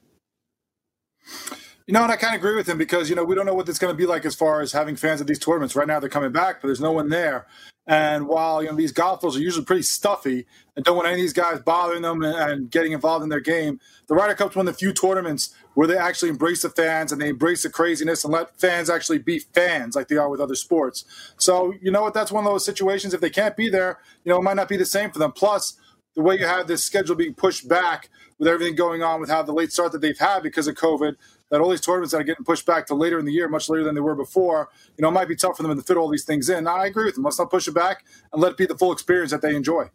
You 1.88 1.94
know, 1.94 2.04
and 2.04 2.12
I 2.12 2.18
kind 2.18 2.36
of 2.36 2.42
agree 2.42 2.56
with 2.56 2.68
him 2.68 2.78
because, 2.78 3.10
you 3.10 3.16
know, 3.16 3.24
we 3.24 3.34
don't 3.34 3.46
know 3.46 3.54
what 3.54 3.68
it's 3.70 3.80
going 3.80 3.94
to 3.94 3.98
be 3.98 4.06
like 4.06 4.26
as 4.26 4.36
far 4.36 4.60
as 4.60 4.74
having 4.74 4.98
fans 4.98 5.22
at 5.22 5.28
these 5.28 5.40
tournaments. 5.40 5.74
Right 5.74 5.88
now, 5.88 6.02
they're 6.02 6.10
coming 6.10 6.34
back, 6.34 6.62
but 6.62 6.68
there's 6.68 6.82
no 6.82 6.92
one 6.92 7.08
there. 7.08 7.48
And 7.88 8.28
while, 8.28 8.62
you 8.62 8.70
know, 8.70 8.76
these 8.76 8.92
golfers 8.92 9.38
are 9.38 9.40
usually 9.40 9.64
pretty 9.64 9.84
stuffy 9.84 10.46
and 10.76 10.84
don't 10.84 10.98
want 10.98 11.08
any 11.08 11.16
of 11.16 11.22
these 11.22 11.32
guys 11.32 11.62
bothering 11.62 12.02
them 12.02 12.22
and, 12.22 12.70
getting 12.70 12.92
involved 12.92 13.24
in 13.24 13.30
their 13.30 13.40
game, 13.40 13.80
the 14.08 14.16
Ryder 14.16 14.36
Cup's 14.36 14.58
one 14.58 14.68
of 14.68 14.74
the 14.74 14.78
few 14.78 14.92
tournaments 14.92 15.56
where 15.76 15.88
they 15.88 15.98
actually 15.98 16.28
embrace 16.28 16.64
the 16.64 16.70
fans 16.70 17.14
and 17.14 17.22
they 17.22 17.30
embrace 17.30 17.64
the 17.64 17.70
craziness 17.70 18.26
and 18.26 18.34
let 18.34 18.60
fans 18.60 18.90
actually 18.90 19.20
be 19.20 19.40
fans 19.40 19.96
like 19.96 20.10
they 20.10 20.18
are 20.18 20.30
with 20.30 20.42
other 20.42 20.56
sports. 20.56 21.06
So, 21.38 21.74
you 21.82 21.90
know 21.90 22.02
what? 22.02 22.14
That's 22.14 22.34
one 22.34 22.46
of 22.46 22.52
those 22.52 22.66
situations. 22.66 23.14
If 23.14 23.22
they 23.22 23.30
can't 23.30 23.56
be 23.56 23.70
there, 23.70 24.00
you 24.26 24.30
know, 24.30 24.40
it 24.40 24.44
might 24.44 24.58
not 24.58 24.68
be 24.68 24.76
the 24.76 24.86
same 24.86 25.10
for 25.10 25.20
them. 25.20 25.32
Plus, 25.32 25.78
the 26.18 26.22
way 26.22 26.38
you 26.38 26.46
have 26.46 26.68
this 26.68 26.84
schedule 26.84 27.16
being 27.16 27.36
pushed 27.36 27.70
back 27.70 28.10
with 28.40 28.48
everything 28.48 28.76
going 28.76 29.04
on 29.04 29.22
with 29.22 29.30
how 29.30 29.44
the 29.44 29.54
late 29.54 29.72
start 29.72 29.92
that 29.94 30.02
they've 30.02 30.18
had 30.18 30.44
because 30.44 30.68
of 30.68 30.76
COVID, 30.76 31.16
that 31.50 31.62
all 31.62 31.70
these 31.70 31.82
tournaments 31.82 32.12
that 32.12 32.20
are 32.20 32.24
getting 32.24 32.46
pushed 32.46 32.66
back 32.66 32.86
to 32.88 32.96
later 32.96 33.20
in 33.20 33.26
the 33.26 33.32
year, 33.32 33.48
much 33.48 33.70
later 33.70 33.84
than 33.84 33.96
they 33.96 34.02
were 34.02 34.16
before, 34.16 34.70
you 34.98 35.02
know, 35.02 35.10
it 35.10 35.14
might 35.14 35.28
be 35.28 35.36
tough 35.36 35.58
for 35.58 35.64
them 35.64 35.76
to 35.76 35.84
fit 35.84 35.98
all 35.98 36.10
these 36.10 36.26
things 36.26 36.50
in. 36.50 36.68
I 36.68 36.86
agree 36.88 37.06
with 37.06 37.16
them. 37.16 37.24
Let's 37.24 37.40
not 37.40 37.50
push 37.50 37.68
it 37.68 37.74
back 37.74 38.06
and 38.34 38.42
let 38.42 38.52
it 38.52 38.58
be 38.58 38.66
the 38.66 38.78
full 38.78 38.92
experience 38.92 39.32
that 39.32 39.42
they 39.42 39.56
enjoy. 39.56 39.90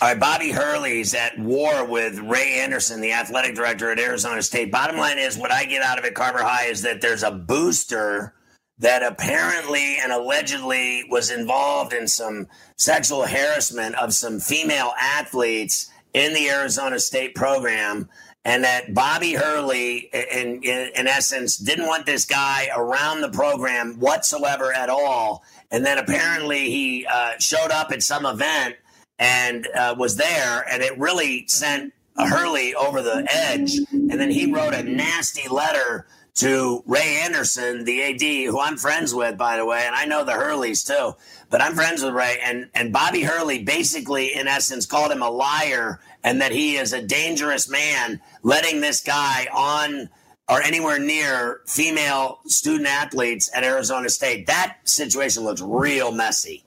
All 0.00 0.08
right, 0.08 0.18
Bobby 0.18 0.50
Hurley's 0.50 1.14
at 1.14 1.38
war 1.38 1.84
with 1.84 2.18
Ray 2.20 2.60
Anderson, 2.60 3.00
the 3.00 3.12
athletic 3.12 3.54
director 3.54 3.90
at 3.90 3.98
Arizona 3.98 4.42
State. 4.42 4.72
Bottom 4.72 4.96
line 4.96 5.18
is, 5.18 5.36
what 5.36 5.52
I 5.52 5.64
get 5.64 5.82
out 5.82 5.98
of 5.98 6.04
it, 6.04 6.14
Carver 6.14 6.42
High, 6.42 6.66
is 6.66 6.82
that 6.82 7.00
there's 7.00 7.22
a 7.22 7.30
booster 7.30 8.34
that 8.78 9.02
apparently 9.02 9.98
and 9.98 10.10
allegedly 10.10 11.04
was 11.10 11.30
involved 11.30 11.92
in 11.92 12.08
some 12.08 12.48
sexual 12.78 13.26
harassment 13.26 13.94
of 13.96 14.12
some 14.12 14.40
female 14.40 14.92
athletes 14.98 15.90
in 16.14 16.32
the 16.34 16.48
Arizona 16.48 16.98
State 16.98 17.34
program 17.34 18.08
and 18.44 18.64
that 18.64 18.92
Bobby 18.92 19.34
Hurley, 19.34 20.10
in, 20.12 20.62
in, 20.62 20.90
in, 20.96 21.06
essence, 21.06 21.56
didn't 21.56 21.86
want 21.86 22.06
this 22.06 22.24
guy 22.24 22.68
around 22.76 23.20
the 23.20 23.30
program 23.30 24.00
whatsoever 24.00 24.72
at 24.72 24.88
all. 24.88 25.44
And 25.70 25.86
then 25.86 25.98
apparently 25.98 26.70
he 26.70 27.06
uh, 27.06 27.38
showed 27.38 27.70
up 27.70 27.92
at 27.92 28.02
some 28.02 28.26
event 28.26 28.76
and 29.18 29.68
uh, 29.76 29.94
was 29.96 30.16
there, 30.16 30.64
and 30.68 30.82
it 30.82 30.98
really 30.98 31.46
sent 31.46 31.92
Hurley 32.16 32.74
over 32.74 33.00
the 33.00 33.26
edge. 33.30 33.76
And 33.92 34.10
then 34.10 34.30
he 34.30 34.52
wrote 34.52 34.74
a 34.74 34.82
nasty 34.82 35.48
letter 35.48 36.06
to 36.34 36.82
Ray 36.86 37.20
Anderson, 37.22 37.84
the 37.84 38.02
AD, 38.02 38.50
who 38.50 38.58
I'm 38.58 38.76
friends 38.76 39.14
with, 39.14 39.36
by 39.36 39.56
the 39.56 39.66
way, 39.66 39.82
and 39.86 39.94
I 39.94 40.06
know 40.06 40.24
the 40.24 40.32
Hurleys 40.32 40.86
too, 40.86 41.14
but 41.50 41.60
I'm 41.60 41.74
friends 41.74 42.02
with 42.02 42.14
Ray. 42.14 42.38
And, 42.42 42.70
and 42.74 42.92
Bobby 42.92 43.22
Hurley 43.22 43.62
basically, 43.62 44.34
in 44.34 44.48
essence, 44.48 44.86
called 44.86 45.12
him 45.12 45.22
a 45.22 45.30
liar 45.30 46.00
and 46.24 46.40
that 46.40 46.52
he 46.52 46.76
is 46.76 46.92
a 46.92 47.02
dangerous 47.02 47.68
man 47.68 48.20
letting 48.42 48.80
this 48.80 49.02
guy 49.02 49.46
on 49.52 50.08
or 50.48 50.62
anywhere 50.62 50.98
near 50.98 51.60
female 51.66 52.40
student 52.46 52.88
athletes 52.88 53.50
at 53.54 53.64
Arizona 53.64 54.08
State. 54.08 54.46
That 54.46 54.78
situation 54.84 55.44
looks 55.44 55.60
real 55.60 56.12
messy. 56.12 56.64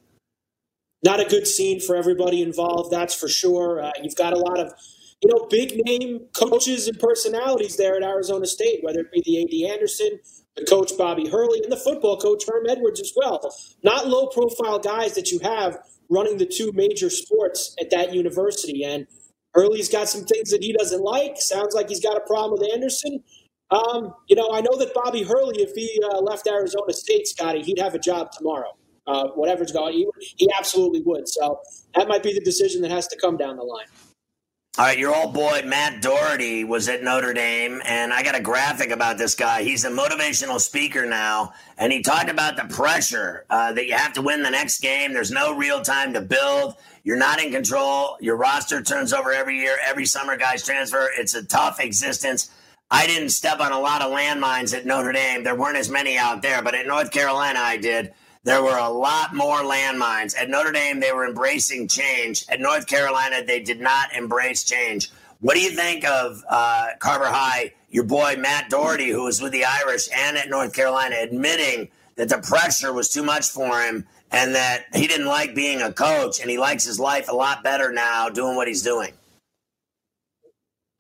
Not 1.03 1.19
a 1.19 1.25
good 1.25 1.45
scene 1.45 1.79
for 1.79 1.95
everybody 1.95 2.41
involved, 2.41 2.91
that's 2.91 3.13
for 3.13 3.27
sure. 3.27 3.83
Uh, 3.83 3.91
you've 4.01 4.15
got 4.15 4.33
a 4.33 4.37
lot 4.37 4.59
of 4.59 4.73
you 5.25 5.31
know, 5.33 5.47
big 5.47 5.83
name 5.85 6.27
coaches 6.33 6.87
and 6.87 6.99
personalities 6.99 7.77
there 7.77 7.95
at 7.95 8.03
Arizona 8.03 8.45
State, 8.45 8.83
whether 8.83 8.99
it 8.99 9.11
be 9.11 9.23
the 9.25 9.41
AD 9.41 9.73
Anderson, 9.73 10.19
the 10.55 10.63
coach 10.65 10.91
Bobby 10.99 11.27
Hurley, 11.27 11.61
and 11.63 11.71
the 11.71 11.77
football 11.77 12.17
coach 12.17 12.43
Herm 12.47 12.65
Edwards 12.69 13.01
as 13.01 13.11
well. 13.15 13.41
Not 13.81 14.07
low 14.07 14.27
profile 14.27 14.77
guys 14.77 15.15
that 15.15 15.31
you 15.31 15.39
have 15.39 15.79
running 16.11 16.37
the 16.37 16.45
two 16.45 16.71
major 16.75 17.09
sports 17.09 17.75
at 17.81 17.89
that 17.89 18.13
university. 18.13 18.83
And 18.83 19.07
Hurley's 19.55 19.89
got 19.89 20.09
some 20.09 20.25
things 20.25 20.51
that 20.51 20.61
he 20.61 20.73
doesn't 20.73 21.01
like. 21.01 21.37
Sounds 21.37 21.73
like 21.73 21.89
he's 21.89 22.03
got 22.03 22.17
a 22.17 22.21
problem 22.27 22.59
with 22.59 22.71
Anderson. 22.71 23.23
Um, 23.71 24.13
you 24.27 24.35
know, 24.35 24.51
I 24.53 24.61
know 24.61 24.77
that 24.77 24.93
Bobby 24.93 25.23
Hurley, 25.23 25.63
if 25.63 25.71
he 25.73 25.99
uh, 26.03 26.19
left 26.19 26.47
Arizona 26.47 26.93
State, 26.93 27.27
Scotty, 27.27 27.63
he'd 27.63 27.79
have 27.79 27.95
a 27.95 27.99
job 27.99 28.31
tomorrow. 28.31 28.77
Uh, 29.07 29.29
whatever's 29.29 29.71
going, 29.71 29.93
he, 29.93 30.07
he 30.37 30.49
absolutely 30.55 31.01
would. 31.03 31.27
So 31.27 31.61
that 31.95 32.07
might 32.07 32.21
be 32.21 32.31
the 32.33 32.41
decision 32.41 32.83
that 32.83 32.91
has 32.91 33.07
to 33.07 33.17
come 33.17 33.37
down 33.37 33.55
the 33.55 33.63
line. 33.63 33.87
All 34.77 34.83
right, 34.83 34.99
your 34.99 35.15
old 35.15 35.33
boy 35.33 35.61
Matt 35.65 36.01
Doherty 36.01 36.65
was 36.65 36.89
at 36.89 37.01
Notre 37.01 37.31
Dame, 37.31 37.81
and 37.85 38.11
I 38.11 38.21
got 38.23 38.35
a 38.35 38.41
graphic 38.41 38.89
about 38.91 39.17
this 39.17 39.33
guy. 39.33 39.63
He's 39.63 39.85
a 39.85 39.89
motivational 39.89 40.59
speaker 40.59 41.05
now, 41.05 41.53
and 41.77 41.93
he 41.93 42.01
talked 42.01 42.29
about 42.29 42.57
the 42.57 42.65
pressure 42.65 43.45
uh, 43.49 43.71
that 43.71 43.85
you 43.85 43.93
have 43.93 44.11
to 44.15 44.21
win 44.21 44.43
the 44.43 44.49
next 44.49 44.81
game. 44.81 45.13
There's 45.13 45.31
no 45.31 45.55
real 45.55 45.81
time 45.81 46.11
to 46.11 46.19
build. 46.19 46.75
You're 47.05 47.15
not 47.15 47.41
in 47.41 47.53
control. 47.53 48.17
Your 48.19 48.35
roster 48.35 48.81
turns 48.81 49.13
over 49.13 49.31
every 49.31 49.57
year. 49.59 49.77
Every 49.81 50.05
summer, 50.05 50.35
guys 50.35 50.65
transfer. 50.65 51.09
It's 51.17 51.35
a 51.35 51.45
tough 51.45 51.79
existence. 51.79 52.49
I 52.91 53.07
didn't 53.07 53.29
step 53.29 53.61
on 53.61 53.71
a 53.71 53.79
lot 53.79 54.01
of 54.01 54.11
landmines 54.11 54.75
at 54.75 54.85
Notre 54.85 55.13
Dame. 55.13 55.45
There 55.45 55.55
weren't 55.55 55.77
as 55.77 55.89
many 55.89 56.17
out 56.17 56.41
there, 56.41 56.61
but 56.61 56.75
at 56.75 56.85
North 56.85 57.11
Carolina, 57.11 57.59
I 57.61 57.77
did. 57.77 58.13
There 58.45 58.61
were 58.61 58.77
a 58.77 58.89
lot 58.89 59.33
more 59.33 59.63
landmines. 59.63 60.37
At 60.37 60.51
Notre 60.51 60.71
Dame, 60.71 60.99
they 60.99 61.11
were 61.11 61.25
embracing 61.25 61.87
change. 61.87 62.45
At 62.47 62.59
North 62.59 62.85
Carolina, 62.85 63.43
they 63.43 63.59
did 63.59 63.81
not 63.81 64.15
embrace 64.15 64.63
change. 64.63 65.09
What 65.41 65.55
do 65.55 65.61
you 65.61 65.71
think 65.71 66.05
of 66.05 66.43
uh, 66.47 66.89
Carver 66.99 67.25
High, 67.25 67.73
your 67.89 68.03
boy 68.03 68.35
Matt 68.37 68.69
Doherty, 68.69 69.09
who 69.09 69.23
was 69.23 69.41
with 69.41 69.51
the 69.51 69.65
Irish 69.65 70.07
and 70.15 70.37
at 70.37 70.47
North 70.47 70.73
Carolina, 70.73 71.15
admitting 71.19 71.89
that 72.17 72.29
the 72.29 72.37
pressure 72.37 72.93
was 72.93 73.09
too 73.09 73.23
much 73.23 73.49
for 73.49 73.81
him 73.81 74.05
and 74.31 74.53
that 74.53 74.85
he 74.93 75.07
didn't 75.07 75.25
like 75.25 75.55
being 75.55 75.81
a 75.81 75.91
coach 75.91 76.39
and 76.39 76.47
he 76.47 76.59
likes 76.59 76.85
his 76.85 76.99
life 76.99 77.27
a 77.29 77.35
lot 77.35 77.63
better 77.63 77.91
now 77.91 78.29
doing 78.29 78.55
what 78.55 78.67
he's 78.67 78.83
doing? 78.83 79.13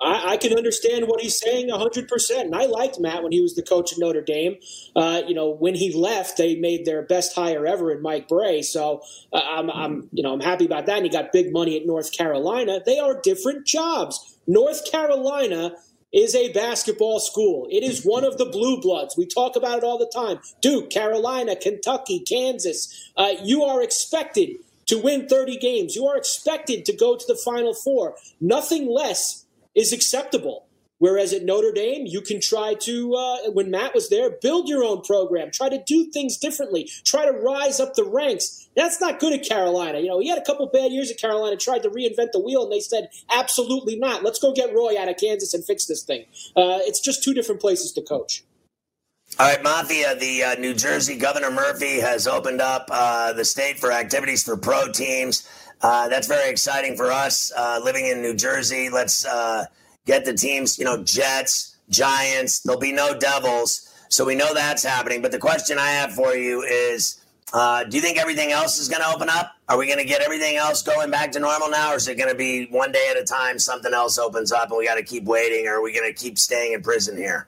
I, 0.01 0.33
I, 0.33 0.37
can 0.37 0.53
understand 0.53 1.07
what 1.07 1.21
he's 1.21 1.39
saying 1.39 1.69
100%. 1.69 2.41
And 2.41 2.55
I 2.55 2.65
liked 2.65 2.99
Matt 2.99 3.23
when 3.23 3.31
he 3.31 3.41
was 3.41 3.55
the 3.55 3.63
coach 3.63 3.93
at 3.93 3.99
Notre 3.99 4.21
Dame. 4.21 4.57
Uh, 4.95 5.21
you 5.25 5.33
know, 5.33 5.49
when 5.49 5.75
he 5.75 5.93
left, 5.93 6.37
they 6.37 6.55
made 6.55 6.85
their 6.85 7.01
best 7.01 7.33
hire 7.33 7.65
ever 7.65 7.91
in 7.91 8.01
Mike 8.01 8.27
Brey. 8.27 8.61
So 8.61 9.01
uh, 9.31 9.39
I'm, 9.41 9.69
I'm, 9.69 10.09
you 10.11 10.21
know, 10.21 10.33
I'm 10.33 10.41
happy 10.41 10.65
about 10.65 10.85
that. 10.87 10.97
And 10.97 11.05
he 11.05 11.09
got 11.09 11.31
big 11.31 11.53
money 11.53 11.79
at 11.79 11.85
North 11.85 12.11
Carolina. 12.11 12.81
They 12.85 12.99
are 12.99 13.19
different 13.21 13.65
jobs. 13.65 14.37
North 14.47 14.89
Carolina 14.91 15.71
is 16.11 16.35
a 16.35 16.51
basketball 16.51 17.19
school. 17.19 17.67
It 17.69 17.83
is 17.83 18.03
one 18.03 18.23
of 18.23 18.37
the 18.37 18.45
blue 18.45 18.79
bloods. 18.81 19.15
We 19.17 19.25
talk 19.25 19.55
about 19.55 19.79
it 19.79 19.83
all 19.83 19.97
the 19.97 20.11
time. 20.13 20.39
Duke, 20.61 20.89
Carolina, 20.89 21.55
Kentucky, 21.55 22.19
Kansas. 22.19 23.11
Uh, 23.17 23.33
you 23.43 23.63
are 23.63 23.81
expected 23.81 24.57
to 24.85 24.97
win 24.97 25.27
30 25.27 25.57
games. 25.57 25.95
You 25.95 26.07
are 26.07 26.17
expected 26.17 26.85
to 26.85 26.95
go 26.95 27.17
to 27.17 27.25
the 27.27 27.35
Final 27.35 27.73
Four. 27.73 28.15
Nothing 28.39 28.87
less 28.87 29.44
is 29.75 29.93
acceptable. 29.93 30.67
Whereas 30.97 31.33
at 31.33 31.43
Notre 31.43 31.73
Dame, 31.73 32.05
you 32.05 32.21
can 32.21 32.39
try 32.39 32.73
to, 32.73 33.13
uh, 33.13 33.51
when 33.51 33.69
Matt 33.69 33.93
was 33.93 34.09
there, 34.09 34.29
build 34.29 34.69
your 34.69 34.83
own 34.83 35.01
program, 35.01 35.51
try 35.51 35.67
to 35.67 35.83
do 35.85 36.09
things 36.11 36.37
differently, 36.37 36.89
try 37.03 37.25
to 37.25 37.33
rise 37.33 37.81
up 37.81 37.95
the 37.95 38.05
ranks. 38.05 38.69
That's 38.77 39.01
not 39.01 39.19
good 39.19 39.33
at 39.33 39.47
Carolina. 39.47 39.99
You 39.99 40.07
know, 40.07 40.19
he 40.19 40.29
had 40.29 40.37
a 40.37 40.43
couple 40.43 40.65
bad 40.67 40.93
years 40.93 41.11
at 41.11 41.17
Carolina, 41.17 41.57
tried 41.57 41.83
to 41.83 41.89
reinvent 41.89 42.31
the 42.31 42.39
wheel, 42.39 42.63
and 42.63 42.71
they 42.71 42.79
said, 42.79 43.09
absolutely 43.29 43.97
not. 43.97 44.23
Let's 44.23 44.39
go 44.39 44.53
get 44.53 44.73
Roy 44.73 44.97
out 44.97 45.09
of 45.09 45.17
Kansas 45.17 45.53
and 45.53 45.65
fix 45.65 45.85
this 45.85 46.03
thing. 46.03 46.25
Uh, 46.55 46.79
it's 46.81 47.01
just 47.01 47.23
two 47.23 47.33
different 47.33 47.59
places 47.59 47.91
to 47.93 48.01
coach. 48.01 48.43
All 49.37 49.47
right, 49.51 49.61
Mafia, 49.61 50.15
the 50.15 50.43
uh, 50.43 50.55
New 50.55 50.73
Jersey 50.73 51.17
Governor 51.17 51.51
Murphy 51.51 51.99
has 51.99 52.25
opened 52.25 52.61
up 52.61 52.87
uh, 52.89 53.33
the 53.33 53.43
state 53.43 53.77
for 53.77 53.91
activities 53.91 54.43
for 54.43 54.55
pro 54.55 54.89
teams. 54.89 55.45
Uh, 55.81 56.07
that's 56.07 56.27
very 56.27 56.49
exciting 56.49 56.95
for 56.95 57.11
us 57.11 57.51
uh, 57.55 57.79
living 57.83 58.07
in 58.07 58.21
New 58.21 58.33
Jersey. 58.33 58.89
Let's 58.89 59.25
uh, 59.25 59.65
get 60.05 60.25
the 60.25 60.33
teams, 60.33 60.79
you 60.79 60.85
know, 60.85 61.03
Jets, 61.03 61.77
Giants. 61.89 62.61
There'll 62.61 62.79
be 62.79 62.93
no 62.93 63.17
Devils. 63.17 63.91
So 64.09 64.25
we 64.25 64.35
know 64.35 64.53
that's 64.53 64.83
happening. 64.83 65.21
But 65.21 65.31
the 65.31 65.39
question 65.39 65.77
I 65.77 65.89
have 65.89 66.13
for 66.13 66.35
you 66.35 66.61
is 66.61 67.21
uh, 67.53 67.83
do 67.83 67.95
you 67.95 68.01
think 68.01 68.17
everything 68.17 68.51
else 68.51 68.79
is 68.79 68.89
going 68.89 69.01
to 69.01 69.09
open 69.09 69.29
up? 69.29 69.53
Are 69.69 69.77
we 69.77 69.85
going 69.85 69.99
to 69.99 70.05
get 70.05 70.21
everything 70.21 70.57
else 70.57 70.81
going 70.81 71.11
back 71.11 71.31
to 71.33 71.39
normal 71.39 71.69
now? 71.69 71.93
Or 71.93 71.95
is 71.95 72.07
it 72.07 72.17
going 72.17 72.29
to 72.29 72.35
be 72.35 72.65
one 72.65 72.91
day 72.91 73.07
at 73.11 73.17
a 73.17 73.23
time, 73.23 73.59
something 73.59 73.93
else 73.93 74.17
opens 74.17 74.51
up 74.51 74.69
and 74.69 74.77
we 74.77 74.85
got 74.85 74.95
to 74.95 75.03
keep 75.03 75.23
waiting? 75.23 75.67
Or 75.67 75.75
are 75.75 75.81
we 75.81 75.93
going 75.93 76.11
to 76.11 76.13
keep 76.13 76.37
staying 76.37 76.73
in 76.73 76.81
prison 76.81 77.17
here? 77.17 77.47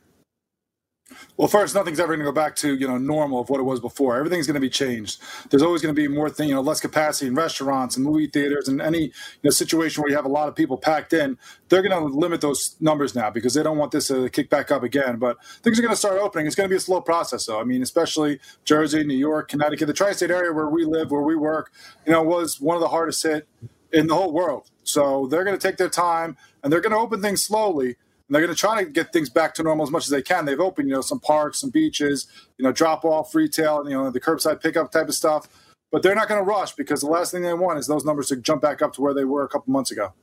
Well, 1.38 1.48
first, 1.48 1.76
nothing's 1.76 2.00
ever 2.00 2.08
going 2.08 2.20
to 2.20 2.26
go 2.26 2.32
back 2.32 2.56
to 2.58 2.76
you 2.76 2.88
know 2.88 2.98
normal 2.98 3.40
of 3.40 3.50
what 3.50 3.60
it 3.60 3.64
was 3.64 3.80
before. 3.80 4.18
Everything's 4.18 4.48
going 4.48 4.56
to 4.56 4.60
be 4.60 4.72
changed. 4.72 5.22
There's 5.52 5.62
always 5.62 5.84
going 5.84 5.94
to 5.94 6.02
be 6.02 6.08
more 6.08 6.32
thing, 6.32 6.50
you 6.50 6.56
know, 6.56 6.62
less 6.62 6.80
capacity 6.80 7.28
in 7.28 7.36
restaurants 7.36 7.96
and 7.96 8.04
movie 8.04 8.26
theaters 8.26 8.68
and 8.68 8.82
any 8.82 9.04
you 9.04 9.12
know 9.44 9.52
situation 9.52 10.02
where 10.02 10.10
you 10.10 10.16
have 10.16 10.26
a 10.26 10.30
lot 10.30 10.48
of 10.48 10.56
people 10.56 10.78
packed 10.78 11.14
in. 11.14 11.38
They're 11.70 11.84
going 11.84 11.92
to 11.92 12.18
limit 12.18 12.42
those 12.42 12.76
numbers 12.80 13.14
now 13.14 13.30
because 13.30 13.54
they 13.54 13.62
don't 13.62 13.78
want 13.78 13.92
this 13.92 14.08
to 14.08 14.30
kick 14.30 14.50
back 14.50 14.72
up 14.72 14.82
again. 14.82 15.18
But 15.18 15.38
things 15.62 15.78
are 15.78 15.84
going 15.84 15.94
to 15.94 15.98
start 15.98 16.20
opening. 16.20 16.48
It's 16.48 16.56
going 16.56 16.68
to 16.68 16.74
be 16.74 16.78
a 16.78 16.80
slow 16.80 17.02
process, 17.02 17.46
though. 17.46 17.62
I 17.62 17.66
mean, 17.66 17.84
especially 17.84 18.40
Jersey, 18.66 19.04
New 19.04 19.14
York, 19.14 19.48
Connecticut, 19.50 19.86
the 19.86 19.94
tri-state 19.94 20.32
area 20.32 20.52
where 20.52 20.70
we 20.70 20.86
live, 20.86 21.12
where 21.12 21.22
we 21.22 21.36
work, 21.36 21.72
you 22.08 22.14
know, 22.14 22.24
was 22.24 22.60
one 22.60 22.76
of 22.76 22.82
the 22.82 22.88
hardest 22.88 23.22
hit 23.22 23.48
in 23.94 24.08
the 24.08 24.16
whole 24.16 24.34
world. 24.34 24.72
So 24.84 25.28
they're 25.28 25.44
going 25.44 25.58
to 25.58 25.68
take 25.68 25.78
their 25.78 25.90
time 25.90 26.36
and 26.64 26.74
they're 26.74 26.82
going 26.82 26.94
to 26.94 26.98
open 26.98 27.22
things 27.22 27.44
slowly 27.44 27.98
and 28.28 28.36
they're 28.36 28.42
going 28.42 28.54
to 28.54 28.60
try 28.60 28.84
to 28.84 28.90
get 28.90 29.14
things 29.14 29.30
back 29.30 29.54
to 29.56 29.64
normal 29.64 29.86
as 29.86 29.92
much 29.92 30.04
as 30.04 30.10
they 30.10 30.22
can. 30.22 30.46
They've 30.46 30.60
opened, 30.60 30.90
you 30.90 30.96
know, 30.96 31.02
some 31.02 31.20
parks, 31.20 31.62
some 31.62 31.70
beaches, 31.70 32.28
you 32.58 32.64
know, 32.64 32.72
drop 32.72 33.06
off 33.06 33.34
retail, 33.34 33.84
you 33.86 33.92
know, 33.96 34.10
the 34.12 34.20
curbside 34.20 34.62
pickup 34.62 34.92
type 34.92 35.08
of 35.08 35.16
stuff. 35.16 35.48
But 35.92 36.04
they're 36.04 36.16
not 36.16 36.28
going 36.28 36.44
to 36.44 36.46
rush 36.46 36.74
because 36.74 37.00
the 37.00 37.08
last 37.08 37.32
thing 37.32 37.44
they 37.44 37.54
want 37.54 37.80
is 37.80 37.88
those 37.88 38.04
numbers 38.04 38.28
to 38.28 38.36
jump 38.36 38.62
back 38.62 38.82
up 38.82 38.94
to 38.94 39.02
where 39.02 39.14
they 39.14 39.24
were 39.24 39.44
a 39.44 39.48
couple 39.48 39.72
months 39.72 39.92
ago. 39.92 40.14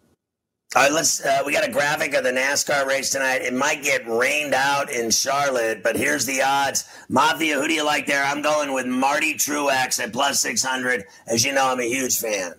All 0.76 0.82
right, 0.82 0.92
let's. 0.92 1.24
Uh, 1.24 1.40
we 1.46 1.52
got 1.52 1.66
a 1.66 1.70
graphic 1.70 2.14
of 2.14 2.24
the 2.24 2.32
NASCAR 2.32 2.84
race 2.84 3.10
tonight. 3.10 3.42
It 3.42 3.54
might 3.54 3.84
get 3.84 4.08
rained 4.08 4.54
out 4.54 4.90
in 4.90 5.10
Charlotte, 5.10 5.84
but 5.84 5.94
here's 5.94 6.26
the 6.26 6.42
odds. 6.42 6.84
Mafia, 7.08 7.60
who 7.60 7.68
do 7.68 7.74
you 7.74 7.84
like 7.84 8.06
there? 8.06 8.24
I'm 8.24 8.42
going 8.42 8.72
with 8.72 8.86
Marty 8.86 9.34
Truex 9.34 10.02
at 10.02 10.12
plus 10.12 10.40
600. 10.40 11.04
As 11.28 11.44
you 11.44 11.52
know, 11.52 11.70
I'm 11.70 11.78
a 11.78 11.88
huge 11.88 12.18
fan. 12.18 12.54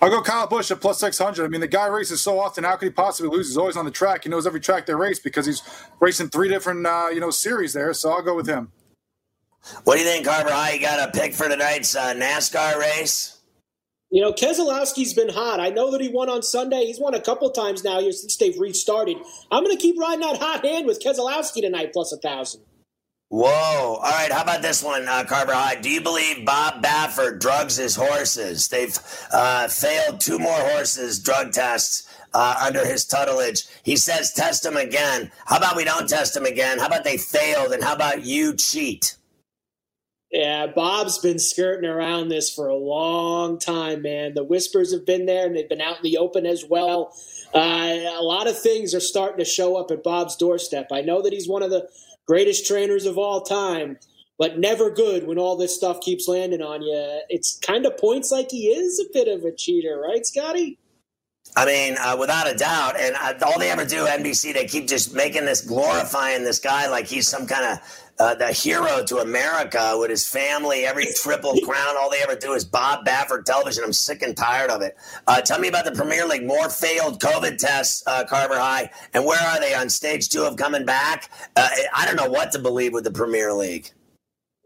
I'll 0.00 0.10
go 0.10 0.22
Kyle 0.22 0.46
Busch 0.46 0.70
at 0.70 0.80
plus 0.80 1.00
600. 1.00 1.44
I 1.44 1.48
mean, 1.48 1.60
the 1.60 1.68
guy 1.68 1.86
races 1.86 2.20
so 2.20 2.38
often. 2.38 2.64
How 2.64 2.76
could 2.76 2.86
he 2.86 2.92
possibly 2.92 3.30
lose? 3.34 3.48
He's 3.48 3.56
always 3.56 3.76
on 3.76 3.84
the 3.84 3.90
track. 3.90 4.24
He 4.24 4.30
knows 4.30 4.46
every 4.46 4.60
track 4.60 4.86
they 4.86 4.94
race 4.94 5.18
because 5.18 5.46
he's 5.46 5.62
racing 6.00 6.28
three 6.28 6.48
different, 6.48 6.86
uh, 6.86 7.08
you 7.12 7.20
know, 7.20 7.30
series 7.30 7.72
there. 7.72 7.92
So 7.94 8.10
I'll 8.10 8.22
go 8.22 8.34
with 8.34 8.48
him. 8.48 8.72
What 9.84 9.94
do 9.96 10.02
you 10.02 10.06
think, 10.06 10.26
Carver 10.26 10.50
High? 10.50 10.72
You 10.74 10.80
got 10.80 11.08
a 11.08 11.12
pick 11.12 11.34
for 11.34 11.48
tonight's 11.48 11.96
uh, 11.96 12.14
NASCAR 12.14 12.78
race? 12.78 13.40
You 14.10 14.22
know, 14.22 14.32
Keselowski's 14.32 15.14
been 15.14 15.30
hot. 15.30 15.58
I 15.58 15.70
know 15.70 15.90
that 15.90 16.00
he 16.00 16.08
won 16.08 16.28
on 16.30 16.42
Sunday. 16.42 16.84
He's 16.86 17.00
won 17.00 17.14
a 17.14 17.20
couple 17.20 17.50
times 17.50 17.82
now 17.82 18.00
here 18.00 18.12
since 18.12 18.36
they've 18.36 18.58
restarted. 18.58 19.16
I'm 19.50 19.64
going 19.64 19.76
to 19.76 19.82
keep 19.82 19.98
riding 19.98 20.20
that 20.20 20.38
hot 20.38 20.64
hand 20.64 20.86
with 20.86 21.02
Keselowski 21.02 21.62
tonight, 21.62 21.92
plus 21.92 22.12
a 22.12 22.16
thousand. 22.18 22.62
Whoa. 23.28 23.96
All 23.96 24.00
right. 24.02 24.30
How 24.30 24.42
about 24.42 24.62
this 24.62 24.82
one, 24.84 25.08
uh, 25.08 25.24
Carver 25.24 25.52
High? 25.52 25.74
Do 25.76 25.90
you 25.90 26.00
believe 26.00 26.46
Bob 26.46 26.82
Baffert 26.82 27.40
drugs 27.40 27.76
his 27.76 27.96
horses? 27.96 28.68
They've 28.68 28.96
uh, 29.32 29.66
failed 29.68 30.20
two 30.20 30.38
more 30.38 30.52
horses 30.52 31.18
drug 31.18 31.52
tests 31.52 32.08
uh, 32.32 32.62
under 32.64 32.86
his 32.86 33.04
tutelage. 33.04 33.66
He 33.82 33.96
says 33.96 34.32
test 34.32 34.62
them 34.62 34.76
again. 34.76 35.32
How 35.46 35.56
about 35.56 35.76
we 35.76 35.84
don't 35.84 36.08
test 36.08 36.34
them 36.34 36.44
again? 36.44 36.78
How 36.78 36.86
about 36.86 37.02
they 37.02 37.16
failed? 37.16 37.72
And 37.72 37.82
how 37.82 37.94
about 37.94 38.24
you 38.24 38.54
cheat? 38.54 39.16
Yeah, 40.30 40.66
Bob's 40.66 41.18
been 41.18 41.38
skirting 41.38 41.88
around 41.88 42.28
this 42.28 42.52
for 42.52 42.68
a 42.68 42.76
long 42.76 43.58
time, 43.58 44.02
man. 44.02 44.34
The 44.34 44.44
whispers 44.44 44.92
have 44.92 45.06
been 45.06 45.24
there, 45.24 45.46
and 45.46 45.56
they've 45.56 45.68
been 45.68 45.80
out 45.80 45.98
in 45.98 46.02
the 46.02 46.18
open 46.18 46.46
as 46.46 46.64
well. 46.68 47.14
Uh, 47.54 47.58
a 48.18 48.22
lot 48.22 48.48
of 48.48 48.58
things 48.58 48.94
are 48.94 49.00
starting 49.00 49.38
to 49.38 49.44
show 49.44 49.76
up 49.76 49.90
at 49.90 50.02
Bob's 50.02 50.36
doorstep. 50.36 50.88
I 50.92 51.00
know 51.00 51.22
that 51.22 51.32
he's 51.32 51.48
one 51.48 51.62
of 51.62 51.70
the 51.70 51.88
greatest 52.26 52.66
trainers 52.66 53.06
of 53.06 53.18
all 53.18 53.42
time, 53.42 53.98
but 54.38 54.58
never 54.58 54.90
good 54.90 55.26
when 55.26 55.38
all 55.38 55.56
this 55.56 55.74
stuff 55.74 56.00
keeps 56.00 56.28
landing 56.28 56.62
on 56.62 56.82
you. 56.82 57.20
It's 57.28 57.58
kind 57.58 57.86
of 57.86 57.96
points 57.96 58.30
like 58.30 58.50
he 58.50 58.68
is 58.68 59.00
a 59.00 59.12
bit 59.12 59.28
of 59.28 59.44
a 59.44 59.52
cheater, 59.52 59.98
right, 60.00 60.26
Scotty? 60.26 60.78
I 61.56 61.64
mean, 61.64 61.96
uh, 61.98 62.16
without 62.18 62.50
a 62.50 62.54
doubt. 62.54 62.98
And 62.98 63.14
uh, 63.16 63.34
all 63.46 63.58
they 63.58 63.70
ever 63.70 63.84
do, 63.84 64.04
NBC, 64.04 64.52
they 64.52 64.66
keep 64.66 64.88
just 64.88 65.14
making 65.14 65.44
this, 65.44 65.62
glorifying 65.62 66.44
this 66.44 66.58
guy 66.58 66.88
like 66.88 67.06
he's 67.06 67.28
some 67.28 67.46
kind 67.46 67.64
of 67.64 68.05
uh, 68.18 68.34
the 68.34 68.52
hero 68.52 69.04
to 69.04 69.18
America 69.18 69.96
with 69.98 70.10
his 70.10 70.26
family, 70.26 70.84
every 70.84 71.06
triple 71.16 71.58
crown. 71.60 71.96
All 71.98 72.10
they 72.10 72.22
ever 72.22 72.36
do 72.36 72.52
is 72.52 72.64
Bob 72.64 73.06
Baffert 73.06 73.44
television. 73.44 73.84
I'm 73.84 73.92
sick 73.92 74.22
and 74.22 74.36
tired 74.36 74.70
of 74.70 74.82
it. 74.82 74.96
Uh, 75.26 75.40
tell 75.40 75.58
me 75.58 75.68
about 75.68 75.84
the 75.84 75.92
Premier 75.92 76.26
League. 76.26 76.46
More 76.46 76.68
failed 76.68 77.20
COVID 77.20 77.58
tests, 77.58 78.02
uh, 78.06 78.24
Carver 78.24 78.58
High. 78.58 78.90
And 79.14 79.24
where 79.24 79.40
are 79.40 79.60
they 79.60 79.74
on 79.74 79.88
stage 79.88 80.28
two 80.28 80.44
of 80.44 80.56
coming 80.56 80.84
back? 80.84 81.30
Uh, 81.54 81.68
I 81.94 82.06
don't 82.06 82.16
know 82.16 82.30
what 82.30 82.52
to 82.52 82.58
believe 82.58 82.92
with 82.92 83.04
the 83.04 83.12
Premier 83.12 83.52
League. 83.52 83.90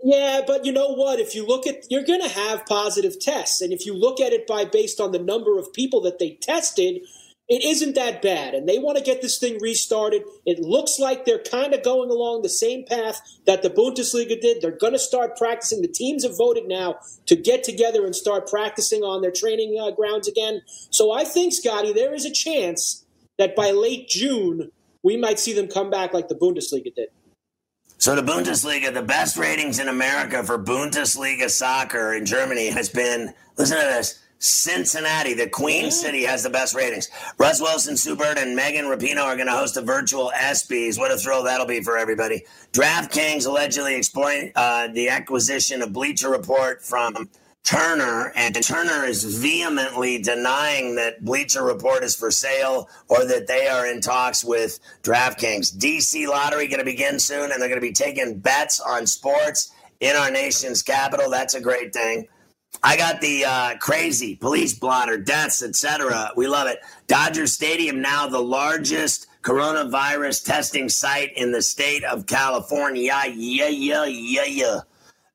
Yeah, 0.02 0.40
but 0.46 0.64
you 0.64 0.72
know 0.72 0.94
what? 0.94 1.20
If 1.20 1.34
you 1.34 1.46
look 1.46 1.66
at, 1.66 1.84
you're 1.90 2.04
going 2.04 2.22
to 2.22 2.28
have 2.28 2.64
positive 2.64 3.20
tests, 3.20 3.60
and 3.60 3.70
if 3.70 3.84
you 3.84 3.92
look 3.92 4.18
at 4.18 4.32
it 4.32 4.46
by 4.46 4.64
based 4.64 4.98
on 4.98 5.12
the 5.12 5.18
number 5.18 5.58
of 5.58 5.72
people 5.74 6.00
that 6.02 6.18
they 6.18 6.38
tested, 6.40 7.02
it 7.50 7.64
isn't 7.64 7.96
that 7.96 8.22
bad. 8.22 8.54
And 8.54 8.68
they 8.68 8.78
want 8.78 8.96
to 8.96 9.02
get 9.02 9.20
this 9.20 9.38
thing 9.38 9.58
restarted. 9.60 10.22
It 10.46 10.60
looks 10.60 11.00
like 11.00 11.24
they're 11.24 11.42
kind 11.42 11.74
of 11.74 11.82
going 11.82 12.08
along 12.08 12.42
the 12.42 12.48
same 12.48 12.84
path 12.86 13.20
that 13.44 13.62
the 13.62 13.68
Bundesliga 13.68 14.40
did. 14.40 14.62
They're 14.62 14.70
going 14.70 14.92
to 14.92 15.00
start 15.00 15.36
practicing. 15.36 15.82
The 15.82 15.88
teams 15.88 16.22
have 16.22 16.38
voted 16.38 16.68
now 16.68 17.00
to 17.26 17.34
get 17.34 17.64
together 17.64 18.06
and 18.06 18.14
start 18.14 18.46
practicing 18.46 19.02
on 19.02 19.20
their 19.20 19.32
training 19.32 19.76
uh, 19.80 19.90
grounds 19.90 20.28
again. 20.28 20.62
So 20.90 21.10
I 21.10 21.24
think, 21.24 21.52
Scotty, 21.52 21.92
there 21.92 22.14
is 22.14 22.24
a 22.24 22.32
chance 22.32 23.04
that 23.36 23.56
by 23.56 23.72
late 23.72 24.08
June 24.08 24.70
we 25.02 25.16
might 25.16 25.40
see 25.40 25.52
them 25.52 25.66
come 25.66 25.90
back 25.90 26.14
like 26.14 26.28
the 26.28 26.36
Bundesliga 26.36 26.94
did. 26.94 27.08
So 27.98 28.14
the 28.14 28.22
Bundesliga, 28.22 28.94
the 28.94 29.02
best 29.02 29.36
ratings 29.36 29.78
in 29.80 29.88
America 29.88 30.44
for 30.44 30.56
Bundesliga 30.56 31.50
soccer 31.50 32.14
in 32.14 32.26
Germany 32.26 32.68
has 32.68 32.88
been, 32.88 33.34
listen 33.58 33.76
to 33.76 33.82
this, 33.82 34.20
Cincinnati, 34.40 35.34
the 35.34 35.48
Queen 35.48 35.90
City, 35.90 36.24
has 36.24 36.42
the 36.42 36.50
best 36.50 36.74
ratings. 36.74 37.10
Russ 37.36 37.60
Wilson, 37.60 37.96
Sue 37.96 38.16
Bird, 38.16 38.38
and 38.38 38.56
Megan 38.56 38.86
Rapinoe 38.86 39.22
are 39.22 39.36
going 39.36 39.46
to 39.46 39.52
host 39.52 39.76
a 39.76 39.82
virtual 39.82 40.32
ESPYs. 40.34 40.98
What 40.98 41.12
a 41.12 41.18
thrill 41.18 41.44
that'll 41.44 41.66
be 41.66 41.82
for 41.82 41.98
everybody. 41.98 42.44
DraftKings 42.72 43.46
allegedly 43.46 43.94
exploring 43.94 44.52
uh, 44.56 44.88
the 44.88 45.10
acquisition 45.10 45.82
of 45.82 45.92
Bleacher 45.92 46.30
Report 46.30 46.82
from 46.82 47.28
Turner, 47.64 48.32
and 48.34 48.54
Turner 48.64 49.04
is 49.04 49.22
vehemently 49.40 50.22
denying 50.22 50.94
that 50.96 51.22
Bleacher 51.22 51.62
Report 51.62 52.02
is 52.02 52.16
for 52.16 52.30
sale 52.30 52.88
or 53.08 53.26
that 53.26 53.46
they 53.46 53.68
are 53.68 53.86
in 53.86 54.00
talks 54.00 54.42
with 54.42 54.80
DraftKings. 55.02 55.76
DC 55.76 56.26
Lottery 56.26 56.66
going 56.66 56.78
to 56.78 56.84
begin 56.84 57.18
soon, 57.18 57.52
and 57.52 57.60
they're 57.60 57.68
going 57.68 57.80
to 57.80 57.86
be 57.86 57.92
taking 57.92 58.38
bets 58.38 58.80
on 58.80 59.06
sports 59.06 59.70
in 60.00 60.16
our 60.16 60.30
nation's 60.30 60.82
capital. 60.82 61.30
That's 61.30 61.54
a 61.54 61.60
great 61.60 61.92
thing. 61.92 62.26
I 62.82 62.96
got 62.96 63.20
the 63.20 63.44
uh, 63.44 63.76
crazy 63.78 64.36
police 64.36 64.74
blotter, 64.74 65.18
deaths, 65.18 65.62
etc. 65.62 66.30
We 66.36 66.46
love 66.46 66.68
it. 66.68 66.78
Dodger 67.06 67.46
Stadium 67.46 68.00
now 68.00 68.26
the 68.26 68.40
largest 68.40 69.26
coronavirus 69.42 70.44
testing 70.44 70.88
site 70.88 71.32
in 71.36 71.52
the 71.52 71.62
state 71.62 72.04
of 72.04 72.26
California. 72.26 73.02
Yeah, 73.02 73.68
yeah, 73.68 74.04
yeah, 74.06 74.44
yeah. 74.44 74.80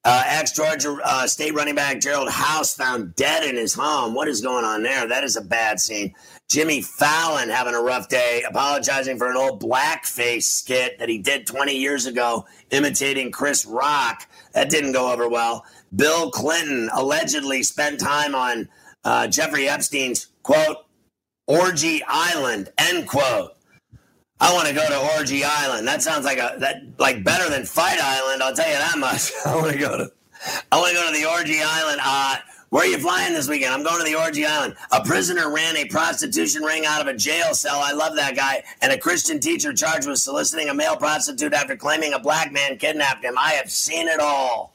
Uh, 0.04 0.24
Ex 0.28 0.52
Georgia 0.52 0.96
uh, 1.04 1.26
State 1.26 1.56
running 1.56 1.74
back 1.74 2.00
Gerald 2.00 2.30
House 2.30 2.76
found 2.76 3.16
dead 3.16 3.44
in 3.44 3.56
his 3.56 3.74
home. 3.74 4.14
What 4.14 4.28
is 4.28 4.40
going 4.40 4.64
on 4.64 4.84
there? 4.84 5.08
That 5.08 5.24
is 5.24 5.36
a 5.36 5.42
bad 5.42 5.80
scene. 5.80 6.14
Jimmy 6.48 6.84
Fallon 6.84 7.50
having 7.50 7.74
a 7.74 7.82
rough 7.82 8.08
day, 8.08 8.44
apologizing 8.48 9.18
for 9.18 9.32
an 9.32 9.36
old 9.36 9.60
blackface 9.60 10.44
skit 10.44 11.00
that 11.00 11.10
he 11.10 11.18
did 11.18 11.48
20 11.48 11.76
years 11.76 12.06
ago, 12.06 12.46
imitating 12.70 13.32
Chris 13.32 13.66
Rock. 13.66 14.28
That 14.54 14.70
didn't 14.70 14.92
go 14.92 15.12
over 15.12 15.28
well. 15.28 15.66
Bill 15.96 16.30
Clinton 16.32 16.90
allegedly 16.94 17.64
spent 17.64 18.00
time 18.00 18.36
on 18.36 18.70
uh, 19.04 19.28
Jeffrey 19.28 19.70
Epstein's 19.70 20.28
quote, 20.44 20.78
orgy 21.48 22.02
island, 22.08 22.70
end 22.78 23.08
quote. 23.08 23.52
I 24.40 24.54
want 24.54 24.68
to 24.68 24.74
go 24.74 24.86
to 24.88 25.18
Orgy 25.18 25.44
Island. 25.46 25.88
That 25.88 26.02
sounds 26.02 26.26
like 26.26 26.38
a 26.38 26.58
that 26.60 26.82
like 27.00 27.24
better 27.24 27.50
than 27.50 27.66
Fight 27.66 28.00
Island. 28.02 28.44
I'll 28.44 28.54
tell 28.54 28.68
you 28.68 28.74
that 28.74 28.98
much. 28.98 29.32
I 29.46 29.56
want 29.56 29.72
to 29.72 29.80
go 29.80 29.98
to 29.98 30.12
I 30.72 30.78
want 30.78 30.90
to 30.90 30.96
go 30.96 31.12
to 31.12 31.18
the 31.18 31.26
Orgy 31.30 31.62
Island. 31.64 32.02
Uh, 32.04 32.38
where 32.70 32.84
are 32.84 32.88
you 32.88 32.98
flying 32.98 33.34
this 33.34 33.48
weekend? 33.48 33.74
I'm 33.74 33.84
going 33.84 34.00
to 34.00 34.04
the 34.04 34.20
Orgy 34.20 34.46
Island. 34.46 34.76
A 34.92 35.02
prisoner 35.06 35.50
ran 35.50 35.78
a 35.78 35.86
prostitution 35.86 36.64
ring 36.64 36.86
out 36.86 37.00
of 37.00 37.08
a 37.08 37.14
jail 37.16 37.54
cell. 37.54 37.80
I 37.80 37.94
love 37.94 38.18
that 38.18 38.36
guy. 38.36 38.64
And 38.82 38.92
a 38.92 38.98
Christian 38.98 39.40
teacher 39.40 39.72
charged 39.72 40.08
with 40.08 40.20
soliciting 40.20 40.68
a 40.68 40.74
male 40.74 40.98
prostitute 40.98 41.54
after 41.54 41.78
claiming 41.78 42.14
a 42.14 42.20
black 42.20 42.52
man 42.52 42.78
kidnapped 42.78 43.24
him. 43.24 43.38
I 43.38 43.52
have 43.52 43.72
seen 43.72 44.10
it 44.10 44.20
all. 44.20 44.75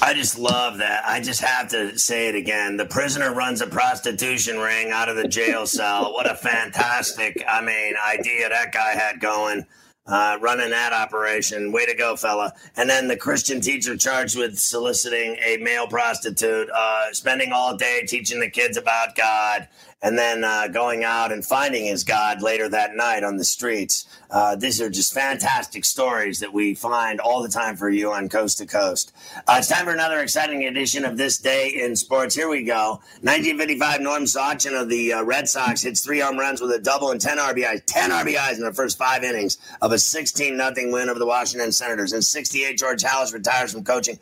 I 0.00 0.14
just 0.14 0.38
love 0.38 0.78
that. 0.78 1.04
I 1.06 1.20
just 1.20 1.40
have 1.40 1.68
to 1.70 1.98
say 1.98 2.28
it 2.28 2.34
again. 2.34 2.76
The 2.76 2.86
prisoner 2.86 3.34
runs 3.34 3.60
a 3.60 3.66
prostitution 3.66 4.58
ring 4.58 4.90
out 4.90 5.08
of 5.08 5.16
the 5.16 5.26
jail 5.26 5.66
cell. 5.66 6.12
What 6.12 6.30
a 6.30 6.34
fantastic, 6.34 7.42
I 7.48 7.60
mean, 7.60 7.94
idea 8.06 8.48
that 8.48 8.72
guy 8.72 8.92
had 8.92 9.20
going. 9.20 9.66
Uh, 10.06 10.38
running 10.40 10.70
that 10.70 10.94
operation. 10.94 11.70
Way 11.70 11.84
to 11.84 11.94
go, 11.94 12.16
fella. 12.16 12.54
And 12.78 12.88
then 12.88 13.08
the 13.08 13.16
Christian 13.16 13.60
teacher 13.60 13.94
charged 13.94 14.38
with 14.38 14.58
soliciting 14.58 15.36
a 15.44 15.58
male 15.58 15.86
prostitute, 15.86 16.70
uh, 16.74 17.12
spending 17.12 17.52
all 17.52 17.76
day 17.76 18.04
teaching 18.08 18.40
the 18.40 18.48
kids 18.48 18.78
about 18.78 19.14
God, 19.16 19.68
and 20.02 20.16
then 20.16 20.44
uh, 20.44 20.68
going 20.68 21.02
out 21.02 21.32
and 21.32 21.44
finding 21.44 21.84
his 21.84 22.04
God 22.04 22.40
later 22.40 22.68
that 22.68 22.94
night 22.94 23.24
on 23.24 23.36
the 23.36 23.44
streets. 23.44 24.06
Uh, 24.30 24.54
these 24.54 24.80
are 24.80 24.90
just 24.90 25.12
fantastic 25.12 25.84
stories 25.84 26.38
that 26.40 26.52
we 26.52 26.74
find 26.74 27.20
all 27.20 27.42
the 27.42 27.48
time 27.48 27.76
for 27.76 27.88
you 27.88 28.12
on 28.12 28.28
Coast 28.28 28.58
to 28.58 28.66
Coast. 28.66 29.12
Uh, 29.48 29.56
it's 29.58 29.68
time 29.68 29.84
for 29.84 29.92
another 29.92 30.20
exciting 30.20 30.64
edition 30.64 31.04
of 31.04 31.16
This 31.16 31.38
Day 31.38 31.70
in 31.70 31.96
Sports. 31.96 32.34
Here 32.34 32.48
we 32.48 32.62
go. 32.62 33.00
1955, 33.22 34.00
Norm 34.00 34.24
Zauchin 34.24 34.80
of 34.80 34.88
the 34.88 35.14
uh, 35.14 35.22
Red 35.22 35.48
Sox 35.48 35.82
hits 35.82 36.00
three 36.00 36.20
home 36.20 36.38
runs 36.38 36.60
with 36.60 36.70
a 36.70 36.78
double 36.78 37.10
and 37.10 37.20
10 37.20 37.38
RBIs. 37.38 37.82
10 37.86 38.10
RBIs 38.10 38.56
in 38.56 38.64
the 38.64 38.72
first 38.72 38.98
five 38.98 39.24
innings 39.24 39.58
of 39.82 39.92
a 39.92 39.98
16 39.98 40.56
0 40.56 40.92
win 40.92 41.08
over 41.08 41.18
the 41.18 41.26
Washington 41.26 41.72
Senators. 41.72 42.12
In 42.12 42.22
68, 42.22 42.78
George 42.78 43.02
Halas 43.02 43.32
retires 43.32 43.72
from 43.72 43.82
coaching 43.82 44.18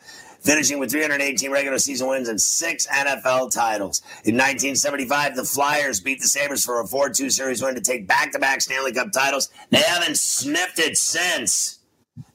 finishing 0.47 0.79
with 0.79 0.89
318 0.89 1.51
regular 1.51 1.77
season 1.77 2.07
wins 2.07 2.29
and 2.29 2.39
six 2.39 2.87
NFL 2.87 3.53
titles. 3.53 4.01
In 4.23 4.35
1975, 4.35 5.35
the 5.35 5.43
Flyers 5.43 5.99
beat 5.99 6.21
the 6.21 6.27
Sabres 6.27 6.63
for 6.63 6.79
a 6.79 6.87
4 6.87 7.09
2 7.09 7.29
series 7.29 7.61
win 7.61 7.75
to 7.75 7.81
take 7.81 8.07
back 8.07 8.31
to 8.31 8.39
back 8.39 8.61
Stanley 8.61 8.93
Cup 8.93 9.11
titles. 9.11 9.49
They 9.71 9.79
haven't 9.79 10.17
sniffed 10.17 10.79
it 10.79 10.97
since. 10.97 11.79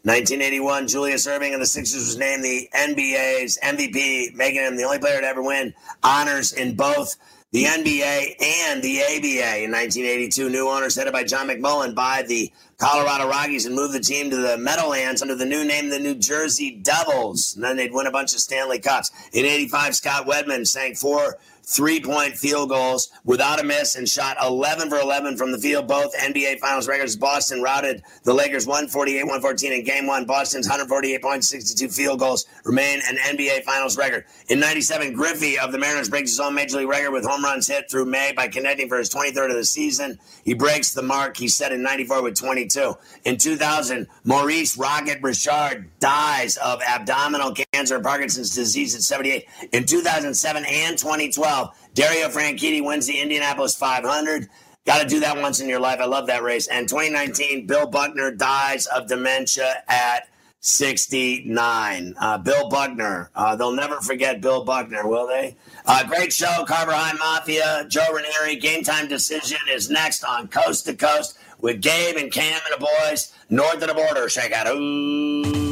1981, 0.04 0.88
Julius 0.88 1.26
Erving 1.26 1.54
of 1.54 1.60
the 1.60 1.66
Sixers 1.66 2.04
was 2.04 2.18
named 2.18 2.44
the 2.44 2.68
NBA's 2.74 3.58
MVP, 3.62 4.34
making 4.34 4.60
him 4.60 4.76
the 4.76 4.84
only 4.84 4.98
player 4.98 5.20
to 5.20 5.26
ever 5.26 5.42
win 5.42 5.74
honors 6.02 6.52
in 6.52 6.76
both 6.76 7.16
the 7.52 7.64
NBA 7.64 8.42
and 8.42 8.82
the 8.82 9.00
ABA. 9.02 9.64
In 9.64 9.70
1982, 9.70 10.50
new 10.50 10.68
owners 10.68 10.96
headed 10.96 11.12
by 11.12 11.24
John 11.24 11.48
McMullen 11.48 11.94
buy 11.94 12.24
the 12.26 12.52
Colorado 12.82 13.28
Rockies 13.28 13.64
and 13.64 13.76
move 13.76 13.92
the 13.92 14.00
team 14.00 14.28
to 14.28 14.36
the 14.36 14.58
Meadowlands 14.58 15.22
under 15.22 15.36
the 15.36 15.46
new 15.46 15.64
name, 15.64 15.88
the 15.88 16.00
New 16.00 16.16
Jersey 16.16 16.72
Devils. 16.72 17.54
And 17.54 17.62
then 17.62 17.76
they'd 17.76 17.92
win 17.92 18.08
a 18.08 18.10
bunch 18.10 18.34
of 18.34 18.40
Stanley 18.40 18.80
Cups. 18.80 19.12
In 19.32 19.44
85, 19.44 19.94
Scott 19.94 20.26
Wedman 20.26 20.66
sank 20.66 20.96
four 20.96 21.38
three 21.64 22.00
point 22.00 22.36
field 22.36 22.68
goals 22.68 23.10
without 23.24 23.60
a 23.60 23.64
miss 23.64 23.96
and 23.96 24.08
shot 24.08 24.36
11 24.42 24.90
for 24.90 24.98
11 24.98 25.36
from 25.36 25.52
the 25.52 25.58
field. 25.58 25.86
Both 25.86 26.16
NBA 26.16 26.58
Finals 26.58 26.88
records. 26.88 27.16
Boston 27.16 27.62
routed 27.62 28.02
the 28.24 28.34
Lakers 28.34 28.66
148 28.66 29.22
114 29.22 29.72
in 29.72 29.84
game 29.84 30.06
one. 30.06 30.24
Boston's 30.24 30.66
148 30.66 31.22
points, 31.22 31.48
62 31.48 31.88
field 31.88 32.18
goals 32.18 32.46
remain 32.64 33.00
an 33.08 33.16
NBA 33.16 33.62
Finals 33.64 33.96
record. 33.96 34.24
In 34.48 34.60
97, 34.60 35.12
Griffey 35.12 35.58
of 35.58 35.72
the 35.72 35.78
Mariners 35.78 36.08
breaks 36.08 36.30
his 36.30 36.40
own 36.40 36.54
major 36.54 36.78
league 36.78 36.88
record 36.88 37.12
with 37.12 37.24
home 37.24 37.44
runs 37.44 37.68
hit 37.68 37.90
through 37.90 38.06
May 38.06 38.32
by 38.32 38.48
connecting 38.48 38.88
for 38.88 38.98
his 38.98 39.12
23rd 39.12 39.50
of 39.50 39.56
the 39.56 39.64
season. 39.64 40.18
He 40.44 40.54
breaks 40.54 40.92
the 40.92 41.02
mark 41.02 41.36
he 41.36 41.48
set 41.48 41.72
in 41.72 41.82
94 41.82 42.22
with 42.22 42.34
22. 42.34 42.94
In 43.24 43.36
2000, 43.36 44.08
Maurice 44.24 44.76
Rocket 44.76 45.20
Richard 45.22 45.90
dies 46.00 46.56
of 46.56 46.80
abdominal 46.82 47.52
cancer, 47.52 47.71
Parkinson's 47.90 48.54
disease 48.54 48.94
at 48.94 49.02
78. 49.02 49.46
In 49.72 49.84
2007 49.84 50.64
and 50.64 50.98
2012, 50.98 51.70
Dario 51.94 52.28
Franchitti 52.28 52.84
wins 52.84 53.06
the 53.06 53.20
Indianapolis 53.20 53.74
500. 53.76 54.48
Got 54.84 55.02
to 55.02 55.08
do 55.08 55.20
that 55.20 55.36
once 55.36 55.60
in 55.60 55.68
your 55.68 55.80
life. 55.80 56.00
I 56.00 56.06
love 56.06 56.26
that 56.26 56.42
race. 56.42 56.66
And 56.66 56.88
2019, 56.88 57.66
Bill 57.66 57.86
Buckner 57.86 58.32
dies 58.32 58.86
of 58.86 59.06
dementia 59.06 59.82
at 59.88 60.28
69. 60.60 62.14
Uh, 62.18 62.38
Bill 62.38 62.68
Buckner. 62.68 63.30
Uh, 63.34 63.56
they'll 63.56 63.72
never 63.72 64.00
forget 64.00 64.40
Bill 64.40 64.64
Buckner, 64.64 65.06
will 65.06 65.26
they? 65.26 65.56
Uh, 65.84 66.04
great 66.06 66.32
show, 66.32 66.64
Carver 66.66 66.92
High 66.92 67.14
Mafia. 67.14 67.84
Joe 67.88 68.12
Ranieri. 68.12 68.56
Game 68.56 68.82
time 68.82 69.08
decision 69.08 69.58
is 69.70 69.90
next 69.90 70.24
on 70.24 70.48
Coast 70.48 70.86
to 70.86 70.94
Coast 70.94 71.36
with 71.60 71.80
Gabe 71.80 72.16
and 72.16 72.32
Cam 72.32 72.60
and 72.70 72.80
the 72.80 72.86
boys 73.04 73.32
north 73.50 73.82
of 73.82 73.88
the 73.88 73.94
border. 73.94 74.28
Check 74.28 74.52
out. 74.52 74.68
Ooh. 74.68 75.71